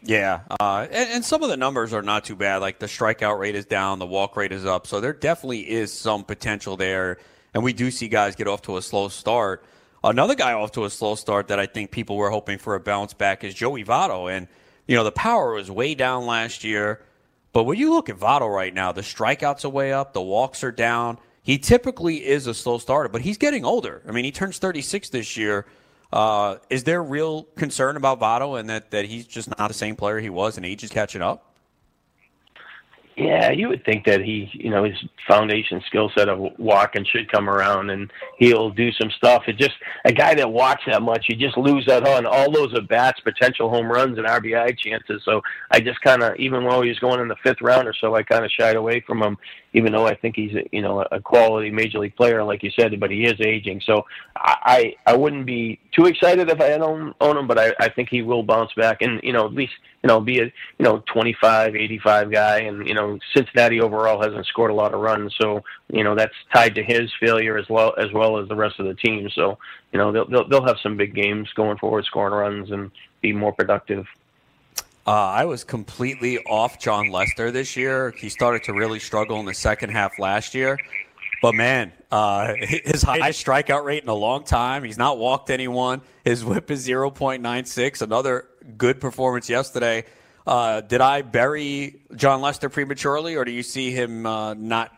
Yeah, 0.04 0.42
uh, 0.60 0.88
and, 0.90 1.10
and, 1.10 1.26
some 1.26 1.44
of 1.44 1.50
the 1.50 1.58
numbers 1.58 1.94
are 1.94 2.02
not 2.02 2.24
too 2.24 2.36
bad. 2.36 2.58
Like 2.58 2.80
the 2.80 2.86
strikeout 2.86 3.38
rate 3.38 3.56
is 3.56 3.66
down, 3.66 4.00
the 4.00 4.06
walk 4.06 4.38
rate 4.38 4.52
is 4.52 4.66
up, 4.66 4.88
so 4.88 5.02
there 5.02 5.14
definitely 5.14 5.70
is 5.70 5.92
some 5.92 6.24
potential 6.24 6.78
there. 6.78 7.18
And 7.54 7.64
we 7.64 7.74
do 7.74 7.92
see 7.92 8.08
guys 8.08 8.36
get 8.36 8.48
off 8.48 8.62
to 8.64 8.78
a 8.78 8.82
slow 8.82 9.10
start. 9.10 9.64
Another 10.04 10.36
guy 10.36 10.54
off 10.54 10.72
to 10.74 10.86
a 10.86 10.90
slow 10.90 11.16
start 11.16 11.50
that 11.50 11.60
I 11.60 11.66
think 11.66 11.92
people 11.92 12.16
were 12.16 12.30
hoping 12.30 12.58
for 12.58 12.76
a 12.76 12.80
bounce 12.80 13.14
back 13.14 13.44
is 13.44 13.54
Joey 13.54 13.84
Votto, 13.84 14.32
and 14.32 14.48
you 14.88 14.96
know 14.96 15.04
the 15.04 15.12
power 15.12 15.54
was 15.54 15.70
way 15.70 15.96
down 15.96 16.26
last 16.26 16.64
year. 16.64 17.02
But 17.52 17.64
when 17.64 17.78
you 17.78 17.92
look 17.92 18.10
at 18.10 18.18
Votto 18.18 18.54
right 18.54 18.74
now, 18.74 18.92
the 18.92 19.02
strikeouts 19.02 19.66
are 19.66 19.70
way 19.70 19.92
up, 19.92 20.14
the 20.14 20.22
walks 20.22 20.64
are 20.64 20.72
down. 20.72 21.18
He 21.42 21.58
typically 21.58 22.26
is 22.26 22.48
a 22.48 22.54
slow 22.54 22.78
starter, 22.78 23.10
but 23.10 23.22
he's 23.22 23.38
getting 23.38 23.66
older. 23.66 24.04
I 24.08 24.12
mean, 24.12 24.24
he 24.24 24.32
turns 24.32 24.60
36 24.60 25.10
this 25.10 25.36
year. 25.36 25.66
Uh, 26.12 26.58
is 26.70 26.84
there 26.86 27.04
real 27.04 27.44
concern 27.56 27.96
about 27.96 28.20
Votto 28.20 28.60
and 28.60 28.70
that, 28.70 28.92
that 28.92 29.06
he's 29.06 29.28
just 29.28 29.56
not 29.58 29.68
the 29.68 29.74
same 29.74 29.96
player 29.96 30.20
he 30.20 30.30
was 30.30 30.58
and 30.58 30.66
age 30.66 30.84
is 30.84 30.90
catching 30.90 31.22
up? 31.22 31.50
Yeah, 33.20 33.52
you 33.52 33.68
would 33.68 33.84
think 33.84 34.06
that 34.06 34.22
he, 34.22 34.50
you 34.54 34.70
know, 34.70 34.86
his 34.86 34.96
foundation 35.28 35.82
skill 35.88 36.10
set 36.18 36.30
of 36.30 36.40
walking 36.58 37.04
should 37.04 37.30
come 37.30 37.50
around 37.50 37.90
and 37.90 38.10
he'll 38.38 38.70
do 38.70 38.94
some 38.94 39.12
stuff. 39.12 39.44
It 39.48 39.58
just 39.58 39.74
a 40.06 40.14
guy 40.14 40.36
that 40.36 40.50
walks 40.50 40.84
that 40.88 41.02
much, 41.02 41.26
you 41.28 41.36
just 41.36 41.58
lose 41.58 41.86
out 41.90 42.08
on 42.08 42.26
all 42.26 42.50
those 42.50 42.74
at 42.74 42.88
bats, 42.88 43.20
potential 43.20 43.70
home 43.70 43.92
runs 43.92 44.18
and 44.18 44.26
RBI 44.26 44.80
chances. 44.80 45.22
So 45.26 45.42
I 45.70 45.82
just 45.82 46.00
kind 46.00 46.24
of, 46.24 46.38
even 46.38 46.64
while 46.64 46.82
he 46.82 46.88
was 46.88 47.00
going 47.00 47.20
in 47.20 47.28
the 47.28 47.36
fifth 47.44 47.60
round 47.62 47.90
or 47.90 47.94
so, 47.94 48.16
I 48.16 48.24
kind 48.24 48.46
of 48.46 48.52
shied 48.52 48.78
away 48.78 49.02
from 49.06 49.22
him 49.22 49.38
even 49.74 49.92
though 49.92 50.08
I 50.08 50.16
think 50.16 50.36
he's 50.36 50.54
you 50.72 50.82
know 50.82 51.06
a 51.12 51.20
quality 51.20 51.70
major 51.70 52.00
league 52.00 52.16
player, 52.16 52.44
like 52.44 52.64
you 52.64 52.72
said, 52.72 53.00
but 53.00 53.12
he 53.12 53.26
is 53.26 53.40
aging. 53.40 53.82
So 53.86 54.06
I 54.36 54.96
I 55.06 55.16
wouldn't 55.16 55.46
be 55.46 55.80
too 55.92 56.06
excited 56.06 56.50
if 56.50 56.60
I 56.60 56.74
own, 56.74 57.14
own 57.22 57.38
him, 57.38 57.48
but 57.48 57.60
I, 57.60 57.74
I 57.80 57.90
think 57.90 58.10
he 58.10 58.22
will 58.22 58.44
bounce 58.44 58.74
back 58.74 59.02
and 59.02 59.20
you 59.24 59.34
know 59.34 59.46
at 59.46 59.54
least 59.54 59.74
you 60.04 60.08
know 60.08 60.20
be 60.20 60.40
a 60.40 60.46
you 60.46 60.52
know 60.86 61.04
25, 61.12 61.76
85 61.76 62.32
guy. 62.32 62.60
And 62.60 62.88
you 62.88 62.94
know 62.94 63.20
Cincinnati 63.36 63.82
overall 63.82 64.22
hasn't 64.22 64.46
scored 64.48 64.72
a 64.72 64.76
lot 64.76 64.94
of 64.94 65.02
runs, 65.02 65.36
so 65.40 65.64
you 65.92 66.04
know 66.04 66.16
that's 66.16 66.36
tied 66.54 66.76
to 66.76 66.84
his 66.84 67.12
failure 67.20 67.58
as 67.58 67.70
well 67.70 67.94
as 67.98 68.12
well 68.12 68.38
as 68.38 68.48
the 68.48 68.56
rest 68.56 68.80
of 68.80 68.86
the 68.86 68.96
team. 68.96 69.30
So 69.34 69.58
you 69.92 70.00
know 70.00 70.12
they'll 70.12 70.28
they'll, 70.28 70.48
they'll 70.48 70.66
have 70.66 70.80
some 70.82 70.98
big 70.98 71.14
games 71.14 71.50
going 71.56 71.78
forward, 71.78 72.06
scoring 72.06 72.34
runs 72.34 72.72
and 72.72 72.92
be 73.22 73.34
more 73.34 73.54
productive. 73.54 74.06
Uh, 75.10 75.14
I 75.14 75.46
was 75.46 75.64
completely 75.64 76.38
off 76.46 76.78
Jon 76.78 77.10
Lester 77.10 77.50
this 77.50 77.76
year. 77.76 78.14
He 78.16 78.30
started 78.30 78.64
to 78.66 78.74
really 78.74 79.00
struggle 79.00 79.40
in 79.40 79.48
the 79.48 79.56
second 79.56 79.90
half 79.90 80.20
last 80.20 80.54
year. 80.54 80.78
But 81.42 81.56
man, 81.56 81.92
uh, 82.12 82.54
his 82.60 83.02
highest 83.02 83.44
strikeout 83.44 83.84
rate 83.84 84.04
in 84.04 84.10
a 84.10 84.14
long 84.14 84.44
time. 84.44 84.84
He's 84.84 85.00
not 85.00 85.18
walked 85.18 85.50
anyone. 85.50 86.02
His 86.24 86.46
whip 86.46 86.70
is 86.70 86.88
0.96. 86.88 88.04
Another 88.04 88.50
good 88.78 89.02
performance 89.02 89.50
yesterday. 89.50 90.06
Uh, 90.46 90.82
did 90.82 91.02
I 91.02 91.24
bury 91.24 92.02
Jon 92.16 92.42
Lester 92.42 92.70
prematurely, 92.70 93.36
or 93.36 93.46
do 93.46 93.52
you 93.52 93.64
see 93.64 93.90
him 93.90 94.28
uh, 94.28 94.54
not? 94.54 94.92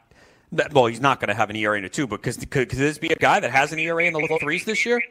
Well, 0.74 0.88
he's 0.88 1.00
not 1.00 1.22
going 1.22 1.30
to 1.30 1.36
have 1.36 1.50
an 1.50 1.56
ERA 1.56 1.78
in 1.78 1.86
a 1.86 1.90
two, 1.90 2.06
but 2.06 2.22
could, 2.22 2.52
could 2.52 2.70
this 2.70 2.98
be 2.98 3.08
a 3.08 3.16
guy 3.16 3.40
that 3.40 3.52
has 3.52 3.72
an 3.72 3.80
ERA 3.80 4.04
in 4.04 4.12
the 4.12 4.20
low 4.20 4.38
threes 4.40 4.66
this 4.66 4.86
year? 4.86 5.02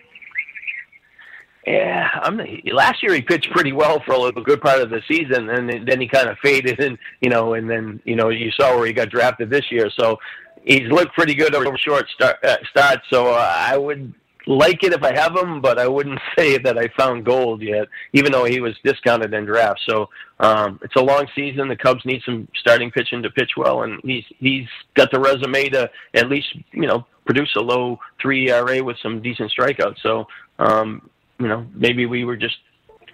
Yeah, 1.67 2.09
I'm. 2.23 2.41
Last 2.73 3.03
year 3.03 3.15
he 3.15 3.21
pitched 3.21 3.51
pretty 3.51 3.73
well 3.73 4.03
for 4.07 4.29
a 4.29 4.33
good 4.33 4.63
part 4.63 4.81
of 4.81 4.89
the 4.89 5.03
season, 5.07 5.51
and 5.51 5.87
then 5.87 6.01
he 6.01 6.09
kind 6.09 6.29
of 6.29 6.39
faded, 6.39 6.81
and 6.81 6.99
you 7.21 7.29
know, 7.29 7.53
and 7.55 7.69
then 7.69 8.01
you 8.05 8.17
know 8.17 8.31
you 8.31 8.51
saw 8.53 8.77
where 8.77 8.87
he 8.87 8.95
got 8.95 9.11
drafted 9.11 9.51
this 9.51 9.71
year. 9.71 9.91
So 9.99 10.19
he's 10.65 10.89
looked 10.89 11.15
pretty 11.15 11.35
good 11.35 11.55
over 11.55 11.77
short 11.77 12.09
start. 12.15 12.37
Uh, 12.43 12.57
start 12.71 13.01
so 13.11 13.35
uh, 13.35 13.55
I 13.55 13.77
would 13.77 14.15
like 14.47 14.83
it 14.83 14.93
if 14.93 15.03
I 15.03 15.15
have 15.15 15.37
him, 15.37 15.61
but 15.61 15.79
I 15.79 15.87
wouldn't 15.87 16.19
say 16.39 16.57
that 16.59 16.79
I 16.79 16.89
found 16.97 17.25
gold 17.25 17.61
yet, 17.63 17.89
even 18.13 18.33
though 18.33 18.45
he 18.45 18.61
was 18.61 18.75
discounted 18.83 19.35
in 19.35 19.45
draft. 19.45 19.81
So 19.89 20.09
um, 20.39 20.81
it's 20.83 20.97
a 20.97 21.03
long 21.03 21.27
season. 21.35 21.69
The 21.69 21.77
Cubs 21.77 22.05
need 22.05 22.23
some 22.25 22.49
starting 22.59 22.91
pitching 22.91 23.23
to 23.23 23.31
pitch 23.31 23.53
well, 23.57 23.83
and 23.83 24.01
he's 24.03 24.25
he's 24.39 24.67
got 24.95 25.11
the 25.11 25.21
resume 25.21 25.69
to 25.71 25.91
at 26.15 26.29
least 26.29 26.49
you 26.73 26.87
know 26.87 27.07
produce 27.27 27.55
a 27.57 27.61
low 27.61 27.99
three 28.21 28.51
ERA 28.51 28.83
with 28.83 28.97
some 29.03 29.23
decent 29.23 29.53
strikeouts. 29.57 30.01
So 30.03 30.27
um, 30.59 31.09
you 31.41 31.49
know, 31.49 31.67
maybe 31.75 32.07
we 32.07 32.25
were 32.25 32.37
just, 32.37 32.59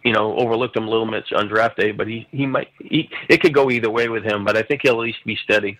you 0.05 0.12
know, 0.12 0.37
overlooked 0.37 0.77
him 0.77 0.87
a 0.87 0.91
little 0.91 1.09
bit 1.11 1.24
on 1.33 1.49
draft 1.49 1.77
day, 1.79 1.93
but 1.93 2.07
he, 2.07 2.27
he 2.31 2.45
might, 2.45 2.68
he, 2.79 3.09
it 3.29 3.41
could 3.41 3.55
go 3.55 3.70
either 3.70 3.89
way 3.89 4.09
with 4.09 4.24
him, 4.24 4.45
but 4.45 4.57
I 4.57 4.62
think 4.62 4.83
he'll 4.83 4.95
at 4.95 4.99
least 4.99 5.24
be 5.24 5.37
steady. 5.37 5.79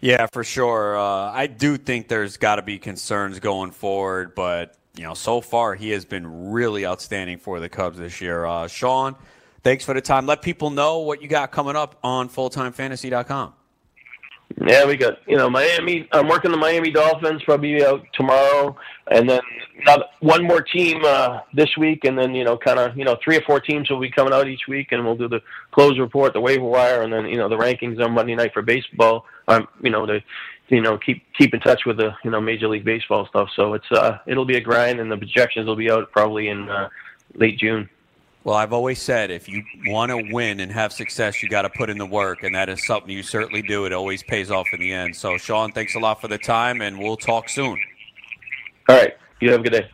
Yeah, 0.00 0.26
for 0.26 0.44
sure. 0.44 0.96
Uh, 0.96 1.32
I 1.32 1.46
do 1.46 1.76
think 1.78 2.08
there's 2.08 2.36
got 2.36 2.56
to 2.56 2.62
be 2.62 2.78
concerns 2.78 3.40
going 3.40 3.70
forward, 3.70 4.34
but, 4.34 4.76
you 4.96 5.04
know, 5.04 5.14
so 5.14 5.40
far 5.40 5.74
he 5.74 5.90
has 5.90 6.04
been 6.04 6.50
really 6.52 6.86
outstanding 6.86 7.38
for 7.38 7.58
the 7.58 7.68
Cubs 7.68 7.98
this 7.98 8.20
year. 8.20 8.44
Uh, 8.44 8.68
Shawn, 8.68 9.16
thanks 9.62 9.84
for 9.84 9.94
the 9.94 10.02
time. 10.02 10.26
Let 10.26 10.42
people 10.42 10.70
know 10.70 10.98
what 10.98 11.22
you 11.22 11.28
got 11.28 11.50
coming 11.50 11.76
up 11.76 11.98
on 12.04 12.28
fulltimefantasy.com. 12.28 13.54
Yeah, 14.64 14.86
we 14.86 14.96
got 14.96 15.18
you 15.26 15.36
know 15.36 15.50
Miami. 15.50 16.08
I'm 16.12 16.28
working 16.28 16.50
the 16.50 16.56
Miami 16.56 16.90
Dolphins 16.90 17.42
probably 17.42 17.84
out 17.84 18.06
tomorrow, 18.14 18.76
and 19.10 19.28
then 19.28 19.40
not 19.84 20.10
one 20.20 20.44
more 20.44 20.62
team 20.62 21.04
uh, 21.04 21.40
this 21.52 21.76
week, 21.76 22.04
and 22.04 22.16
then 22.16 22.34
you 22.34 22.44
know 22.44 22.56
kind 22.56 22.78
of 22.78 22.96
you 22.96 23.04
know 23.04 23.16
three 23.22 23.36
or 23.36 23.42
four 23.42 23.60
teams 23.60 23.90
will 23.90 24.00
be 24.00 24.10
coming 24.10 24.32
out 24.32 24.48
each 24.48 24.68
week, 24.68 24.92
and 24.92 25.04
we'll 25.04 25.16
do 25.16 25.28
the 25.28 25.40
close 25.72 25.98
report, 25.98 26.32
the 26.32 26.40
waiver 26.40 26.64
wire, 26.64 27.02
and 27.02 27.12
then 27.12 27.26
you 27.26 27.36
know 27.36 27.48
the 27.48 27.56
rankings 27.56 28.02
on 28.02 28.12
Monday 28.12 28.34
night 28.34 28.52
for 28.54 28.62
baseball. 28.62 29.26
Um, 29.48 29.66
you 29.82 29.90
know 29.90 30.06
to 30.06 30.20
you 30.68 30.80
know 30.80 30.96
keep 30.96 31.22
keep 31.36 31.52
in 31.52 31.60
touch 31.60 31.84
with 31.84 31.96
the 31.96 32.12
you 32.24 32.30
know 32.30 32.40
Major 32.40 32.68
League 32.68 32.84
Baseball 32.84 33.26
stuff. 33.26 33.48
So 33.56 33.74
it's 33.74 33.90
uh 33.90 34.18
it'll 34.26 34.46
be 34.46 34.56
a 34.56 34.60
grind, 34.60 35.00
and 35.00 35.10
the 35.10 35.16
projections 35.16 35.66
will 35.66 35.76
be 35.76 35.90
out 35.90 36.10
probably 36.12 36.48
in 36.48 36.68
uh, 36.68 36.88
late 37.34 37.58
June. 37.58 37.90
Well, 38.46 38.54
I've 38.54 38.72
always 38.72 39.02
said 39.02 39.30
if 39.32 39.48
you 39.48 39.64
want 39.86 40.10
to 40.10 40.32
win 40.32 40.60
and 40.60 40.70
have 40.70 40.92
success, 40.92 41.42
you 41.42 41.48
got 41.48 41.62
to 41.62 41.70
put 41.70 41.90
in 41.90 41.98
the 41.98 42.06
work, 42.06 42.44
and 42.44 42.54
that 42.54 42.68
is 42.68 42.86
something 42.86 43.10
you 43.10 43.24
certainly 43.24 43.60
do. 43.60 43.86
It 43.86 43.92
always 43.92 44.22
pays 44.22 44.52
off 44.52 44.68
in 44.72 44.78
the 44.78 44.92
end. 44.92 45.16
So, 45.16 45.36
Shawn, 45.36 45.72
thanks 45.72 45.96
a 45.96 45.98
lot 45.98 46.20
for 46.20 46.28
the 46.28 46.38
time, 46.38 46.80
and 46.80 46.96
we'll 46.96 47.16
talk 47.16 47.48
soon. 47.48 47.76
All 48.88 48.94
right. 48.94 49.16
You 49.40 49.50
have 49.50 49.62
a 49.62 49.64
good 49.64 49.72
day. 49.72 49.90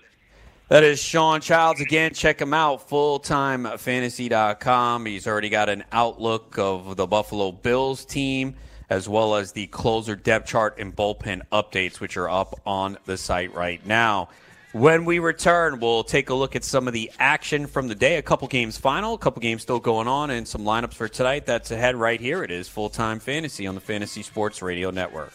That 0.69 0.85
is 0.85 1.03
Shawn 1.03 1.41
Childs. 1.41 1.81
Again, 1.81 2.13
check 2.13 2.43
him 2.43 2.53
out, 2.53 2.87
fulltimefantasy.com. 2.91 5.07
He's 5.07 5.27
already 5.27 5.49
got 5.49 5.71
an 5.71 5.85
outlook 5.91 6.59
of 6.59 6.97
the 6.97 7.07
Buffalo 7.07 7.53
Bills 7.53 8.05
team, 8.05 8.57
as 8.91 9.09
well 9.09 9.35
as 9.35 9.53
the 9.53 9.67
closer 9.69 10.15
depth 10.15 10.47
chart 10.47 10.77
and 10.79 10.95
bullpen 10.95 11.41
updates, 11.53 12.01
which 12.01 12.19
are 12.19 12.29
up 12.29 12.61
on 12.67 12.99
the 13.07 13.17
site 13.17 13.55
right 13.55 13.87
now. 13.87 14.29
When 14.73 15.05
we 15.05 15.19
return, 15.19 15.81
we'll 15.81 16.03
take 16.03 16.31
a 16.31 16.35
look 16.35 16.57
at 16.57 16.65
some 16.65 16.89
of 16.89 16.95
the 16.95 17.11
action 17.19 17.67
from 17.67 17.89
the 17.89 17.95
day. 17.95 18.17
A 18.17 18.23
couple 18.23 18.49
games 18.49 18.79
final, 18.79 19.13
a 19.13 19.19
couple 19.19 19.41
games 19.41 19.61
still 19.61 19.79
going 19.79 20.09
on, 20.09 20.31
and 20.31 20.49
some 20.49 20.63
lineups 20.63 20.95
for 20.95 21.09
tonight. 21.09 21.45
That's 21.45 21.71
ahead 21.71 21.95
right 21.95 22.19
here. 22.19 22.43
It 22.43 22.51
is 22.51 22.69
full 22.69 22.89
time 22.89 23.21
fantasy 23.21 23.67
on 23.67 23.75
the 23.75 23.83
Fantasy 23.83 24.23
Sports 24.23 24.63
Radio 24.63 24.91
Network. 24.91 25.35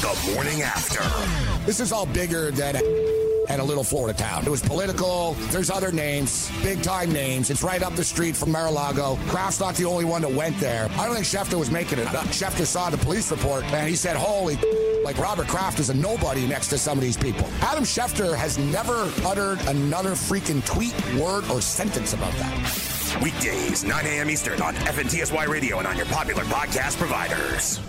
The 0.00 0.32
morning 0.34 0.62
after. 0.62 1.02
This 1.66 1.78
is 1.78 1.92
all 1.92 2.06
bigger 2.06 2.50
than 2.50 2.76
and 3.50 3.60
a 3.60 3.64
little 3.64 3.84
Florida 3.84 4.16
town. 4.16 4.46
It 4.46 4.48
was 4.48 4.62
political. 4.62 5.34
There's 5.50 5.70
other 5.70 5.92
names, 5.92 6.50
big 6.62 6.82
time 6.82 7.12
names. 7.12 7.50
It's 7.50 7.62
right 7.62 7.82
up 7.82 7.94
the 7.96 8.04
street 8.04 8.36
from 8.36 8.52
Mar-a-Lago. 8.52 9.18
Kraft's 9.28 9.60
not 9.60 9.74
the 9.74 9.84
only 9.84 10.04
one 10.04 10.22
that 10.22 10.32
went 10.32 10.58
there. 10.58 10.88
I 10.92 11.04
don't 11.04 11.14
think 11.14 11.26
Schefter 11.26 11.58
was 11.58 11.70
making 11.70 11.98
it. 11.98 12.06
Schefter 12.06 12.64
saw 12.64 12.88
the 12.88 12.96
police 12.96 13.30
report 13.30 13.64
and 13.64 13.88
he 13.88 13.96
said, 13.96 14.16
holy 14.16 14.56
like 15.04 15.18
Robert 15.18 15.48
Kraft 15.48 15.80
is 15.80 15.90
a 15.90 15.94
nobody 15.94 16.46
next 16.46 16.68
to 16.68 16.78
some 16.78 16.96
of 16.96 17.02
these 17.02 17.16
people. 17.16 17.48
Adam 17.60 17.84
Schefter 17.84 18.36
has 18.36 18.56
never 18.56 19.10
uttered 19.24 19.60
another 19.66 20.12
freaking 20.12 20.64
tweet, 20.64 20.94
word, 21.16 21.44
or 21.50 21.60
sentence 21.60 22.12
about 22.12 22.32
that. 22.34 23.18
Weekdays, 23.22 23.82
9 23.84 24.06
a.m. 24.06 24.30
Eastern 24.30 24.62
on 24.62 24.74
FNTSY 24.74 25.48
Radio 25.48 25.78
and 25.78 25.86
on 25.86 25.96
your 25.96 26.06
popular 26.06 26.44
podcast 26.44 26.96
providers. 26.96 27.80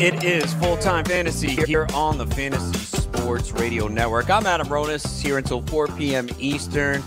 It 0.00 0.24
is 0.24 0.54
full 0.54 0.78
time 0.78 1.04
fantasy 1.04 1.50
here 1.50 1.86
on 1.92 2.16
the 2.16 2.26
Fantasy 2.28 2.72
Sports 2.78 3.52
Radio 3.52 3.86
Network. 3.86 4.30
I'm 4.30 4.46
Adam 4.46 4.66
Ronis 4.68 5.20
here 5.20 5.36
until 5.36 5.60
4 5.60 5.88
p.m. 5.88 6.26
Eastern. 6.38 7.02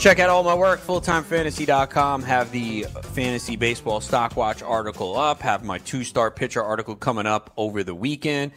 Check 0.00 0.18
out 0.18 0.28
all 0.28 0.42
my 0.42 0.52
work, 0.52 0.80
fulltimefantasy.com. 0.80 2.24
Have 2.24 2.50
the 2.50 2.82
fantasy 3.12 3.54
baseball 3.54 4.00
stock 4.00 4.34
watch 4.34 4.60
article 4.60 5.16
up. 5.16 5.40
Have 5.42 5.62
my 5.62 5.78
two 5.78 6.02
star 6.02 6.32
pitcher 6.32 6.60
article 6.60 6.96
coming 6.96 7.26
up 7.26 7.52
over 7.56 7.84
the 7.84 7.94
weekend. 7.94 8.50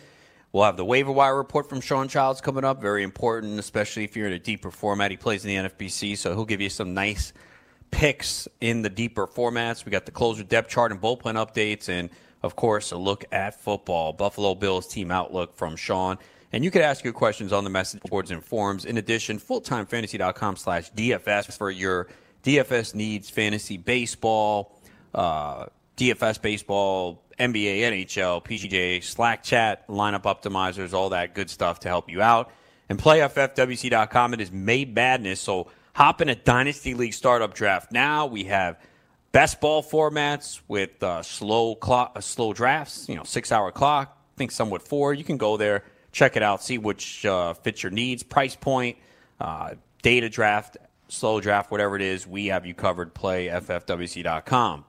We'll 0.51 0.64
have 0.64 0.76
the 0.76 0.86
waiver 0.86 1.12
wire 1.12 1.38
report 1.38 1.70
from 1.70 1.80
Shawn 1.80 2.08
Childs 2.08 2.41
coming 2.41 2.64
up. 2.64 2.82
Very 2.82 3.04
important, 3.04 3.60
especially 3.60 4.04
if 4.04 4.18
you're 4.18 4.26
in 4.26 4.34
a 4.34 4.39
deeper 4.39 4.72
format. 4.72 5.12
He 5.12 5.18
plays 5.18 5.45
in 5.45 5.49
the 5.49 5.70
NFBC, 5.70 6.18
so 6.18 6.34
he'll 6.34 6.45
give 6.45 6.60
you 6.60 6.72
some 6.72 6.95
nice 6.95 7.34
picks 7.91 8.47
in 8.62 8.82
the 8.82 8.89
deeper 8.89 9.28
formats. 9.28 9.86
We 9.86 9.91
got 9.91 10.08
the 10.08 10.12
closer 10.12 10.43
depth 10.43 10.72
chart 10.72 10.91
and 10.91 10.99
bullpen 10.99 11.36
updates, 11.36 11.88
and 11.88 12.10
of 12.43 12.55
course, 12.55 12.91
a 12.91 12.97
look 12.97 13.25
at 13.31 13.59
football. 13.59 14.13
Buffalo 14.13 14.53
Bills 14.53 14.87
team 14.87 15.09
outlook 15.09 15.55
from 15.55 15.75
Shawn. 15.75 16.17
And 16.51 16.63
you 16.63 16.69
could 16.69 16.83
ask 16.83 17.03
your 17.03 17.13
questions 17.13 17.51
on 17.51 17.63
the 17.63 17.69
message 17.69 18.01
boards 18.03 18.29
and 18.29 18.43
forums. 18.43 18.85
In 18.85 18.97
addition, 18.97 19.39
fulltimefantasy.com 19.39 20.57
slash 20.57 20.91
DFS 20.91 21.57
for 21.57 21.71
your 21.71 22.09
DFS 22.43 22.93
needs, 22.93 23.29
fantasy 23.29 23.77
baseball, 23.77 24.77
uh, 25.15 25.65
DFS 25.97 26.39
baseball, 26.41 27.23
NBA, 27.39 27.79
NHL, 27.79 28.43
PGA, 28.43 29.03
Slack 29.03 29.41
chat, 29.41 29.87
lineup 29.87 30.23
optimizers, 30.23 30.93
all 30.93 31.09
that 31.09 31.33
good 31.33 31.49
stuff 31.49 31.79
to 31.81 31.87
help 31.87 32.09
you 32.09 32.21
out. 32.21 32.51
And 32.89 32.99
playffwc.com. 32.99 34.33
It 34.33 34.41
is 34.41 34.51
May 34.51 34.85
Madness, 34.85 35.39
so 35.39 35.71
hop 35.95 36.21
in 36.21 36.29
a 36.29 36.35
Dynasty 36.35 36.93
League 36.93 37.13
startup 37.13 37.53
draft 37.55 37.91
now. 37.91 38.27
We 38.27 38.43
have 38.43 38.77
best 39.34 39.59
ball 39.59 39.84
formats 39.84 40.61
with 40.69 41.03
uh, 41.03 41.21
slow 41.21 41.75
clock, 41.75 42.13
uh, 42.15 42.21
slow 42.21 42.53
drafts. 42.53 43.09
You 43.09 43.15
know, 43.15 43.23
six 43.23 43.51
hour 43.51 43.69
clock. 43.73 44.17
I 44.17 44.38
think 44.38 44.51
some 44.51 44.67
somewhat 44.67 44.88
four. 44.88 45.13
You 45.13 45.25
can 45.25 45.36
go 45.36 45.57
there, 45.57 45.84
check 46.13 46.38
it 46.38 46.43
out, 46.43 46.63
see 46.63 46.77
which 46.77 47.25
uh, 47.25 47.53
fits 47.53 47.84
your 47.84 47.91
needs, 47.91 48.23
price 48.23 48.55
point, 48.55 48.97
uh, 49.41 49.71
data 50.01 50.29
draft, 50.29 50.77
slow 51.09 51.41
draft, 51.41 51.69
whatever 51.69 51.97
it 51.97 52.01
is. 52.01 52.25
We 52.25 52.47
have 52.47 52.65
you 52.65 52.73
covered. 52.73 53.13
PlayFFWC.com. 53.13 54.86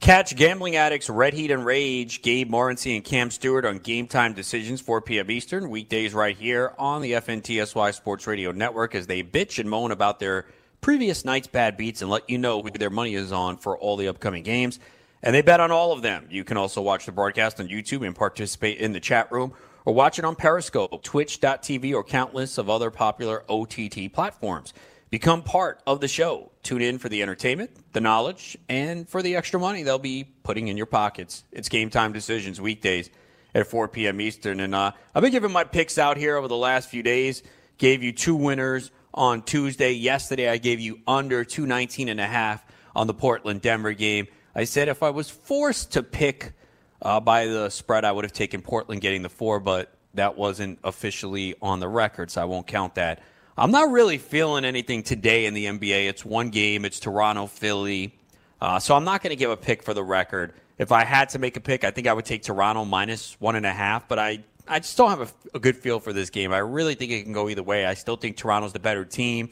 Catch 0.00 0.34
Gambling 0.34 0.76
Addicts 0.76 1.10
Red 1.10 1.34
Heat 1.34 1.50
and 1.50 1.66
Rage, 1.66 2.22
Gabe 2.22 2.50
Morency 2.50 2.94
and 2.96 3.04
Cam 3.04 3.30
Stewart 3.30 3.66
on 3.66 3.76
Game 3.76 4.06
Time 4.06 4.32
Decisions, 4.32 4.80
4 4.80 5.02
p.m. 5.02 5.30
Eastern, 5.30 5.68
weekdays 5.68 6.14
right 6.14 6.34
here 6.34 6.72
on 6.78 7.02
the 7.02 7.12
FNTSY 7.12 7.94
Sports 7.94 8.26
Radio 8.26 8.50
Network 8.50 8.94
as 8.94 9.06
they 9.06 9.22
bitch 9.22 9.58
and 9.58 9.68
moan 9.68 9.90
about 9.90 10.18
their 10.18 10.46
previous 10.80 11.24
night's 11.24 11.46
bad 11.46 11.76
beats 11.76 12.02
and 12.02 12.10
let 12.10 12.28
you 12.28 12.38
know 12.38 12.62
who 12.62 12.70
their 12.70 12.90
money 12.90 13.14
is 13.14 13.32
on 13.32 13.56
for 13.56 13.78
all 13.78 13.96
the 13.96 14.08
upcoming 14.08 14.42
games. 14.42 14.78
And 15.22 15.34
they 15.34 15.42
bet 15.42 15.60
on 15.60 15.70
all 15.70 15.92
of 15.92 16.02
them. 16.02 16.26
You 16.30 16.44
can 16.44 16.56
also 16.56 16.80
watch 16.80 17.06
the 17.06 17.12
broadcast 17.12 17.60
on 17.60 17.68
YouTube 17.68 18.06
and 18.06 18.16
participate 18.16 18.78
in 18.78 18.92
the 18.92 19.00
chat 19.00 19.30
room 19.30 19.52
or 19.84 19.94
watch 19.94 20.18
it 20.18 20.24
on 20.24 20.34
Periscope, 20.34 21.02
Twitch.tv, 21.02 21.94
or 21.94 22.04
countless 22.04 22.58
of 22.58 22.70
other 22.70 22.90
popular 22.90 23.44
OTT 23.48 24.12
platforms. 24.12 24.72
Become 25.10 25.42
part 25.42 25.82
of 25.86 26.00
the 26.00 26.08
show. 26.08 26.52
Tune 26.62 26.82
in 26.82 26.98
for 26.98 27.08
the 27.08 27.22
entertainment, 27.22 27.70
the 27.92 28.00
knowledge, 28.00 28.56
and 28.68 29.08
for 29.08 29.22
the 29.22 29.36
extra 29.36 29.58
money 29.58 29.82
they'll 29.82 29.98
be 29.98 30.24
putting 30.42 30.68
in 30.68 30.76
your 30.76 30.86
pockets. 30.86 31.44
It's 31.50 31.68
game 31.68 31.90
time 31.90 32.12
decisions 32.12 32.60
weekdays 32.60 33.10
at 33.54 33.66
4 33.66 33.88
p.m. 33.88 34.20
Eastern. 34.20 34.60
And 34.60 34.74
uh, 34.74 34.92
I've 35.14 35.22
been 35.22 35.32
giving 35.32 35.50
my 35.50 35.64
picks 35.64 35.98
out 35.98 36.16
here 36.16 36.36
over 36.36 36.46
the 36.46 36.56
last 36.56 36.88
few 36.88 37.02
days. 37.02 37.42
Gave 37.78 38.02
you 38.02 38.12
two 38.12 38.36
winners 38.36 38.92
on 39.14 39.42
Tuesday. 39.42 39.92
Yesterday, 39.92 40.48
I 40.48 40.58
gave 40.58 40.80
you 40.80 41.00
under 41.06 41.44
219 41.44 42.08
and 42.08 42.20
a 42.20 42.26
half 42.26 42.64
on 42.94 43.06
the 43.06 43.14
Portland 43.14 43.62
Denver 43.62 43.92
game. 43.92 44.26
I 44.54 44.64
said 44.64 44.88
if 44.88 45.02
I 45.02 45.10
was 45.10 45.30
forced 45.30 45.92
to 45.92 46.02
pick 46.02 46.52
uh, 47.02 47.20
by 47.20 47.46
the 47.46 47.70
spread, 47.70 48.04
I 48.04 48.12
would 48.12 48.24
have 48.24 48.32
taken 48.32 48.62
Portland 48.62 49.00
getting 49.00 49.22
the 49.22 49.28
four, 49.28 49.60
but 49.60 49.92
that 50.14 50.36
wasn't 50.36 50.78
officially 50.82 51.54
on 51.62 51.80
the 51.80 51.88
record, 51.88 52.30
so 52.30 52.42
I 52.42 52.44
won't 52.44 52.66
count 52.66 52.96
that. 52.96 53.22
I'm 53.56 53.70
not 53.70 53.90
really 53.90 54.18
feeling 54.18 54.64
anything 54.64 55.02
today 55.02 55.46
in 55.46 55.54
the 55.54 55.66
NBA. 55.66 56.08
It's 56.08 56.24
one 56.24 56.50
game. 56.50 56.84
It's 56.84 56.98
Toronto, 56.98 57.46
Philly. 57.46 58.14
Uh, 58.60 58.78
so 58.78 58.94
I'm 58.94 59.04
not 59.04 59.22
going 59.22 59.30
to 59.30 59.36
give 59.36 59.50
a 59.50 59.56
pick 59.56 59.82
for 59.82 59.94
the 59.94 60.02
record. 60.02 60.54
If 60.78 60.92
I 60.92 61.04
had 61.04 61.28
to 61.30 61.38
make 61.38 61.56
a 61.56 61.60
pick, 61.60 61.84
I 61.84 61.90
think 61.90 62.06
I 62.06 62.12
would 62.12 62.24
take 62.24 62.42
Toronto 62.42 62.84
minus 62.84 63.38
one 63.38 63.56
and 63.56 63.66
a 63.66 63.72
half. 63.72 64.08
But 64.08 64.18
I, 64.18 64.44
I 64.70 64.78
just 64.78 64.96
don't 64.96 65.10
have 65.10 65.20
a, 65.20 65.56
a 65.56 65.58
good 65.58 65.76
feel 65.76 66.00
for 66.00 66.12
this 66.12 66.30
game. 66.30 66.52
I 66.52 66.58
really 66.58 66.94
think 66.94 67.10
it 67.10 67.24
can 67.24 67.32
go 67.32 67.48
either 67.48 67.62
way. 67.62 67.84
I 67.84 67.94
still 67.94 68.16
think 68.16 68.36
Toronto's 68.36 68.72
the 68.72 68.78
better 68.78 69.04
team. 69.04 69.50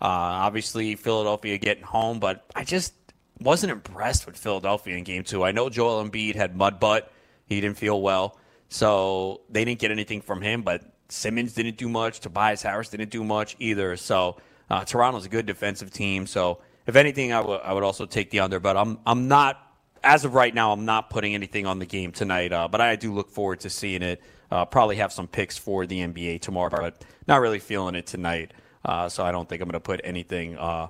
Uh, 0.00 0.44
obviously, 0.44 0.96
Philadelphia 0.96 1.58
getting 1.58 1.84
home, 1.84 2.18
but 2.18 2.44
I 2.54 2.64
just 2.64 2.92
wasn't 3.40 3.72
impressed 3.72 4.26
with 4.26 4.36
Philadelphia 4.36 4.96
in 4.96 5.04
game 5.04 5.22
two. 5.22 5.44
I 5.44 5.52
know 5.52 5.70
Joel 5.70 6.04
Embiid 6.04 6.34
had 6.34 6.56
mud 6.56 6.80
butt. 6.80 7.12
He 7.46 7.60
didn't 7.60 7.78
feel 7.78 8.02
well. 8.02 8.38
So 8.68 9.42
they 9.48 9.64
didn't 9.64 9.80
get 9.80 9.90
anything 9.90 10.20
from 10.20 10.42
him, 10.42 10.62
but 10.62 10.82
Simmons 11.08 11.54
didn't 11.54 11.78
do 11.78 11.88
much. 11.88 12.20
Tobias 12.20 12.62
Harris 12.62 12.88
didn't 12.90 13.10
do 13.10 13.24
much 13.24 13.56
either. 13.58 13.96
So 13.96 14.36
uh, 14.68 14.84
Toronto's 14.84 15.24
a 15.24 15.28
good 15.28 15.46
defensive 15.46 15.90
team. 15.90 16.26
So 16.26 16.58
if 16.86 16.96
anything, 16.96 17.32
I, 17.32 17.40
w- 17.40 17.60
I 17.60 17.72
would 17.72 17.84
also 17.84 18.06
take 18.06 18.30
the 18.30 18.40
under. 18.40 18.60
But 18.60 18.76
I'm 18.76 18.98
I'm 19.06 19.28
not 19.28 19.60
as 20.04 20.24
of 20.24 20.34
right 20.34 20.54
now. 20.54 20.72
I'm 20.72 20.84
not 20.84 21.10
putting 21.10 21.34
anything 21.34 21.66
on 21.66 21.78
the 21.78 21.86
game 21.86 22.12
tonight. 22.12 22.52
Uh, 22.52 22.68
but 22.68 22.80
I 22.80 22.96
do 22.96 23.14
look 23.14 23.30
forward 23.30 23.60
to 23.60 23.70
seeing 23.70 24.02
it. 24.02 24.20
Uh, 24.50 24.64
probably 24.64 24.96
have 24.96 25.12
some 25.12 25.28
picks 25.28 25.58
for 25.58 25.86
the 25.86 26.00
NBA 26.00 26.40
tomorrow, 26.40 26.70
but 26.70 27.04
not 27.26 27.40
really 27.40 27.58
feeling 27.58 27.94
it 27.94 28.06
tonight. 28.06 28.52
Uh, 28.84 29.08
so 29.08 29.24
I 29.24 29.32
don't 29.32 29.48
think 29.48 29.60
I'm 29.60 29.68
going 29.68 29.74
to 29.74 29.80
put 29.80 30.00
anything 30.04 30.56
uh, 30.56 30.88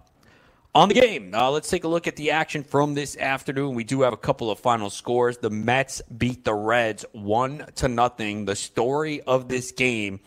on 0.75 0.89
the 0.89 0.95
game, 0.95 1.35
uh, 1.35 1.51
let's 1.51 1.69
take 1.69 1.85
a 1.85 1.89
look 1.89 2.07
at 2.07 2.15
the 2.15 2.31
action 2.31 2.63
from 2.63 2.95
this 2.95 3.17
afternoon. 3.17 3.75
We 3.75 3.85
do 3.85 4.03
have 4.03 4.13
a 4.13 4.19
couple 4.19 4.51
of 4.51 4.61
final 4.61 4.91
scores. 4.91 5.39
The 5.39 5.51
Mets 5.51 6.03
beat 6.19 6.45
the 6.45 6.55
Reds 6.55 7.05
one 7.13 7.67
to 7.77 7.89
nothing. 7.89 8.45
The 8.45 8.55
story 8.55 9.21
of 9.23 9.49
this 9.49 9.73
game, 9.73 10.21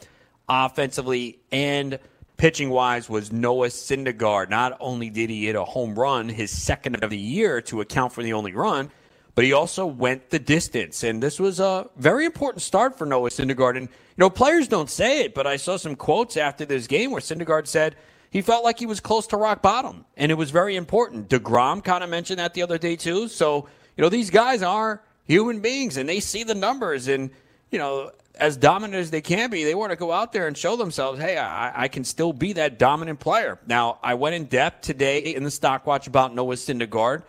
offensively 0.50 1.40
and 1.52 2.00
pitching 2.36 2.70
wise, 2.70 3.10
was 3.10 3.32
Noah 3.32 3.68
Syndergaard. 3.68 4.50
Not 4.50 4.76
only 4.80 5.10
did 5.10 5.30
he 5.30 5.46
hit 5.46 5.56
a 5.56 5.64
home 5.64 5.98
run, 5.98 6.28
his 6.28 6.52
second 6.52 7.02
of 7.02 7.12
the 7.12 7.18
year 7.18 7.62
to 7.62 7.80
account 7.80 8.12
for 8.12 8.24
the 8.24 8.34
only 8.34 8.54
run, 8.54 8.92
but 9.36 9.46
he 9.46 9.54
also 9.54 9.86
went 9.86 10.30
the 10.30 10.40
distance. 10.40 11.04
And 11.04 11.22
this 11.22 11.40
was 11.40 11.60
a 11.60 11.90
very 11.98 12.26
important 12.26 12.62
start 12.62 12.98
for 12.98 13.06
Noah 13.06 13.30
Syndergaard. 13.30 13.78
And 13.78 13.88
you 13.88 14.18
know, 14.18 14.30
players 14.30 14.68
don't 14.68 14.90
say 14.90 15.22
it, 15.22 15.34
but 15.34 15.48
I 15.48 15.58
saw 15.58 15.78
some 15.78 15.96
quotes 15.96 16.38
after 16.38 16.66
this 16.66 16.88
game 16.88 17.12
where 17.12 17.22
Syndergaard 17.22 17.68
said 17.68 17.96
he 18.32 18.42
felt 18.42 18.64
like 18.64 18.80
he 18.80 18.86
was 18.86 19.02
close 19.02 19.28
to 19.28 19.38
rock 19.38 19.62
bottom, 19.62 20.06
and 20.16 20.32
it 20.32 20.36
was 20.36 20.52
very 20.52 20.78
important. 20.78 21.30
DeGrom 21.30 21.84
kind 21.84 22.02
of 22.02 22.10
mentioned 22.10 22.40
that 22.40 22.54
the 22.54 22.64
other 22.64 22.78
day, 22.78 22.96
too. 22.96 23.28
So, 23.28 23.68
you 23.98 24.02
know, 24.02 24.10
these 24.10 24.30
guys 24.30 24.64
are 24.64 25.04
human 25.26 25.60
beings, 25.60 25.98
and 25.98 26.08
they 26.08 26.22
see 26.22 26.44
the 26.44 26.56
numbers, 26.56 27.10
and, 27.10 27.30
you 27.72 27.78
know, 27.78 28.12
as 28.36 28.56
dominant 28.56 29.02
as 29.02 29.12
they 29.12 29.20
can 29.20 29.50
be, 29.50 29.66
they 29.66 29.76
want 29.76 29.92
to 29.92 29.98
go 29.98 30.14
out 30.14 30.32
there 30.32 30.48
and 30.48 30.58
show 30.58 30.78
themselves, 30.78 31.20
hey, 31.20 31.38
I, 31.38 31.84
I, 31.84 31.88
can 31.90 32.06
still 32.06 32.32
be 32.32 32.54
that 32.54 32.80
dominant 32.80 33.20
player. 33.20 33.60
Now, 33.68 34.00
I 34.02 34.14
went 34.14 34.36
in 34.36 34.46
depth 34.46 34.82
today 34.82 35.20
in 35.20 35.44
the 35.44 35.52
stock 35.52 35.86
watch 35.86 36.08
about 36.08 36.34
Noah 36.34 36.56
Syndergaard, 36.56 37.24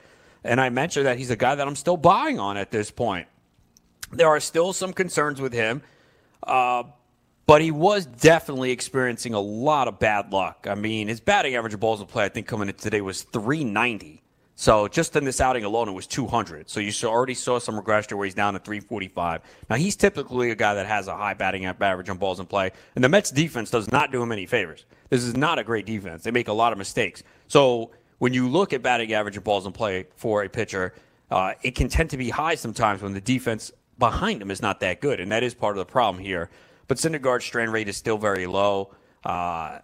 and 0.45 0.61
I 0.61 0.69
mentioned 0.71 1.07
that 1.07 1.19
he's 1.19 1.31
a 1.31 1.37
guy 1.37 1.55
that 1.55 1.67
I'm 1.67 1.77
still 1.77 1.97
buying 1.97 2.39
on 2.39 2.57
at 2.57 2.71
this 2.71 2.91
point. 2.91 3.29
There 4.11 4.29
are 4.29 4.41
still 4.41 4.73
some 4.73 4.93
concerns 4.93 5.41
with 5.41 5.53
him. 5.53 5.83
Uh, 6.43 6.85
but 7.47 7.61
he 7.61 7.71
was 7.71 8.07
definitely 8.07 8.71
experiencing 8.71 9.35
a 9.35 9.41
lot 9.41 9.89
of 9.89 9.99
bad 9.99 10.33
luck. 10.33 10.67
I 10.69 10.75
mean, 10.75 11.09
his 11.09 11.21
batting 11.21 11.57
average 11.57 11.75
of 11.75 11.81
balls 11.81 12.01
in 12.01 12.07
play, 12.07 12.25
I 12.25 12.29
think, 12.29 12.47
coming 12.47 12.69
in 12.69 12.75
today 12.75 13.01
was 13.01 13.23
390. 13.23 14.23
So 14.55 14.87
just 14.87 15.17
in 15.17 15.25
this 15.25 15.41
outing 15.41 15.65
alone, 15.65 15.89
it 15.89 15.93
was 15.93 16.07
200. 16.07 16.71
So 16.71 16.79
you 16.79 16.93
already 17.05 17.35
saw 17.35 17.59
some 17.59 17.75
regression 17.75 18.17
where 18.17 18.27
he's 18.27 18.35
down 18.35 18.53
to 18.55 18.61
345. 18.61 19.41
Now 19.69 19.77
he's 19.77 19.97
typically 19.97 20.51
a 20.51 20.55
guy 20.55 20.75
that 20.75 20.87
has 20.87 21.09
a 21.09 21.17
high 21.17 21.35
batting 21.35 21.65
average 21.65 22.09
on 22.09 22.19
balls 22.19 22.39
in 22.39 22.47
play, 22.47 22.71
and 22.95 23.03
the 23.03 23.09
Mets 23.09 23.31
defense 23.31 23.71
does 23.71 23.91
not 23.91 24.13
do 24.13 24.23
him 24.23 24.31
any 24.31 24.47
favors. 24.47 24.85
This 25.09 25.25
is 25.25 25.37
not 25.37 25.59
a 25.59 25.65
great 25.65 25.85
defense. 25.85 26.23
They 26.23 26.31
make 26.31 26.49
a 26.49 26.53
lot 26.53 26.71
of 26.73 26.79
mistakes. 26.79 27.23
So 27.49 27.91
when 28.23 28.33
you 28.33 28.49
look 28.49 28.73
at 28.73 28.83
batting 28.83 29.13
average 29.13 29.37
of 29.37 29.43
balls 29.43 29.67
in 29.67 29.73
play 29.73 30.07
for 30.15 30.45
a 30.45 30.49
pitcher, 30.49 30.95
uh, 31.33 31.55
it 31.63 31.75
can 31.75 31.89
tend 31.89 32.09
to 32.09 32.17
be 32.17 32.31
high 32.31 32.55
sometimes 32.55 33.03
when 33.03 33.15
the 33.15 33.21
defense 33.21 33.73
behind 33.99 34.41
him 34.41 34.49
is 34.49 34.63
not 34.63 34.79
that 34.79 35.01
good, 35.01 35.19
and 35.19 35.33
that 35.33 35.43
is 35.43 35.55
part 35.55 35.77
of 35.77 35.85
the 35.85 35.91
problem 35.91 36.23
here. 36.23 36.49
But 36.87 36.99
Syndergaard's 36.99 37.45
strand 37.45 37.73
rate 37.73 37.89
is 37.89 37.97
still 37.97 38.19
very 38.19 38.47
low. 38.47 38.95
Uh, 39.25 39.81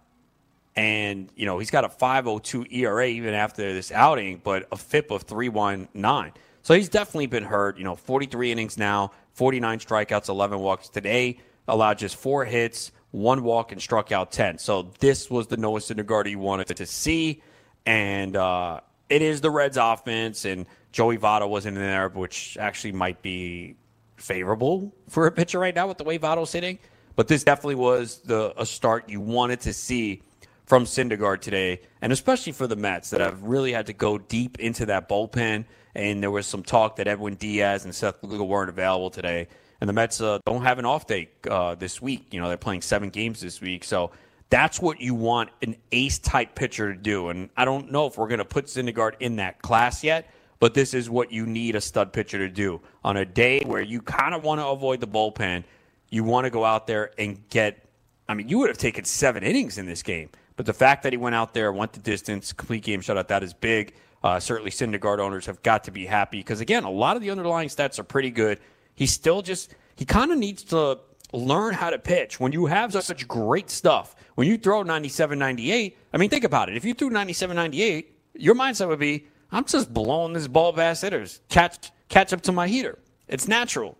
and, 0.77 1.29
you 1.35 1.45
know, 1.45 1.59
he's 1.59 1.69
got 1.69 1.83
a 1.83 1.89
5.02 1.89 2.71
ERA 2.71 3.07
even 3.07 3.33
after 3.33 3.73
this 3.73 3.91
outing, 3.91 4.39
but 4.41 4.69
a 4.71 4.77
FIP 4.77 5.11
of 5.11 5.27
3.19. 5.27 6.31
So 6.61 6.73
he's 6.73 6.87
definitely 6.87 7.27
been 7.27 7.43
hurt. 7.43 7.77
You 7.77 7.83
know, 7.83 7.97
43 7.97 8.53
innings 8.53 8.77
now, 8.77 9.11
49 9.33 9.79
strikeouts, 9.79 10.29
11 10.29 10.59
walks 10.59 10.87
today, 10.87 11.39
allowed 11.67 11.97
just 11.97 12.15
four 12.15 12.45
hits, 12.45 12.93
one 13.11 13.43
walk, 13.43 13.73
and 13.73 13.81
struck 13.81 14.13
out 14.13 14.31
10. 14.31 14.59
So 14.59 14.93
this 14.99 15.29
was 15.29 15.47
the 15.47 15.57
Noah 15.57 15.81
Syndergaard 15.81 16.29
you 16.29 16.39
wanted 16.39 16.73
to 16.77 16.85
see. 16.85 17.41
And 17.89 18.35
uh, 18.35 18.81
it 19.09 19.23
is 19.23 19.41
the 19.41 19.49
Reds 19.49 19.75
offense, 19.75 20.45
and 20.45 20.67
Joey 20.91 21.17
Votto 21.17 21.49
wasn't 21.49 21.75
in 21.75 21.81
there, 21.81 22.07
which 22.09 22.55
actually 22.59 22.91
might 22.91 23.23
be 23.23 23.77
favorable 24.15 24.93
for 25.07 25.25
a 25.25 25.31
pitcher 25.31 25.57
right 25.57 25.73
now 25.73 25.87
with 25.87 25.97
the 25.97 26.03
way 26.03 26.19
Votto's 26.19 26.51
hitting. 26.51 26.77
But 27.15 27.27
this 27.27 27.43
definitely 27.43 27.75
was 27.75 28.19
the 28.19 28.53
a 28.61 28.65
start 28.67 29.09
you 29.09 29.19
wanted 29.19 29.61
to 29.61 29.73
see 29.73 30.21
from 30.67 30.85
Syndergaard 30.85 31.41
today, 31.41 31.81
and 32.03 32.13
especially 32.13 32.51
for 32.51 32.67
the 32.67 32.75
Mets 32.75 33.09
that 33.09 33.21
have 33.21 33.41
really 33.41 33.73
had 33.73 33.87
to 33.87 33.93
go 33.93 34.19
deep 34.19 34.59
into 34.59 34.85
that 34.85 35.09
bullpen. 35.09 35.65
And 35.95 36.21
there 36.21 36.29
was 36.29 36.45
some 36.45 36.61
talk 36.61 36.97
that 36.97 37.07
Edwin 37.07 37.33
Diaz 37.37 37.85
and 37.85 37.95
Seth 37.95 38.23
Lugo 38.23 38.43
weren't 38.43 38.69
available 38.69 39.09
today. 39.09 39.47
And 39.81 39.89
the 39.89 39.93
Mets 39.93 40.21
uh, 40.21 40.37
don't 40.45 40.61
have 40.61 40.77
an 40.77 40.85
off 40.85 41.07
day 41.07 41.29
uh, 41.49 41.73
this 41.73 41.99
week. 41.99 42.27
You 42.35 42.39
know, 42.39 42.49
they're 42.49 42.57
playing 42.57 42.83
seven 42.83 43.09
games 43.09 43.41
this 43.41 43.59
week. 43.59 43.83
So 43.83 44.11
that's 44.49 44.81
what 44.81 44.99
you 44.99 45.13
want 45.13 45.49
an 45.61 45.75
ace 45.91 46.17
type 46.19 46.55
pitcher 46.55 46.93
to 46.93 46.99
do. 46.99 47.29
And 47.29 47.49
I 47.55 47.65
don't 47.65 47.91
know 47.91 48.07
if 48.07 48.17
we're 48.17 48.27
going 48.27 48.39
to 48.39 48.45
put 48.45 48.65
Syndergaard 48.65 49.13
in 49.19 49.35
that 49.35 49.61
class 49.61 50.03
yet, 50.03 50.31
but 50.59 50.73
this 50.73 50.93
is 50.93 51.09
what 51.09 51.31
you 51.31 51.45
need 51.45 51.75
a 51.75 51.81
stud 51.81 52.11
pitcher 52.11 52.37
to 52.39 52.49
do. 52.49 52.81
On 53.03 53.17
a 53.17 53.25
day 53.25 53.61
where 53.65 53.81
you 53.81 54.01
kind 54.01 54.33
of 54.33 54.43
want 54.43 54.59
to 54.59 54.67
avoid 54.67 54.99
the 54.99 55.07
bullpen, 55.07 55.63
you 56.09 56.23
want 56.23 56.45
to 56.45 56.49
go 56.49 56.65
out 56.65 56.87
there 56.87 57.11
and 57.17 57.47
get. 57.49 57.85
I 58.27 58.33
mean, 58.33 58.47
you 58.47 58.59
would 58.59 58.69
have 58.69 58.77
taken 58.77 59.05
seven 59.05 59.43
innings 59.43 59.79
in 59.79 59.87
this 59.87 60.03
game, 60.03 60.29
But 60.55 60.65
the 60.65 60.73
fact 60.73 61.03
that 61.03 61.13
he 61.13 61.17
went 61.17 61.35
out 61.35 61.53
there, 61.53 61.71
went 61.71 61.93
the 61.93 62.01
distance, 62.01 62.51
complete 62.51 62.83
game 62.83 63.01
shutout, 63.01 63.29
that 63.29 63.43
is 63.43 63.53
big. 63.53 63.93
Uh, 64.21 64.39
certainly, 64.39 64.71
Syndergaard 64.71 65.19
owners 65.19 65.45
have 65.45 65.63
got 65.63 65.85
to 65.85 65.91
be 65.91 66.05
happy 66.05 66.39
because, 66.39 66.59
again, 66.59 66.83
a 66.83 66.91
lot 66.91 67.15
of 67.15 67.21
the 67.21 67.31
underlying 67.31 67.69
stats 67.69 67.97
are 67.97 68.03
pretty 68.03 68.29
good. 68.29 68.59
He 68.93 69.05
still 69.05 69.41
just, 69.41 69.73
he 69.95 70.03
kind 70.03 70.31
of 70.31 70.37
needs 70.37 70.63
to 70.65 70.99
learn 71.33 71.73
how 71.73 71.89
to 71.89 71.99
pitch. 71.99 72.39
When 72.39 72.51
you 72.51 72.65
have 72.67 72.91
such 72.91 73.27
great 73.27 73.69
stuff, 73.69 74.15
when 74.35 74.47
you 74.47 74.57
throw 74.57 74.83
97 74.83 75.37
98, 75.37 75.97
I 76.13 76.17
mean, 76.17 76.29
think 76.29 76.43
about 76.43 76.69
it. 76.69 76.77
If 76.77 76.85
you 76.85 76.93
threw 76.93 77.09
97 77.09 77.55
98, 77.55 78.15
your 78.35 78.55
mindset 78.55 78.87
would 78.87 78.99
be, 78.99 79.27
I'm 79.51 79.65
just 79.65 79.93
blowing 79.93 80.33
this 80.33 80.47
ball 80.47 80.73
past 80.73 81.01
hitters, 81.01 81.41
catch, 81.49 81.91
catch 82.07 82.33
up 82.33 82.41
to 82.41 82.51
my 82.51 82.67
heater. 82.67 82.99
It's 83.27 83.47
natural. 83.47 83.97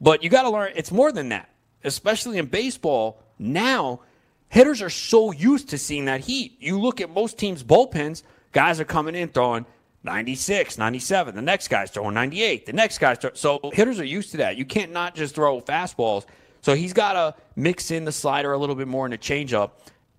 But 0.00 0.22
you 0.22 0.30
got 0.30 0.42
to 0.42 0.50
learn, 0.50 0.72
it's 0.74 0.90
more 0.90 1.12
than 1.12 1.28
that, 1.28 1.48
especially 1.84 2.38
in 2.38 2.46
baseball. 2.46 3.22
Now, 3.38 4.00
hitters 4.48 4.82
are 4.82 4.90
so 4.90 5.32
used 5.32 5.68
to 5.70 5.78
seeing 5.78 6.06
that 6.06 6.20
heat. 6.20 6.56
You 6.60 6.80
look 6.80 7.00
at 7.00 7.10
most 7.10 7.38
teams' 7.38 7.62
bullpens, 7.62 8.22
Guys 8.52 8.80
are 8.80 8.84
coming 8.84 9.14
in 9.14 9.28
throwing 9.28 9.64
96, 10.04 10.78
97. 10.78 11.34
The 11.34 11.42
next 11.42 11.68
guy's 11.68 11.90
throwing 11.90 12.14
98. 12.14 12.66
The 12.66 12.72
next 12.72 12.98
guy's 12.98 13.18
throwing. 13.18 13.36
So 13.36 13.70
hitters 13.72 13.98
are 13.98 14.04
used 14.04 14.30
to 14.32 14.36
that. 14.38 14.56
You 14.56 14.64
can't 14.64 14.92
not 14.92 15.14
just 15.14 15.34
throw 15.34 15.60
fastballs. 15.60 16.26
So 16.62 16.74
he's 16.74 16.92
got 16.92 17.12
to 17.12 17.34
mix 17.56 17.90
in 17.90 18.04
the 18.04 18.12
slider 18.12 18.52
a 18.52 18.58
little 18.58 18.74
bit 18.74 18.88
more 18.88 19.06
in 19.06 19.12
a 19.12 19.18
changeup. 19.18 19.72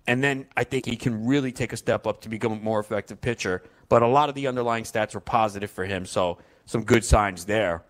And 0.06 0.22
then 0.22 0.46
I 0.56 0.64
think 0.64 0.86
he 0.86 0.96
can 0.96 1.26
really 1.26 1.52
take 1.52 1.72
a 1.72 1.76
step 1.76 2.06
up 2.06 2.20
to 2.22 2.28
become 2.28 2.52
a 2.52 2.56
more 2.56 2.78
effective 2.78 3.20
pitcher. 3.20 3.62
But 3.88 4.02
a 4.02 4.06
lot 4.06 4.28
of 4.28 4.34
the 4.34 4.46
underlying 4.46 4.84
stats 4.84 5.14
were 5.14 5.20
positive 5.20 5.70
for 5.70 5.84
him. 5.84 6.06
So 6.06 6.38
some 6.66 6.84
good 6.84 7.04
signs 7.04 7.46
there. 7.46 7.82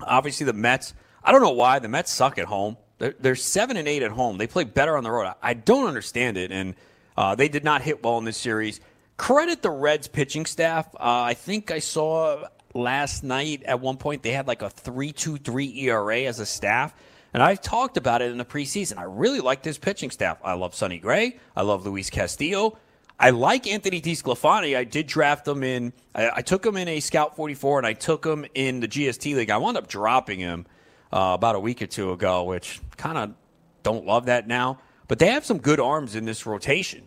Obviously, 0.00 0.46
the 0.46 0.52
Mets, 0.52 0.94
I 1.24 1.32
don't 1.32 1.42
know 1.42 1.50
why. 1.50 1.78
The 1.78 1.88
Mets 1.88 2.12
suck 2.12 2.38
at 2.38 2.44
home. 2.44 2.76
They're, 2.98 3.14
they're 3.18 3.34
7 3.34 3.76
and 3.76 3.88
8 3.88 4.02
at 4.02 4.10
home. 4.10 4.38
They 4.38 4.46
play 4.46 4.64
better 4.64 4.96
on 4.96 5.04
the 5.04 5.10
road. 5.10 5.32
I 5.42 5.54
don't 5.54 5.88
understand 5.88 6.36
it. 6.36 6.52
And 6.52 6.74
uh, 7.16 7.34
they 7.34 7.48
did 7.48 7.64
not 7.64 7.82
hit 7.82 8.02
well 8.02 8.18
in 8.18 8.24
this 8.24 8.36
series 8.36 8.80
credit 9.22 9.62
the 9.62 9.70
Reds 9.70 10.08
pitching 10.08 10.46
staff. 10.46 10.92
Uh, 10.94 10.98
I 11.22 11.34
think 11.34 11.70
I 11.70 11.78
saw 11.78 12.44
last 12.74 13.22
night 13.22 13.62
at 13.62 13.80
one 13.80 13.96
point 13.96 14.24
they 14.24 14.32
had 14.32 14.48
like 14.48 14.62
a 14.62 14.68
3.23 14.68 15.76
ERA 15.84 16.22
as 16.22 16.40
a 16.40 16.46
staff. 16.46 16.92
And 17.34 17.42
I've 17.42 17.60
talked 17.60 17.96
about 17.96 18.20
it 18.20 18.30
in 18.30 18.38
the 18.38 18.44
preseason. 18.44 18.98
I 18.98 19.04
really 19.04 19.40
like 19.40 19.62
this 19.62 19.78
pitching 19.78 20.10
staff. 20.10 20.38
I 20.44 20.52
love 20.52 20.74
Sonny 20.74 20.98
Gray. 20.98 21.38
I 21.56 21.62
love 21.62 21.86
Luis 21.86 22.10
Castillo. 22.10 22.78
I 23.18 23.30
like 23.30 23.66
Anthony 23.66 24.00
DeSclafani. 24.00 24.76
I 24.76 24.84
did 24.84 25.06
draft 25.06 25.46
him 25.46 25.62
in. 25.62 25.92
I, 26.14 26.30
I, 26.36 26.42
took 26.42 26.66
him 26.66 26.76
in 26.76 26.88
a 26.88 27.00
Scout 27.00 27.36
44, 27.36 27.78
and 27.78 27.86
I 27.86 27.92
took 27.92 28.24
him 28.24 28.44
in 28.54 28.80
the 28.80 28.88
GST 28.88 29.36
league. 29.36 29.50
I 29.50 29.58
wound 29.58 29.76
up 29.76 29.86
dropping 29.86 30.40
him 30.40 30.66
uh, 31.12 31.32
about 31.34 31.54
a 31.54 31.60
week 31.60 31.80
or 31.80 31.86
two 31.86 32.12
ago, 32.12 32.44
which 32.44 32.80
kind 32.96 33.16
of 33.16 33.34
don't 33.82 34.04
love 34.04 34.26
that 34.26 34.48
now. 34.48 34.78
But 35.08 35.18
they 35.18 35.28
have 35.28 35.44
some 35.44 35.58
good 35.58 35.80
arms 35.80 36.16
in 36.16 36.24
this 36.24 36.46
rotation. 36.46 37.04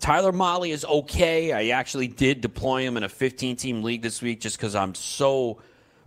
Tyler 0.00 0.32
Mahle 0.32 0.70
is 0.70 0.84
okay. 0.84 1.52
I 1.52 1.76
actually 1.76 2.08
did 2.08 2.40
deploy 2.40 2.82
him 2.82 2.96
in 2.96 3.04
a 3.04 3.08
15 3.08 3.56
team 3.56 3.82
league 3.82 4.02
this 4.02 4.20
week 4.20 4.40
just 4.40 4.56
because 4.58 4.74
I'm 4.74 4.94
so 4.94 5.58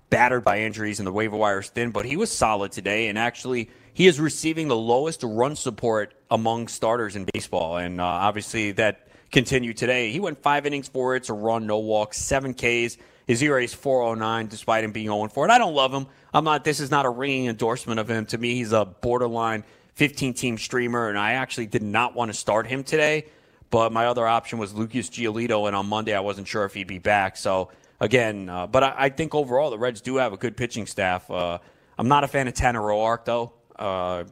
battered 0.10 0.44
by 0.44 0.62
injuries 0.62 1.00
and 1.00 1.08
the 1.08 1.12
waiver 1.12 1.36
wire 1.36 1.60
is 1.60 1.70
thin, 1.70 1.92
but 1.92 2.06
he 2.06 2.18
was 2.18 2.32
solid 2.32 2.72
today. 2.72 3.08
And 3.08 3.18
actually, 3.18 3.70
he 3.94 4.08
is 4.08 4.20
receiving 4.20 4.68
the 4.68 4.76
lowest 4.76 5.24
run 5.24 5.56
support 5.56 6.14
among 6.32 6.68
starters 6.68 7.16
in 7.16 7.28
baseball. 7.34 7.78
And 7.78 8.00
uh, 8.00 8.06
obviously, 8.06 8.72
that 8.74 9.08
continued 9.32 9.78
today. 9.78 10.12
He 10.12 10.20
went 10.20 10.42
five 10.42 10.66
innings 10.66 10.88
for 10.88 11.16
it, 11.16 11.28
a 11.30 11.34
run, 11.34 11.68
no 11.68 11.80
walks, 11.80 12.18
seven 12.18 12.54
Ks. 12.54 12.98
His 13.26 13.42
ERA 13.42 13.62
is 13.62 13.74
409 13.74 14.48
despite 14.48 14.84
him 14.84 14.92
being 14.92 15.08
0 15.08 15.28
4. 15.28 15.46
And 15.46 15.52
I 15.52 15.58
don't 15.58 15.74
love 15.74 15.94
him. 15.94 16.08
I'm 16.34 16.46
not, 16.46 16.64
this 16.64 16.80
is 16.80 16.92
not 16.92 17.06
a 17.06 17.10
ringing 17.10 17.48
endorsement 17.48 18.00
of 18.00 18.10
him. 18.10 18.26
To 18.28 18.38
me, 18.38 18.56
he's 18.56 18.72
a 18.72 18.86
borderline 18.86 19.64
15 19.96 20.34
team 20.34 20.58
streamer, 20.58 21.10
and 21.10 21.18
I 21.18 21.34
actually 21.34 21.66
did 21.66 21.82
not 21.82 22.16
want 22.16 22.32
to 22.32 22.38
start 22.38 22.68
him 22.68 22.84
today. 22.84 23.26
But 23.70 23.92
my 23.92 24.06
other 24.06 24.26
option 24.26 24.60
was 24.60 24.74
Lucas 24.74 25.10
Giolito, 25.10 25.68
and 25.68 25.76
on 25.76 25.88
Monday 25.88 26.16
I 26.16 26.22
wasn't 26.22 26.48
sure 26.48 26.64
if 26.64 26.74
he'd 26.74 26.88
be 26.88 27.00
back. 27.00 27.36
So 27.36 27.70
again, 28.00 28.50
uh, 28.50 28.68
but 28.68 28.84
I, 28.84 28.94
I, 28.98 29.10
think 29.10 29.34
overall 29.34 29.70
the 29.70 29.78
Reds 29.78 30.02
do 30.02 30.18
have 30.18 30.34
a 30.34 30.38
good 30.38 30.56
pitching 30.58 30.86
staff. 30.86 31.30
Uh, 31.30 31.60
I'm 31.98 32.08
not 32.08 32.24
a 32.24 32.28
fan 32.28 32.48
of 32.48 32.54
Tanner 32.54 32.82
Roark 32.82 33.26
though, 33.26 33.54
uh, 33.76 34.26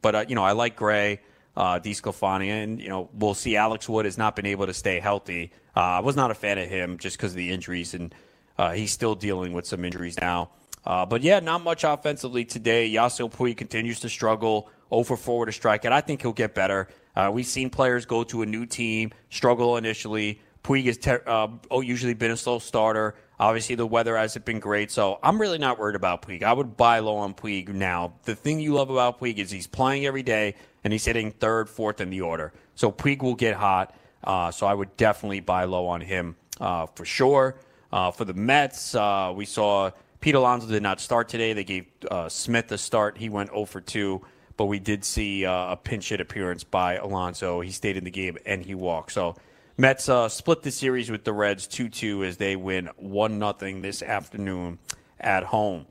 but 0.00 0.14
uh, 0.14 0.24
you 0.28 0.34
know 0.34 0.44
I 0.44 0.52
like 0.52 0.76
Gray, 0.76 1.20
uh, 1.56 1.80
DeSclafani, 1.80 2.48
and 2.48 2.80
you 2.80 2.88
know 2.88 3.08
we'll 3.12 3.34
see. 3.34 3.56
Alex 3.56 3.88
Wood 3.88 4.04
has 4.04 4.18
not 4.18 4.36
been 4.36 4.46
able 4.46 4.66
to 4.66 4.74
stay 4.74 5.00
healthy. 5.00 5.52
Uh, 5.76 5.80
I 5.80 6.00
was 6.00 6.16
not 6.16 6.30
a 6.30 6.34
fan 6.34 6.58
of 6.58 6.68
him 6.68 6.98
just 6.98 7.16
because 7.16 7.32
of 7.32 7.36
the 7.36 7.50
injuries, 7.50 7.94
and 7.94 8.14
uh, 8.58 8.72
he's 8.72 8.92
still 8.92 9.14
dealing 9.14 9.52
with 9.52 9.66
some 9.66 9.84
injuries 9.84 10.20
now. 10.20 10.50
but 10.84 11.22
yeah, 11.22 11.40
not 11.40 11.62
much 11.62 11.84
offensively 11.84 12.44
today. 12.44 12.90
Yasiel 12.92 13.32
Puig 13.32 13.56
continues 13.56 14.00
to 14.00 14.08
struggle. 14.08 14.70
0 14.90 15.04
for 15.04 15.16
4 15.16 15.46
to 15.46 15.52
strike 15.52 15.86
and 15.86 15.94
I 15.94 16.02
think 16.02 16.20
he'll 16.20 16.34
get 16.34 16.54
better. 16.54 16.86
We've 17.32 17.46
seen 17.46 17.70
players 17.70 18.04
go 18.04 18.24
to 18.24 18.42
a 18.42 18.46
new 18.46 18.66
team, 18.66 19.12
struggle 19.30 19.78
initially. 19.78 20.42
Puig 20.64 20.86
has 20.86 20.96
ter- 20.96 21.22
uh, 21.26 21.48
oh, 21.70 21.80
usually 21.80 22.14
been 22.14 22.30
a 22.30 22.36
slow 22.36 22.58
starter. 22.58 23.14
Obviously, 23.38 23.74
the 23.74 23.86
weather 23.86 24.16
hasn't 24.16 24.44
been 24.44 24.60
great, 24.60 24.92
so 24.92 25.18
I'm 25.22 25.40
really 25.40 25.58
not 25.58 25.78
worried 25.78 25.96
about 25.96 26.22
Puig. 26.22 26.44
I 26.44 26.52
would 26.52 26.76
buy 26.76 27.00
low 27.00 27.16
on 27.16 27.34
Puig 27.34 27.68
now. 27.68 28.14
The 28.24 28.36
thing 28.36 28.60
you 28.60 28.74
love 28.74 28.88
about 28.88 29.20
Puig 29.20 29.38
is 29.38 29.50
he's 29.50 29.66
playing 29.66 30.06
every 30.06 30.22
day 30.22 30.54
and 30.84 30.92
he's 30.92 31.04
hitting 31.04 31.32
third, 31.32 31.68
fourth 31.68 32.00
in 32.00 32.10
the 32.10 32.20
order. 32.20 32.52
So 32.76 32.92
Puig 32.92 33.22
will 33.22 33.34
get 33.34 33.56
hot. 33.56 33.94
Uh, 34.22 34.52
so 34.52 34.66
I 34.66 34.74
would 34.74 34.96
definitely 34.96 35.40
buy 35.40 35.64
low 35.64 35.88
on 35.88 36.00
him 36.00 36.36
uh, 36.60 36.86
for 36.86 37.04
sure. 37.04 37.56
Uh, 37.90 38.12
for 38.12 38.24
the 38.24 38.34
Mets, 38.34 38.94
uh, 38.94 39.32
we 39.34 39.44
saw 39.44 39.90
Pete 40.20 40.36
Alonso 40.36 40.68
did 40.68 40.82
not 40.82 41.00
start 41.00 41.28
today. 41.28 41.52
They 41.52 41.64
gave 41.64 41.86
uh, 42.08 42.28
Smith 42.28 42.70
a 42.70 42.78
start. 42.78 43.18
He 43.18 43.28
went 43.28 43.50
0 43.50 43.64
for 43.64 43.80
2 43.80 44.22
but 44.56 44.66
we 44.66 44.78
did 44.78 45.04
see 45.04 45.44
uh, 45.44 45.72
a 45.72 45.76
pinch 45.76 46.10
hit 46.10 46.20
appearance 46.20 46.62
by 46.62 46.96
Alonso. 46.96 47.60
He 47.60 47.70
stayed 47.70 47.96
in 47.96 48.04
the 48.04 48.10
game 48.10 48.36
and 48.44 48.62
he 48.62 48.74
walked. 48.74 49.12
So 49.12 49.34
Mets 49.82 50.08
uh, 50.08 50.28
split 50.28 50.62
the 50.62 50.70
series 50.70 51.10
with 51.10 51.24
the 51.24 51.32
Reds 51.32 51.66
2 51.66 51.88
2 51.88 52.22
as 52.22 52.36
they 52.36 52.54
win 52.54 52.88
1 52.98 53.40
0 53.40 53.80
this 53.80 54.00
afternoon 54.00 54.78
at 55.18 55.42
home. 55.42 55.86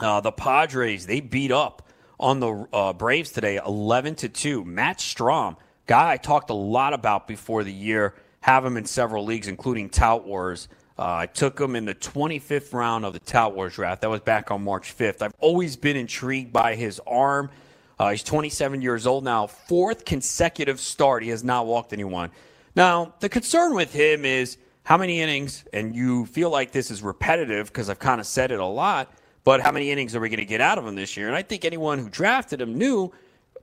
Uh, 0.00 0.22
the 0.22 0.32
Padres, 0.32 1.04
they 1.04 1.20
beat 1.20 1.52
up 1.52 1.86
on 2.18 2.40
the 2.40 2.66
uh, 2.72 2.94
Braves 2.94 3.30
today 3.30 3.60
11 3.66 4.14
to 4.14 4.30
2. 4.30 4.64
Matt 4.64 4.96
Strahm, 4.96 5.58
guy 5.86 6.12
I 6.12 6.16
talked 6.16 6.48
a 6.48 6.54
lot 6.54 6.94
about 6.94 7.28
before 7.28 7.64
the 7.64 7.70
year, 7.70 8.14
have 8.40 8.64
him 8.64 8.78
in 8.78 8.86
several 8.86 9.26
leagues, 9.26 9.46
including 9.46 9.90
Tout 9.90 10.26
Wars. 10.26 10.68
Uh, 10.98 11.16
I 11.16 11.26
took 11.26 11.60
him 11.60 11.76
in 11.76 11.84
the 11.84 11.94
25th 11.94 12.72
round 12.72 13.04
of 13.04 13.12
the 13.12 13.20
Tout 13.20 13.54
Wars 13.54 13.74
draft. 13.74 14.00
That 14.00 14.08
was 14.08 14.22
back 14.22 14.50
on 14.50 14.64
March 14.64 14.96
5th. 14.96 15.20
I've 15.20 15.34
always 15.38 15.76
been 15.76 15.98
intrigued 15.98 16.50
by 16.50 16.76
his 16.76 16.98
arm 17.06 17.50
uh, 18.02 18.10
he's 18.10 18.24
27 18.24 18.82
years 18.82 19.06
old 19.06 19.22
now. 19.22 19.46
Fourth 19.46 20.04
consecutive 20.04 20.80
start. 20.80 21.22
He 21.22 21.28
has 21.28 21.44
not 21.44 21.66
walked 21.66 21.92
anyone. 21.92 22.32
Now, 22.74 23.14
the 23.20 23.28
concern 23.28 23.74
with 23.74 23.92
him 23.92 24.24
is 24.24 24.56
how 24.84 24.96
many 24.96 25.20
innings, 25.20 25.64
and 25.72 25.94
you 25.94 26.26
feel 26.26 26.50
like 26.50 26.72
this 26.72 26.90
is 26.90 27.02
repetitive 27.02 27.66
because 27.68 27.88
I've 27.88 27.98
kind 27.98 28.20
of 28.20 28.26
said 28.26 28.50
it 28.50 28.60
a 28.60 28.66
lot, 28.66 29.12
but 29.44 29.60
how 29.60 29.72
many 29.72 29.90
innings 29.90 30.16
are 30.16 30.20
we 30.20 30.28
going 30.28 30.38
to 30.38 30.44
get 30.46 30.60
out 30.60 30.78
of 30.78 30.86
him 30.86 30.94
this 30.94 31.16
year? 31.16 31.28
And 31.28 31.36
I 31.36 31.42
think 31.42 31.64
anyone 31.64 31.98
who 31.98 32.08
drafted 32.08 32.60
him 32.60 32.78
knew 32.78 33.12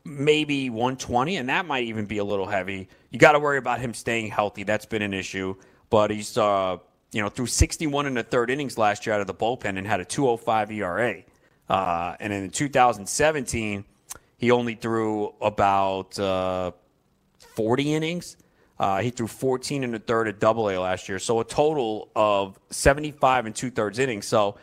maybe 0.05 0.69
120, 0.69 1.37
and 1.37 1.49
that 1.49 1.65
might 1.65 1.85
even 1.85 2.05
be 2.05 2.19
a 2.19 2.23
little 2.23 2.45
heavy. 2.45 2.87
You 3.09 3.19
got 3.19 3.33
to 3.33 3.39
worry 3.39 3.57
about 3.57 3.79
him 3.79 3.93
staying 3.93 4.27
healthy. 4.29 4.63
That's 4.63 4.85
been 4.85 5.01
an 5.01 5.13
issue. 5.13 5.55
But 5.89 6.11
he's, 6.11 6.37
uh, 6.37 6.77
you 7.11 7.21
know, 7.21 7.29
through 7.29 7.47
61 7.47 8.05
in 8.05 8.13
the 8.13 8.23
third 8.23 8.49
innings 8.49 8.77
last 8.77 9.05
year 9.05 9.15
out 9.15 9.21
of 9.21 9.27
the 9.27 9.33
bullpen 9.33 9.77
and 9.77 9.85
had 9.85 9.99
a 9.99 10.05
205 10.05 10.71
ERA. 10.71 11.23
Uh, 11.67 12.15
and 12.19 12.31
in 12.33 12.49
2017, 12.49 13.85
he 14.37 14.51
only 14.51 14.75
threw 14.75 15.33
about 15.41 16.17
uh, 16.19 16.71
40 17.55 17.93
innings. 17.93 18.37
Uh, 18.79 19.01
he 19.01 19.09
threw 19.09 19.27
14 19.27 19.83
in 19.83 19.91
the 19.91 19.99
third 19.99 20.27
at 20.27 20.39
Double 20.39 20.69
A 20.69 20.77
last 20.77 21.09
year, 21.09 21.19
so 21.19 21.41
a 21.41 21.43
total 21.43 22.09
of 22.15 22.57
75 22.69 23.45
and 23.45 23.55
two 23.55 23.69
thirds 23.69 23.99
innings. 23.99 24.25
So 24.25 24.57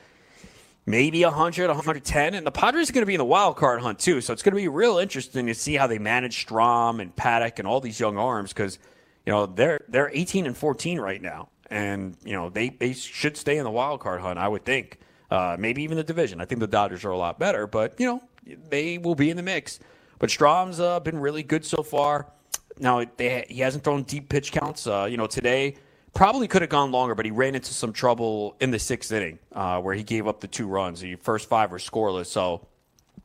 maybe 0.86 1.22
100, 1.22 1.66
110, 1.66 2.34
and 2.34 2.46
the 2.46 2.50
Padres 2.50 2.88
are 2.88 2.92
going 2.94 3.02
to 3.02 3.06
be 3.06 3.14
in 3.14 3.18
the 3.18 3.26
wild 3.26 3.56
card 3.56 3.82
hunt 3.82 3.98
too. 3.98 4.22
So 4.22 4.32
it's 4.32 4.42
going 4.42 4.54
to 4.54 4.60
be 4.60 4.68
real 4.68 4.96
interesting 4.96 5.46
to 5.46 5.54
see 5.54 5.74
how 5.74 5.86
they 5.86 5.98
manage 5.98 6.46
Strahm 6.46 7.02
and 7.02 7.14
Paddack 7.14 7.58
and 7.58 7.68
all 7.68 7.80
these 7.80 8.00
young 8.00 8.16
arms 8.16 8.52
because 8.52 8.78
you 9.26 9.32
know 9.32 9.44
they're 9.44 9.84
they're 9.88 10.10
18 10.12 10.46
and 10.46 10.56
14 10.56 10.98
right 10.98 11.20
now, 11.20 11.50
and 11.68 12.16
you 12.24 12.32
know 12.32 12.48
they 12.48 12.70
they 12.70 12.94
should 12.94 13.36
stay 13.36 13.58
in 13.58 13.64
the 13.64 13.70
wild 13.70 14.00
card 14.00 14.22
hunt. 14.22 14.38
I 14.38 14.48
would 14.48 14.64
think. 14.64 15.00
Uh, 15.28 15.56
maybe 15.58 15.82
even 15.82 15.96
the 15.96 16.04
division. 16.04 16.40
I 16.40 16.44
think 16.44 16.60
the 16.60 16.68
Dodgers 16.68 17.04
are 17.04 17.10
a 17.10 17.18
lot 17.18 17.40
better, 17.40 17.66
but 17.66 17.98
you 17.98 18.06
know 18.06 18.22
they 18.70 18.96
will 18.96 19.16
be 19.16 19.28
in 19.28 19.36
the 19.36 19.42
mix. 19.42 19.80
But 20.20 20.30
Strahm's 20.30 20.78
uh, 20.78 21.00
been 21.00 21.18
really 21.18 21.42
good 21.42 21.64
so 21.64 21.82
far. 21.82 22.32
Now 22.78 23.04
they, 23.16 23.46
he 23.48 23.60
hasn't 23.60 23.84
thrown 23.84 24.02
deep 24.02 24.28
pitch 24.28 24.52
counts. 24.52 24.86
Uh, 24.86 25.06
you 25.10 25.16
know 25.16 25.26
today 25.26 25.76
probably 26.16 26.48
could 26.48 26.62
have 26.62 26.70
gone 26.70 26.90
longer, 26.90 27.14
but 27.14 27.26
he 27.26 27.30
ran 27.30 27.54
into 27.54 27.74
some 27.74 27.92
trouble 27.92 28.56
in 28.60 28.70
the 28.70 28.78
sixth 28.78 29.12
inning 29.12 29.38
uh, 29.52 29.78
where 29.80 29.94
he 29.94 30.02
gave 30.02 30.26
up 30.26 30.40
the 30.40 30.48
two 30.48 30.66
runs. 30.66 31.00
The 31.00 31.14
first 31.16 31.46
five 31.46 31.70
were 31.70 31.78
scoreless. 31.78 32.26
So 32.26 32.66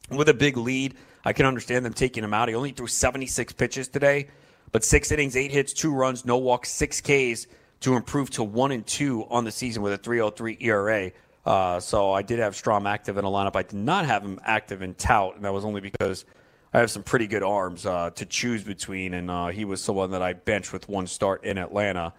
with 0.10 0.28
a 0.28 0.34
big 0.34 0.58
lead, 0.58 0.95
I 1.24 1.32
can 1.32 1.45
understand 1.45 1.86
them 1.86 1.93
taking 1.93 2.24
him 2.24 2.34
out. 2.34 2.49
He 2.49 2.56
only 2.56 2.72
threw 2.72 2.88
76 2.88 3.54
pitches 3.54 3.88
today, 3.88 4.28
but 4.74 4.84
six 4.84 5.10
innings, 5.10 5.38
eight 5.38 5.52
hits, 5.52 5.72
two 5.72 5.93
runs, 5.93 6.26
no 6.26 6.38
walks, 6.38 6.70
six 6.70 6.99
Ks 6.99 7.47
to 7.80 7.95
improve 7.95 8.30
to 8.32 8.43
one 8.43 8.72
and 8.72 8.86
two 8.86 9.26
on 9.30 9.45
the 9.45 9.52
season 9.52 9.82
with 9.82 9.93
a 9.93 9.97
3.03 9.97 10.62
ERA. 10.62 11.12
Uh, 11.45 11.80
so 11.80 12.12
I 12.12 12.22
did 12.22 12.39
have 12.39 12.54
Strahm 12.54 12.88
active 12.88 13.18
in 13.18 13.26
a 13.26 13.30
lineup. 13.30 13.56
I 13.56 13.64
did 13.64 13.74
not 13.74 14.06
have 14.06 14.22
him 14.22 14.39
active 14.43 14.82
in 14.82 14.93
Tout, 14.95 15.36
and 15.36 15.45
that 15.45 15.54
was 15.54 15.66
only 15.66 15.82
because 15.82 16.26
I 16.74 16.80
have 16.80 16.89
some 16.89 17.03
pretty 17.03 17.28
good 17.28 17.43
arms 17.43 17.86
uh, 17.86 18.11
to 18.11 18.26
choose 18.26 18.63
between, 18.63 19.13
and 19.13 19.30
uh, 19.30 19.47
he 19.47 19.65
was 19.65 19.82
someone 19.82 20.11
that 20.11 20.22
I 20.22 20.34
benched 20.34 20.72
with 20.72 20.88
one 20.88 21.05
start 21.05 21.43
in 21.43 21.57
Atlanta. 21.57 22.13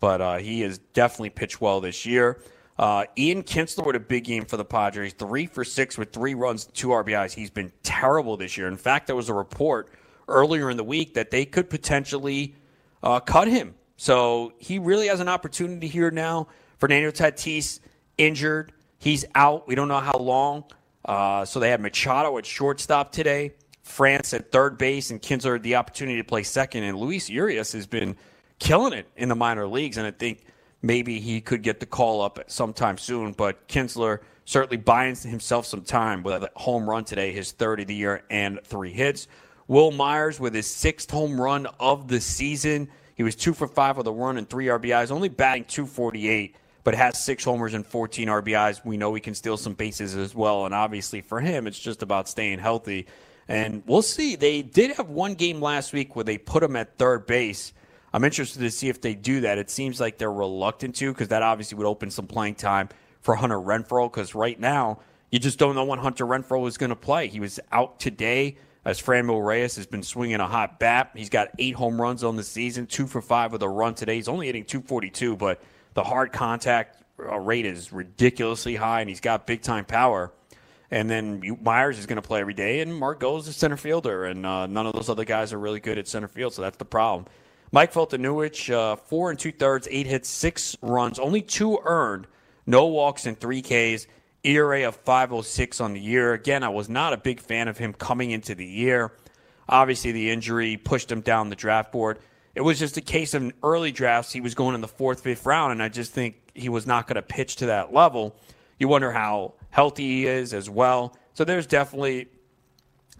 But 0.00 0.20
uh, 0.20 0.38
he 0.38 0.62
has 0.62 0.78
definitely 0.78 1.30
pitched 1.30 1.60
well 1.60 1.80
this 1.80 2.04
year. 2.04 2.42
Uh, 2.76 3.04
Ian 3.16 3.44
Kinsler 3.44 3.86
with 3.86 3.94
a 3.94 4.00
big 4.00 4.24
game 4.24 4.44
for 4.44 4.56
the 4.56 4.64
Padres, 4.64 5.12
three 5.12 5.46
for 5.46 5.64
six 5.64 5.96
with 5.96 6.12
three 6.12 6.34
runs, 6.34 6.64
two 6.64 6.88
RBIs. 6.88 7.32
He's 7.32 7.50
been 7.50 7.70
terrible 7.84 8.36
this 8.36 8.56
year. 8.56 8.66
In 8.66 8.76
fact, 8.76 9.06
there 9.06 9.14
was 9.14 9.28
a 9.28 9.34
report 9.34 9.88
earlier 10.26 10.68
in 10.68 10.76
the 10.76 10.84
week 10.84 11.14
that 11.14 11.30
they 11.30 11.44
could 11.44 11.70
potentially 11.70 12.56
uh, 13.04 13.20
cut 13.20 13.46
him. 13.46 13.74
So 13.96 14.52
he 14.58 14.80
really 14.80 15.06
has 15.06 15.20
an 15.20 15.28
opportunity 15.28 15.86
here 15.86 16.10
now. 16.10 16.48
Fernando 16.78 17.12
Tatis 17.12 17.78
injured. 18.18 18.72
He's 18.98 19.24
out. 19.36 19.68
We 19.68 19.76
don't 19.76 19.86
know 19.86 20.00
how 20.00 20.18
long. 20.18 20.64
Uh, 21.04 21.44
so 21.44 21.60
they 21.60 21.70
had 21.70 21.80
Machado 21.80 22.36
at 22.38 22.46
shortstop 22.46 23.12
today. 23.12 23.52
France 23.92 24.32
at 24.32 24.50
third 24.50 24.78
base 24.78 25.10
and 25.10 25.20
Kinsler 25.20 25.60
the 25.60 25.76
opportunity 25.76 26.16
to 26.16 26.24
play 26.24 26.42
second. 26.42 26.82
And 26.82 26.98
Luis 26.98 27.28
Urias 27.28 27.72
has 27.72 27.86
been 27.86 28.16
killing 28.58 28.94
it 28.94 29.06
in 29.16 29.28
the 29.28 29.36
minor 29.36 29.66
leagues. 29.66 29.98
And 29.98 30.06
I 30.06 30.10
think 30.10 30.44
maybe 30.80 31.20
he 31.20 31.40
could 31.40 31.62
get 31.62 31.78
the 31.78 31.86
call 31.86 32.22
up 32.22 32.38
sometime 32.46 32.96
soon. 32.96 33.32
But 33.32 33.68
Kinsler 33.68 34.20
certainly 34.46 34.78
buying 34.78 35.14
himself 35.14 35.66
some 35.66 35.82
time 35.82 36.22
with 36.22 36.42
a 36.42 36.50
home 36.56 36.88
run 36.88 37.04
today, 37.04 37.32
his 37.32 37.52
third 37.52 37.80
of 37.80 37.86
the 37.86 37.94
year, 37.94 38.24
and 38.30 38.58
three 38.64 38.92
hits. 38.92 39.28
Wil 39.68 39.90
Myers 39.90 40.40
with 40.40 40.54
his 40.54 40.66
sixth 40.66 41.10
home 41.10 41.40
run 41.40 41.66
of 41.78 42.08
the 42.08 42.20
season. 42.20 42.88
He 43.14 43.22
was 43.22 43.36
two 43.36 43.52
for 43.52 43.68
five 43.68 43.98
with 43.98 44.06
a 44.06 44.12
run 44.12 44.38
and 44.38 44.48
three 44.48 44.66
RBIs, 44.66 45.10
only 45.10 45.28
batting 45.28 45.64
248, 45.64 46.56
but 46.82 46.94
has 46.94 47.22
six 47.22 47.44
homers 47.44 47.74
and 47.74 47.86
14 47.86 48.28
RBIs. 48.28 48.84
We 48.84 48.96
know 48.96 49.12
he 49.14 49.20
can 49.20 49.34
steal 49.34 49.58
some 49.58 49.74
bases 49.74 50.16
as 50.16 50.34
well. 50.34 50.64
And 50.64 50.74
obviously 50.74 51.20
for 51.20 51.40
him, 51.40 51.66
it's 51.66 51.78
just 51.78 52.02
about 52.02 52.28
staying 52.28 52.58
healthy. 52.58 53.06
And 53.52 53.82
we'll 53.84 54.00
see. 54.00 54.34
They 54.34 54.62
did 54.62 54.92
have 54.92 55.10
one 55.10 55.34
game 55.34 55.60
last 55.60 55.92
week 55.92 56.16
where 56.16 56.24
they 56.24 56.38
put 56.38 56.62
him 56.62 56.74
at 56.74 56.96
third 56.96 57.26
base. 57.26 57.74
I'm 58.10 58.24
interested 58.24 58.60
to 58.60 58.70
see 58.70 58.88
if 58.88 59.02
they 59.02 59.14
do 59.14 59.42
that. 59.42 59.58
It 59.58 59.68
seems 59.68 60.00
like 60.00 60.16
they're 60.16 60.32
reluctant 60.32 60.96
to 60.96 61.12
because 61.12 61.28
that 61.28 61.42
obviously 61.42 61.76
would 61.76 61.86
open 61.86 62.10
some 62.10 62.26
playing 62.26 62.54
time 62.54 62.88
for 63.20 63.34
Hunter 63.34 63.58
Renfroe 63.58 64.10
because 64.10 64.34
right 64.34 64.58
now 64.58 65.00
you 65.30 65.38
just 65.38 65.58
don't 65.58 65.74
know 65.74 65.84
when 65.84 65.98
Hunter 65.98 66.24
Renfroe 66.24 66.66
is 66.66 66.78
going 66.78 66.90
to 66.90 66.96
play. 66.96 67.28
He 67.28 67.40
was 67.40 67.60
out 67.70 68.00
today 68.00 68.56
as 68.86 69.02
Franmil 69.02 69.44
Reyes 69.44 69.76
has 69.76 69.86
been 69.86 70.02
swinging 70.02 70.40
a 70.40 70.46
hot 70.46 70.78
bat. 70.78 71.10
He's 71.14 71.28
got 71.28 71.50
eight 71.58 71.74
home 71.74 72.00
runs 72.00 72.24
on 72.24 72.36
the 72.36 72.42
season, 72.44 72.86
two 72.86 73.06
for 73.06 73.20
five 73.20 73.52
with 73.52 73.62
a 73.62 73.68
run 73.68 73.94
today. 73.94 74.16
He's 74.16 74.28
only 74.28 74.46
hitting 74.46 74.64
242, 74.64 75.36
but 75.36 75.60
the 75.92 76.02
hard 76.02 76.32
contact 76.32 77.02
uh, 77.20 77.38
rate 77.38 77.66
is 77.66 77.92
ridiculously 77.92 78.76
high, 78.76 79.00
and 79.00 79.10
he's 79.10 79.20
got 79.20 79.46
big 79.46 79.60
time 79.60 79.84
power. 79.84 80.32
And 80.92 81.08
then 81.08 81.58
Myers 81.62 81.98
is 81.98 82.04
going 82.04 82.20
to 82.20 82.22
play 82.22 82.40
every 82.40 82.52
day, 82.52 82.80
and 82.80 82.94
Margot 82.94 83.38
is 83.38 83.48
a 83.48 83.52
center 83.54 83.78
fielder, 83.78 84.26
and 84.26 84.44
uh, 84.44 84.66
none 84.66 84.86
of 84.86 84.92
those 84.92 85.08
other 85.08 85.24
guys 85.24 85.50
are 85.54 85.58
really 85.58 85.80
good 85.80 85.96
at 85.96 86.06
center 86.06 86.28
field, 86.28 86.52
so 86.52 86.60
that's 86.60 86.76
the 86.76 86.84
problem. 86.84 87.24
Mike 87.72 87.94
Foltynewicz, 87.94 88.70
uh, 88.70 88.96
four 88.96 89.30
and 89.30 89.38
two 89.38 89.52
thirds, 89.52 89.88
eight 89.90 90.06
hits, 90.06 90.28
six 90.28 90.76
runs, 90.82 91.18
only 91.18 91.40
two 91.40 91.78
earned, 91.82 92.26
no 92.66 92.86
walks, 92.86 93.24
and 93.24 93.40
three 93.40 93.62
Ks. 93.62 94.06
ERA 94.44 94.88
of 94.88 94.96
506 94.96 95.80
on 95.80 95.94
the 95.94 96.00
year. 96.00 96.34
Again, 96.34 96.62
I 96.64 96.68
was 96.68 96.88
not 96.88 97.12
a 97.12 97.16
big 97.16 97.40
fan 97.40 97.68
of 97.68 97.78
him 97.78 97.92
coming 97.92 98.32
into 98.32 98.54
the 98.54 98.66
year. 98.66 99.12
Obviously, 99.68 100.12
the 100.12 100.30
injury 100.30 100.76
pushed 100.76 101.10
him 101.10 101.20
down 101.20 101.48
the 101.48 101.56
draft 101.56 101.92
board. 101.92 102.18
It 102.54 102.60
was 102.60 102.78
just 102.78 102.96
a 102.96 103.00
case 103.00 103.34
of 103.34 103.50
early 103.62 103.92
drafts. 103.92 104.32
He 104.32 104.40
was 104.40 104.54
going 104.54 104.74
in 104.74 104.80
the 104.80 104.88
fourth, 104.88 105.22
fifth 105.22 105.46
round, 105.46 105.72
and 105.72 105.82
I 105.82 105.88
just 105.88 106.12
think 106.12 106.36
he 106.54 106.68
was 106.68 106.86
not 106.86 107.06
going 107.06 107.16
to 107.16 107.22
pitch 107.22 107.56
to 107.56 107.66
that 107.66 107.94
level. 107.94 108.36
You 108.78 108.88
wonder 108.88 109.12
how 109.12 109.54
healthy 109.72 110.06
he 110.06 110.26
is 110.26 110.54
as 110.54 110.70
well. 110.70 111.16
So 111.34 111.44
there's 111.44 111.66
definitely 111.66 112.28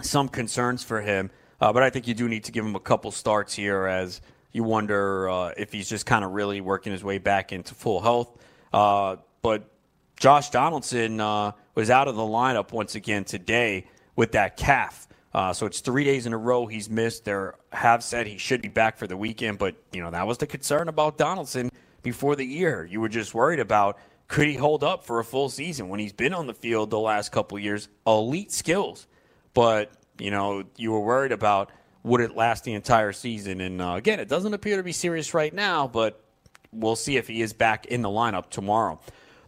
some 0.01 0.29
concerns 0.29 0.85
for 0.85 1.01
him. 1.01 1.31
Uh, 1.61 1.73
but 1.73 1.83
I 1.83 1.91
think 1.91 2.07
you 2.07 2.15
do 2.15 2.29
need 2.29 2.45
to 2.45 2.53
give 2.53 2.65
him 2.65 2.77
a 2.77 2.81
couple 2.81 3.11
starts 3.11 3.55
here 3.55 3.87
as 3.87 4.21
you 4.53 4.63
wonder 4.63 5.29
uh, 5.29 5.53
if 5.57 5.73
he's 5.73 5.89
just 5.89 6.07
kind 6.07 6.25
of 6.25 6.33
really 6.33 6.61
working 6.61 6.93
his 6.93 7.03
way 7.03 7.19
back 7.19 7.53
into 7.53 7.75
full 7.75 8.01
health. 8.01 8.37
Uh, 8.73 9.17
but 9.43 9.71
Josh 10.17 10.51
Donaldson 10.51 11.21
uh, 11.21 11.53
was 11.75 11.91
out 11.91 12.07
of 12.07 12.17
the 12.17 12.23
lineup 12.23 12.73
once 12.73 12.95
again 12.95 13.25
today 13.25 13.87
with 14.15 14.33
that 14.33 14.57
calf. 14.57 15.09
Uh, 15.33 15.53
so 15.53 15.65
it's 15.65 15.81
three 15.81 16.05
days 16.05 16.27
in 16.27 16.33
a 16.33 16.39
row 16.39 16.67
he's 16.67 16.91
missed. 16.91 17.25
There 17.25 17.55
have 17.73 18.05
said 18.05 18.27
he 18.27 18.37
should 18.37 18.61
be 18.61 18.69
back 18.69 18.99
for 18.99 19.07
the 19.07 19.17
weekend, 19.17 19.59
but 19.59 19.75
you 19.93 20.03
know 20.03 20.11
that 20.11 20.27
was 20.27 20.37
the 20.39 20.47
concern 20.47 20.89
about 20.89 21.17
Donaldson 21.17 21.71
before 22.03 22.37
the 22.37 22.45
year. 22.45 22.85
You 22.85 23.01
were 23.01 23.09
just 23.09 23.33
worried 23.33 23.61
about 23.61 23.99
could 24.33 24.49
he 24.49 24.55
hold 24.55 24.83
up 24.83 25.05
for 25.05 25.21
a 25.21 25.25
full 25.25 25.51
season 25.51 25.91
when 25.91 26.01
he's 26.01 26.15
been 26.15 26.33
on 26.33 26.47
the 26.47 26.55
field 26.55 26.89
the 26.89 26.99
last 26.99 27.31
couple 27.33 27.59
years. 27.59 27.91
Elite 28.07 28.51
skills, 28.51 29.07
but 29.53 29.93
you 30.19 30.31
know 30.31 30.65
you 30.79 30.91
were 30.91 31.01
worried 31.01 31.33
about 31.33 31.71
would 32.03 32.23
it 32.23 32.35
last 32.35 32.65
the 32.65 32.73
entire 32.73 33.13
season. 33.13 33.61
And 33.61 33.83
uh, 33.83 33.93
again, 33.93 34.21
it 34.21 34.29
doesn't 34.29 34.55
appear 34.55 34.79
to 34.79 34.83
be 34.83 34.93
serious 34.93 35.35
right 35.35 35.53
now, 35.53 35.87
but 35.87 36.25
we'll 36.73 36.97
see 36.97 37.19
if 37.19 37.29
he 37.29 37.43
is 37.43 37.53
back 37.53 37.85
in 37.85 38.01
the 38.01 38.09
lineup 38.09 38.49
tomorrow. 38.49 38.99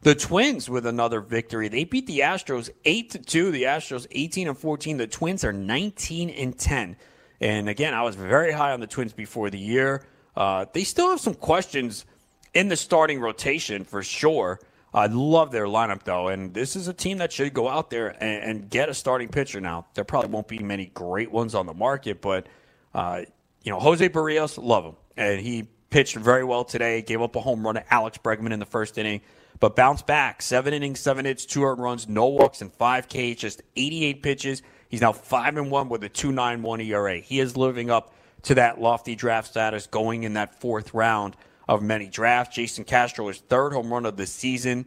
The 0.03 0.15
Twins 0.15 0.69
with 0.69 0.85
another 0.85 1.23
victory. 1.23 1.69
They 1.69 1.85
beat 1.85 2.07
the 2.07 2.21
Astros 2.21 2.69
8 2.85 3.11
to 3.13 3.19
2. 3.21 3.53
The 3.53 3.63
Astros 3.63 4.07
18 4.11 4.49
and 4.49 4.59
14. 4.59 4.99
The 4.99 5.07
Twins 5.07 5.45
are 5.45 5.53
19 5.53 6.29
and 6.29 6.59
10. 6.59 6.97
And 7.41 7.71
again, 7.71 7.95
I 7.95 8.03
was 8.03 8.17
very 8.17 8.53
high 8.53 8.73
on 8.73 8.81
the 8.81 8.87
Twins 8.87 9.15
before 9.15 9.49
the 9.49 9.59
year. 9.59 10.07
Uh, 10.37 10.67
they 10.75 10.85
still 10.85 11.09
have 11.09 11.21
some 11.21 11.35
questions 11.35 12.05
in 12.53 12.69
the 12.69 12.77
starting 12.77 13.19
rotation 13.19 13.83
for 13.85 14.03
sure. 14.03 14.61
I 14.95 15.07
love 15.07 15.51
their 15.51 15.67
lineup 15.67 16.05
though, 16.05 16.29
and 16.29 16.55
this 16.55 16.77
is 16.77 16.89
a 16.89 16.95
team 16.95 17.19
that 17.19 17.33
should 17.33 17.53
go 17.53 17.69
out 17.69 17.91
there 17.91 18.09
and, 18.09 18.45
and 18.45 18.71
get 18.71 18.89
a 18.89 18.95
starting 18.95 19.29
pitcher. 19.29 19.61
Now, 19.61 19.87
there 19.95 20.05
probably 20.05 20.31
won't 20.31 20.49
be 20.49 20.61
many 20.61 20.87
great 20.87 21.31
ones 21.33 21.55
on 21.55 21.67
the 21.67 21.75
market, 21.75 22.23
but 22.23 22.47
uh, 22.95 23.23
you 23.63 23.73
know, 23.73 23.81
Jose 23.81 24.09
Berrios, 24.09 24.63
love 24.63 24.85
him, 24.85 24.97
and 25.17 25.41
he 25.41 25.69
pitched 25.91 26.17
very 26.17 26.45
well 26.45 26.65
today. 26.65 27.03
Gave 27.03 27.21
up 27.21 27.35
a 27.35 27.41
home 27.41 27.65
run 27.65 27.75
to 27.75 27.93
Alex 27.93 28.19
Bregman 28.19 28.53
in 28.53 28.61
the 28.61 28.67
first 28.67 28.97
inning 28.97 29.21
but 29.61 29.77
bounced 29.77 30.07
back. 30.07 30.43
Seven 30.43 30.75
innings, 30.75 31.01
seven 31.01 31.25
hits, 31.25 31.47
two 31.47 31.65
earned 31.65 31.81
runs, 31.81 32.09
no 32.09 32.27
walks, 32.27 32.61
and 32.61 32.73
five 32.73 33.09
Ks, 33.09 33.37
just 33.37 33.63
88 33.77 34.23
pitches. 34.23 34.63
He's 34.89 35.01
now 35.01 35.13
5 35.13 35.57
and 35.57 35.71
1 35.71 35.89
with 35.89 36.05
a 36.05 36.09
2.91 36.09 36.87
ERA. 36.87 37.19
He 37.19 37.41
is 37.41 37.57
living 37.57 37.91
up 37.91 38.15
to 38.43 38.57
that 38.57 38.81
lofty 38.81 39.17
draft 39.17 39.49
status 39.49 39.87
going 39.87 40.25
in 40.25 40.35
that 40.35 40.61
fourth 40.61 40.95
round 40.95 41.37
of 41.69 41.83
many 41.83 42.09
drafts. 42.09 42.57
Jason 42.57 42.85
Castro 42.85 43.29
is 43.29 43.39
third 43.39 43.73
home 43.73 43.93
run 43.93 44.07
of 44.07 44.17
the 44.17 44.27
season 44.27 44.87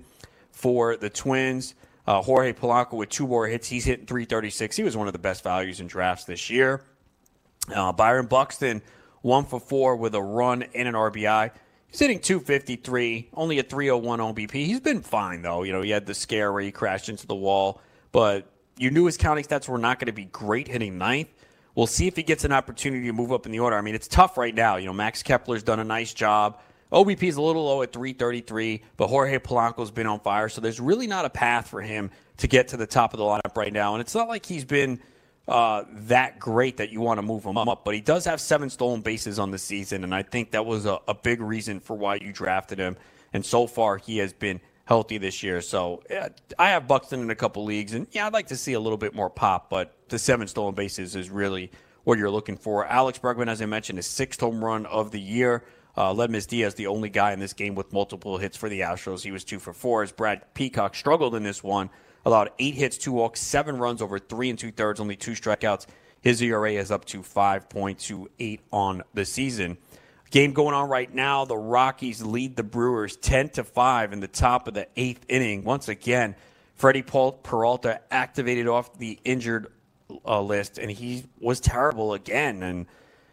for 0.52 0.98
the 0.98 1.10
Twins. 1.10 1.76
Uh, 2.06 2.22
Jorge 2.22 2.54
Polanco 2.54 2.94
with 2.94 3.10
two 3.10 3.28
more 3.28 3.48
hits. 3.48 3.68
He's 3.68 3.84
hitting 3.84 4.06
336. 4.06 4.78
He 4.78 4.84
was 4.84 4.96
one 4.96 5.08
of 5.08 5.14
the 5.14 5.20
best 5.20 5.44
values 5.44 5.80
in 5.80 5.88
drafts 5.88 6.24
this 6.24 6.50
year. 6.50 6.84
Uh, 7.74 7.92
Byron 7.92 8.28
Buxton, 8.28 8.82
one 9.22 9.46
for 9.46 9.60
four 9.60 9.98
with 9.98 10.16
a 10.16 10.22
run 10.22 10.64
and 10.64 10.88
an 10.88 10.94
RBI. 10.94 11.52
He's 11.88 12.00
hitting 12.00 12.20
253, 12.20 13.30
only 13.34 13.60
a 13.60 13.64
301 13.64 14.20
OBP. 14.20 14.52
He's 14.52 14.80
been 14.80 15.02
fine, 15.02 15.42
though. 15.42 15.64
You 15.64 15.74
know, 15.74 15.82
he 15.82 15.90
had 15.90 16.06
the 16.06 16.14
scare 16.14 16.52
where 16.52 16.62
he 16.62 16.72
crashed 16.72 17.10
into 17.10 17.28
the 17.28 17.36
wall, 17.36 17.82
but 18.12 18.52
you 18.78 18.92
knew 18.92 19.06
his 19.06 19.18
counting 19.18 19.44
stats 19.44 19.68
were 19.68 19.78
not 19.78 20.00
going 20.00 20.08
to 20.08 20.14
be 20.14 20.26
great 20.26 20.68
hitting 20.68 20.98
ninth. 20.98 21.30
We'll 21.76 21.88
see 21.88 22.08
if 22.08 22.16
he 22.16 22.24
gets 22.24 22.44
an 22.44 22.52
opportunity 22.52 23.06
to 23.06 23.14
move 23.14 23.32
up 23.32 23.46
in 23.46 23.52
the 23.52 23.60
order. 23.60 23.78
I 23.78 23.82
mean, 23.82 23.96
it's 23.96 24.08
tough 24.08 24.38
right 24.38 24.54
now. 24.54 24.78
You 24.78 24.88
know, 24.88 24.94
Max 24.94 25.24
Kepler's 25.24 25.64
done 25.64 25.80
a 25.80 25.84
nice 25.84 26.14
job. 26.14 26.60
OBP 26.92 27.24
is 27.24 27.36
a 27.36 27.42
little 27.42 27.66
low 27.66 27.82
at 27.82 27.92
333, 27.92 28.82
but 28.96 29.08
Jorge 29.08 29.40
Polanco's 29.40 29.92
been 29.92 30.08
on 30.08 30.20
fire, 30.20 30.50
so 30.50 30.62
there's 30.62 30.80
really 30.80 31.08
not 31.08 31.26
a 31.26 31.30
path 31.30 31.68
for 31.68 31.82
him 31.82 32.12
to 32.38 32.48
get 32.48 32.70
to 32.70 32.78
the 32.78 32.88
top 32.88 33.14
of 33.14 33.18
the 33.18 33.26
lineup 33.26 33.58
right 33.58 33.74
now. 33.74 33.94
And 33.94 34.02
it's 34.02 34.16
not 34.16 34.28
like 34.28 34.46
he's 34.46 34.66
been– 34.66 35.00
uh, 35.48 35.86
that 35.90 36.40
great 36.40 36.78
that 36.78 36.92
you 36.92 37.00
want 37.00 37.18
to 37.18 37.22
move 37.22 37.44
him 37.44 37.58
up. 37.58 37.86
But 37.86 37.96
he 37.96 38.02
does 38.02 38.26
have 38.26 38.42
seven 38.42 38.70
stolen 38.70 39.02
bases 39.02 39.40
on 39.40 39.52
the 39.52 39.58
season, 39.58 40.04
and 40.04 40.14
I 40.14 40.24
think 40.24 40.52
that 40.52 40.66
was 40.66 40.86
a, 40.86 41.00
a 41.08 41.14
big 41.14 41.42
reason 41.42 41.80
for 41.80 41.98
why 41.98 42.16
you 42.16 42.34
drafted 42.34 42.80
him. 42.80 42.98
And 43.34 43.46
so 43.46 43.68
far, 43.68 43.98
he 43.98 44.18
has 44.18 44.34
been 44.34 44.60
healthy 44.86 45.18
this 45.18 45.44
year. 45.44 45.62
So 45.62 46.04
yeah, 46.10 46.30
I 46.58 46.70
have 46.70 46.88
Buxton 46.88 47.22
in 47.22 47.30
a 47.30 47.36
couple 47.36 47.64
leagues, 47.64 47.94
and 47.94 48.08
yeah, 48.12 48.28
I'd 48.28 48.34
like 48.34 48.48
to 48.48 48.58
see 48.58 48.74
a 48.74 48.80
little 48.80 48.98
bit 48.98 49.16
more 49.16 49.30
pop, 49.30 49.70
but 49.70 49.96
the 50.10 50.20
seven 50.20 50.48
stolen 50.48 50.76
bases 50.76 51.16
is 51.16 51.30
really 51.30 51.72
what 52.04 52.18
you're 52.18 52.32
looking 52.32 52.58
for. 52.58 52.86
Alex 52.86 53.20
Bregman, 53.20 53.48
as 53.48 53.62
I 53.62 53.66
mentioned, 53.66 54.00
is 54.00 54.08
sixth 54.08 54.40
home 54.40 54.64
run 54.64 54.86
of 54.86 55.12
the 55.12 55.20
year. 55.20 55.64
Uh, 55.98 56.14
Aledmys 56.14 56.48
Diaz, 56.48 56.76
the 56.76 56.88
only 56.88 57.10
guy 57.10 57.34
in 57.34 57.40
this 57.40 57.54
game 57.54 57.74
with 57.76 57.92
multiple 57.92 58.38
hits 58.38 58.56
for 58.56 58.70
the 58.70 58.82
Astros. 58.82 59.24
He 59.24 59.32
was 59.32 59.44
two 59.44 59.58
for 59.58 59.74
four 59.74 60.04
as 60.04 60.12
Brad 60.12 60.54
Peacock 60.54 60.94
struggled 60.96 61.34
in 61.34 61.44
this 61.44 61.64
one 61.64 61.90
allowed 62.28 62.52
eight 62.60 62.76
hits, 62.76 62.98
two 62.98 63.14
walks, 63.14 63.40
seven 63.40 63.78
runs 63.78 64.02
over 64.02 64.20
three 64.20 64.50
and 64.50 64.60
two 64.60 64.72
thirds, 64.72 65.00
only 65.00 65.16
two 65.16 65.32
strikeouts. 65.32 65.88
His 66.22 66.42
ERA 66.42 66.74
is 66.74 66.92
up 66.92 67.06
to 67.06 67.22
5.28 67.22 68.60
on 68.72 69.02
the 69.14 69.26
season. 69.26 69.78
Game 70.30 70.52
going 70.52 70.76
on 70.76 70.90
right 70.90 71.14
now. 71.14 71.46
The 71.46 71.58
Rockies 71.58 72.22
lead 72.22 72.58
the 72.58 72.64
Brewers 72.64 73.16
10 73.16 73.50
to 73.52 73.64
5 73.64 74.14
in 74.14 74.20
the 74.20 74.28
top 74.28 74.68
of 74.68 74.74
the 74.74 74.88
eighth 74.98 75.26
inning. 75.30 75.64
Once 75.64 75.88
again, 75.88 76.36
Freddy 76.76 77.02
Peralta 77.02 78.02
activated 78.12 78.68
off 78.68 78.98
the 78.98 79.20
injured 79.24 79.68
uh, 80.26 80.42
list, 80.42 80.80
and 80.80 80.92
he 80.92 81.26
was 81.40 81.62
terrible 81.62 82.14
again. 82.14 82.62
And 82.62 82.88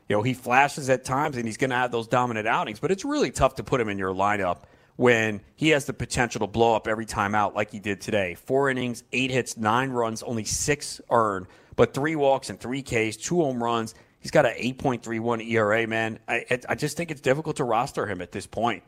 you 0.08 0.16
know 0.16 0.22
he 0.22 0.34
flashes 0.34 0.90
at 0.90 1.04
times, 1.04 1.36
and 1.36 1.46
he's 1.46 1.56
going 1.56 1.70
to 1.70 1.76
have 1.76 1.90
those 1.90 2.08
dominant 2.08 2.46
outings. 2.46 2.80
But 2.80 2.90
it's 2.90 3.04
really 3.04 3.30
tough 3.30 3.56
to 3.56 3.64
put 3.64 3.80
him 3.80 3.88
in 3.88 3.98
your 3.98 4.14
lineup 4.14 4.64
when 4.96 5.40
he 5.56 5.70
has 5.70 5.86
the 5.86 5.92
potential 5.92 6.40
to 6.40 6.46
blow 6.46 6.74
up 6.76 6.86
every 6.86 7.06
time 7.06 7.34
out 7.34 7.54
like 7.54 7.70
he 7.70 7.80
did 7.80 8.00
today. 8.00 8.34
Four 8.34 8.70
innings, 8.70 9.02
eight 9.12 9.30
hits, 9.30 9.56
nine 9.56 9.90
runs, 9.90 10.22
only 10.22 10.44
six 10.44 11.00
earned, 11.10 11.46
but 11.76 11.94
three 11.94 12.16
walks 12.16 12.50
and 12.50 12.60
three 12.60 12.82
Ks, 12.82 13.16
two 13.16 13.36
home 13.36 13.62
runs. 13.62 13.94
He's 14.20 14.30
got 14.30 14.46
an 14.46 14.54
8.31 14.54 15.46
ERA, 15.50 15.86
man. 15.86 16.18
I, 16.26 16.46
I 16.68 16.74
just 16.76 16.96
think 16.96 17.10
it's 17.10 17.20
difficult 17.20 17.56
to 17.56 17.64
roster 17.64 18.06
him 18.06 18.22
at 18.22 18.32
this 18.32 18.46
point. 18.46 18.82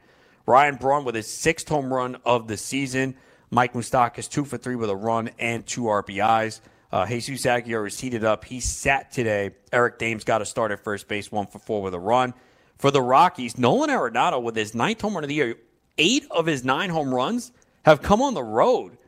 Ryan 0.46 0.76
Braun 0.76 1.04
with 1.04 1.14
his 1.14 1.26
sixth 1.26 1.68
home 1.68 1.92
run 1.92 2.16
of 2.24 2.46
the 2.48 2.56
season. 2.56 3.16
Mike 3.50 3.74
Moustakas 3.74 4.30
two 4.30 4.44
for 4.44 4.56
three 4.56 4.76
with 4.76 4.90
a 4.90 4.96
run 4.96 5.30
and 5.38 5.66
two 5.66 5.82
RBIs. 5.82 6.60
Uh, 6.92 7.06
Jesus 7.06 7.44
Aguilar 7.46 7.86
is 7.86 7.98
heated 7.98 8.24
up. 8.24 8.44
He 8.44 8.60
sat 8.60 9.10
today. 9.10 9.50
Eric 9.72 9.98
Thames 9.98 10.24
got 10.24 10.42
a 10.42 10.46
start 10.46 10.70
at 10.70 10.82
first 10.82 11.08
base, 11.08 11.32
one 11.32 11.46
for 11.46 11.58
four 11.58 11.82
with 11.82 11.94
a 11.94 11.98
run. 11.98 12.34
For 12.78 12.90
the 12.90 13.02
Rockies, 13.02 13.58
Nolan 13.58 13.90
Arenado 13.90 14.42
with 14.42 14.54
his 14.54 14.74
ninth 14.74 15.00
home 15.00 15.14
run 15.14 15.24
of 15.24 15.28
the 15.28 15.34
year, 15.34 15.56
eight 15.98 16.26
of 16.30 16.46
his 16.46 16.64
nine 16.64 16.90
home 16.90 17.14
runs 17.14 17.52
have 17.84 18.02
come 18.02 18.20
on 18.20 18.34
the 18.34 18.42
road. 18.42 18.98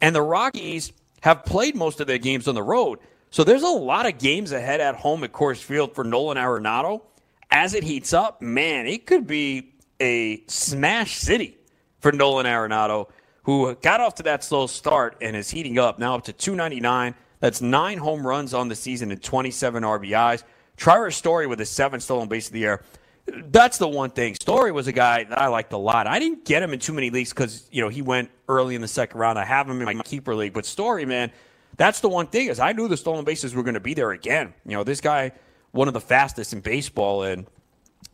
And 0.00 0.14
the 0.14 0.22
Rockies 0.22 0.92
have 1.22 1.44
played 1.44 1.74
most 1.74 2.00
of 2.00 2.06
their 2.06 2.18
games 2.18 2.46
on 2.46 2.54
the 2.54 2.62
road. 2.62 2.98
So 3.30 3.42
there's 3.42 3.62
a 3.62 3.68
lot 3.68 4.06
of 4.06 4.18
games 4.18 4.52
ahead 4.52 4.80
at 4.80 4.94
home 4.94 5.24
at 5.24 5.32
Coors 5.32 5.62
Field 5.62 5.94
for 5.94 6.04
Nolan 6.04 6.36
Arenado. 6.36 7.02
As 7.50 7.74
it 7.74 7.82
heats 7.82 8.12
up, 8.12 8.42
man, 8.42 8.86
it 8.86 9.06
could 9.06 9.26
be 9.26 9.72
a 10.00 10.44
smash 10.46 11.16
city 11.16 11.56
for 12.00 12.12
Nolan 12.12 12.46
Arenado, 12.46 13.08
who 13.44 13.74
got 13.76 14.00
off 14.00 14.16
to 14.16 14.22
that 14.24 14.42
slow 14.42 14.66
start 14.66 15.16
and 15.20 15.36
is 15.36 15.50
heating 15.50 15.78
up 15.78 15.98
now 15.98 16.16
up 16.16 16.24
to 16.24 16.32
299. 16.32 17.14
That's 17.40 17.60
nine 17.60 17.98
home 17.98 18.26
runs 18.26 18.54
on 18.54 18.68
the 18.68 18.74
season 18.74 19.10
and 19.10 19.22
27 19.22 19.82
RBIs. 19.82 20.42
Trevor 20.76 21.10
Story 21.10 21.46
with 21.46 21.58
his 21.58 21.70
seven 21.70 22.00
stolen 22.00 22.28
base 22.28 22.46
of 22.46 22.54
the 22.54 22.60
year. 22.60 22.82
That's 23.26 23.78
the 23.78 23.88
one 23.88 24.10
thing. 24.10 24.34
Story 24.34 24.72
was 24.72 24.86
a 24.86 24.92
guy 24.92 25.24
that 25.24 25.38
I 25.38 25.46
liked 25.46 25.72
a 25.72 25.78
lot. 25.78 26.06
I 26.06 26.18
didn't 26.18 26.44
get 26.44 26.62
him 26.62 26.72
in 26.72 26.78
too 26.78 26.92
many 26.92 27.10
leagues 27.10 27.30
because 27.30 27.68
you 27.70 27.82
know 27.82 27.88
he 27.88 28.02
went 28.02 28.30
early 28.48 28.74
in 28.74 28.80
the 28.80 28.88
second 28.88 29.18
round. 29.18 29.38
I 29.38 29.44
have 29.44 29.68
him 29.68 29.80
in 29.80 29.96
my 29.96 30.02
keeper 30.02 30.34
league, 30.34 30.52
but 30.52 30.66
Story, 30.66 31.04
man, 31.04 31.30
that's 31.76 32.00
the 32.00 32.08
one 32.08 32.26
thing 32.26 32.48
is 32.48 32.58
I 32.58 32.72
knew 32.72 32.88
the 32.88 32.96
stolen 32.96 33.24
bases 33.24 33.54
were 33.54 33.62
going 33.62 33.74
to 33.74 33.80
be 33.80 33.94
there 33.94 34.12
again. 34.12 34.52
You 34.66 34.72
know, 34.72 34.84
this 34.84 35.00
guy, 35.00 35.32
one 35.72 35.88
of 35.88 35.94
the 35.94 36.00
fastest 36.00 36.52
in 36.52 36.60
baseball, 36.60 37.22
and 37.22 37.46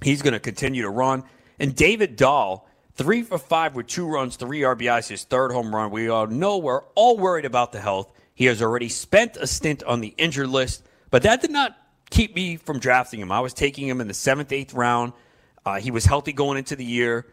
he's 0.03 0.23
going 0.23 0.33
to 0.33 0.41
continue 0.41 0.83
to 0.83 0.91
run. 0.91 1.25
And 1.59 1.75
David 1.75 2.17
Dahl, 2.17 2.69
three 3.01 3.23
for 3.23 3.39
five 3.39 3.75
with 3.75 3.87
two 3.87 4.07
runs, 4.07 4.37
three 4.37 4.61
RBIs, 4.61 5.09
his 5.09 5.25
third 5.25 5.53
home 5.53 5.75
run. 5.75 5.91
We 5.91 6.11
all 6.11 6.27
know 6.27 6.59
we're 6.59 6.83
all 6.95 7.17
worried 7.17 7.47
about 7.47 7.73
the 7.73 7.81
health. 7.81 8.13
He 8.35 8.45
has 8.45 8.61
already 8.61 8.91
spent 8.91 9.39
a 9.39 9.47
stint 9.47 9.83
on 9.85 10.03
the 10.03 10.15
injured 10.19 10.51
list, 10.51 10.87
but 11.09 11.23
that 11.23 11.41
did 11.41 11.51
not 11.51 11.79
keep 12.11 12.35
me 12.37 12.57
from 12.57 12.79
drafting 12.79 13.21
him. 13.21 13.33
I 13.33 13.41
was 13.41 13.55
taking 13.55 13.89
him 13.89 14.03
in 14.03 14.07
the 14.07 14.13
seventh, 14.13 14.53
eighth 14.53 14.75
round. 14.75 15.15
Uh, 15.65 15.81
he 15.81 15.91
was 15.91 16.05
healthy 16.05 16.35
going 16.35 16.59
into 16.59 16.77
the 16.77 16.85
year. 16.85 17.27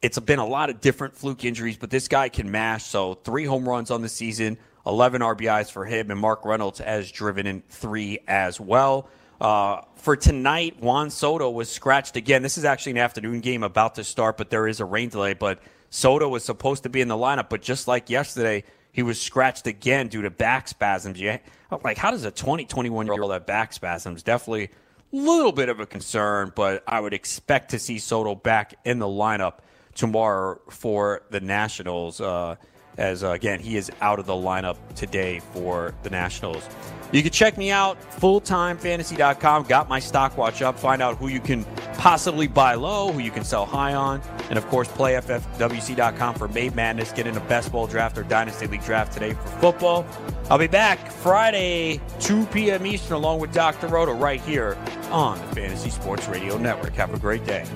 It's 0.00 0.18
been 0.18 0.38
a 0.38 0.46
lot 0.46 0.70
of 0.70 0.80
different 0.80 1.14
fluke 1.14 1.44
injuries, 1.44 1.76
but 1.76 1.90
this 1.90 2.08
guy 2.08 2.30
can 2.30 2.50
mash. 2.50 2.84
So 2.84 3.12
three 3.12 3.44
home 3.44 3.68
runs 3.68 3.90
on 3.90 4.00
the 4.00 4.08
season, 4.08 4.56
11 4.86 5.20
RBIs 5.20 5.70
for 5.70 5.84
him, 5.84 6.10
and 6.10 6.18
Mark 6.18 6.46
Reynolds 6.46 6.78
has 6.78 7.12
driven 7.12 7.46
in 7.46 7.60
three 7.68 8.20
as 8.26 8.58
well. 8.58 9.10
Uh, 9.40 9.82
for 9.96 10.16
tonight, 10.16 10.80
Juan 10.80 11.10
Soto 11.10 11.50
was 11.50 11.70
scratched 11.70 12.16
again. 12.16 12.42
This 12.42 12.58
is 12.58 12.64
actually 12.64 12.92
an 12.92 12.98
afternoon 12.98 13.40
game 13.40 13.62
about 13.62 13.94
to 13.94 14.04
start, 14.04 14.36
but 14.36 14.50
there 14.50 14.68
is 14.68 14.80
a 14.80 14.84
rain 14.84 15.08
delay. 15.08 15.34
But 15.34 15.60
Soto 15.88 16.28
was 16.28 16.44
supposed 16.44 16.82
to 16.82 16.88
be 16.88 17.00
in 17.00 17.08
the 17.08 17.16
lineup, 17.16 17.48
but 17.48 17.62
just 17.62 17.88
like 17.88 18.10
yesterday, 18.10 18.64
he 18.92 19.02
was 19.02 19.20
scratched 19.20 19.66
again 19.66 20.08
due 20.08 20.22
to 20.22 20.30
back 20.30 20.68
spasms. 20.68 21.20
Yeah, 21.20 21.38
like 21.82 21.96
how 21.96 22.10
does 22.10 22.24
a 22.24 22.30
20, 22.30 22.66
21 22.66 23.06
year 23.06 23.22
old 23.22 23.32
have 23.32 23.46
back 23.46 23.72
spasms? 23.72 24.22
Definitely 24.22 24.70
a 25.12 25.16
little 25.16 25.52
bit 25.52 25.68
of 25.68 25.80
a 25.80 25.86
concern, 25.86 26.52
but 26.54 26.82
I 26.86 27.00
would 27.00 27.14
expect 27.14 27.70
to 27.70 27.78
see 27.78 27.98
Soto 27.98 28.34
back 28.34 28.74
in 28.84 28.98
the 28.98 29.06
lineup 29.06 29.58
tomorrow 29.94 30.60
for 30.68 31.22
the 31.30 31.40
Nationals. 31.40 32.20
Uh, 32.20 32.56
as 32.98 33.24
uh, 33.24 33.30
again, 33.30 33.60
he 33.60 33.76
is 33.76 33.90
out 34.00 34.18
of 34.18 34.26
the 34.26 34.32
lineup 34.32 34.76
today 34.94 35.40
for 35.52 35.94
the 36.02 36.10
Nationals. 36.10 36.68
You 37.12 37.22
can 37.22 37.32
check 37.32 37.58
me 37.58 37.70
out, 37.72 38.00
fulltimefantasy.com. 38.20 39.64
Got 39.64 39.88
my 39.88 39.98
stock 39.98 40.36
watch 40.36 40.62
up. 40.62 40.78
Find 40.78 41.02
out 41.02 41.16
who 41.16 41.26
you 41.26 41.40
can 41.40 41.64
possibly 41.94 42.46
buy 42.46 42.74
low, 42.74 43.10
who 43.10 43.18
you 43.18 43.32
can 43.32 43.42
sell 43.42 43.66
high 43.66 43.94
on. 43.94 44.22
And 44.48 44.56
of 44.56 44.66
course, 44.68 44.86
playffwc.com 44.88 46.34
for 46.34 46.48
May 46.48 46.70
Madness. 46.70 47.12
Get 47.12 47.26
in 47.26 47.36
a 47.36 47.40
best 47.40 47.72
ball 47.72 47.88
draft 47.88 48.16
or 48.16 48.22
dynasty 48.22 48.68
league 48.68 48.84
draft 48.84 49.12
today 49.12 49.32
for 49.32 49.48
football. 49.58 50.06
I'll 50.50 50.58
be 50.58 50.68
back 50.68 51.10
Friday, 51.10 52.00
2 52.20 52.46
p.m. 52.46 52.86
Eastern, 52.86 53.14
along 53.14 53.40
with 53.40 53.52
Dr. 53.52 53.88
Roto 53.88 54.12
right 54.14 54.40
here 54.40 54.76
on 55.10 55.38
the 55.38 55.54
Fantasy 55.54 55.90
Sports 55.90 56.28
Radio 56.28 56.58
Network. 56.58 56.94
Have 56.94 57.12
a 57.12 57.18
great 57.18 57.44
day. 57.44 57.66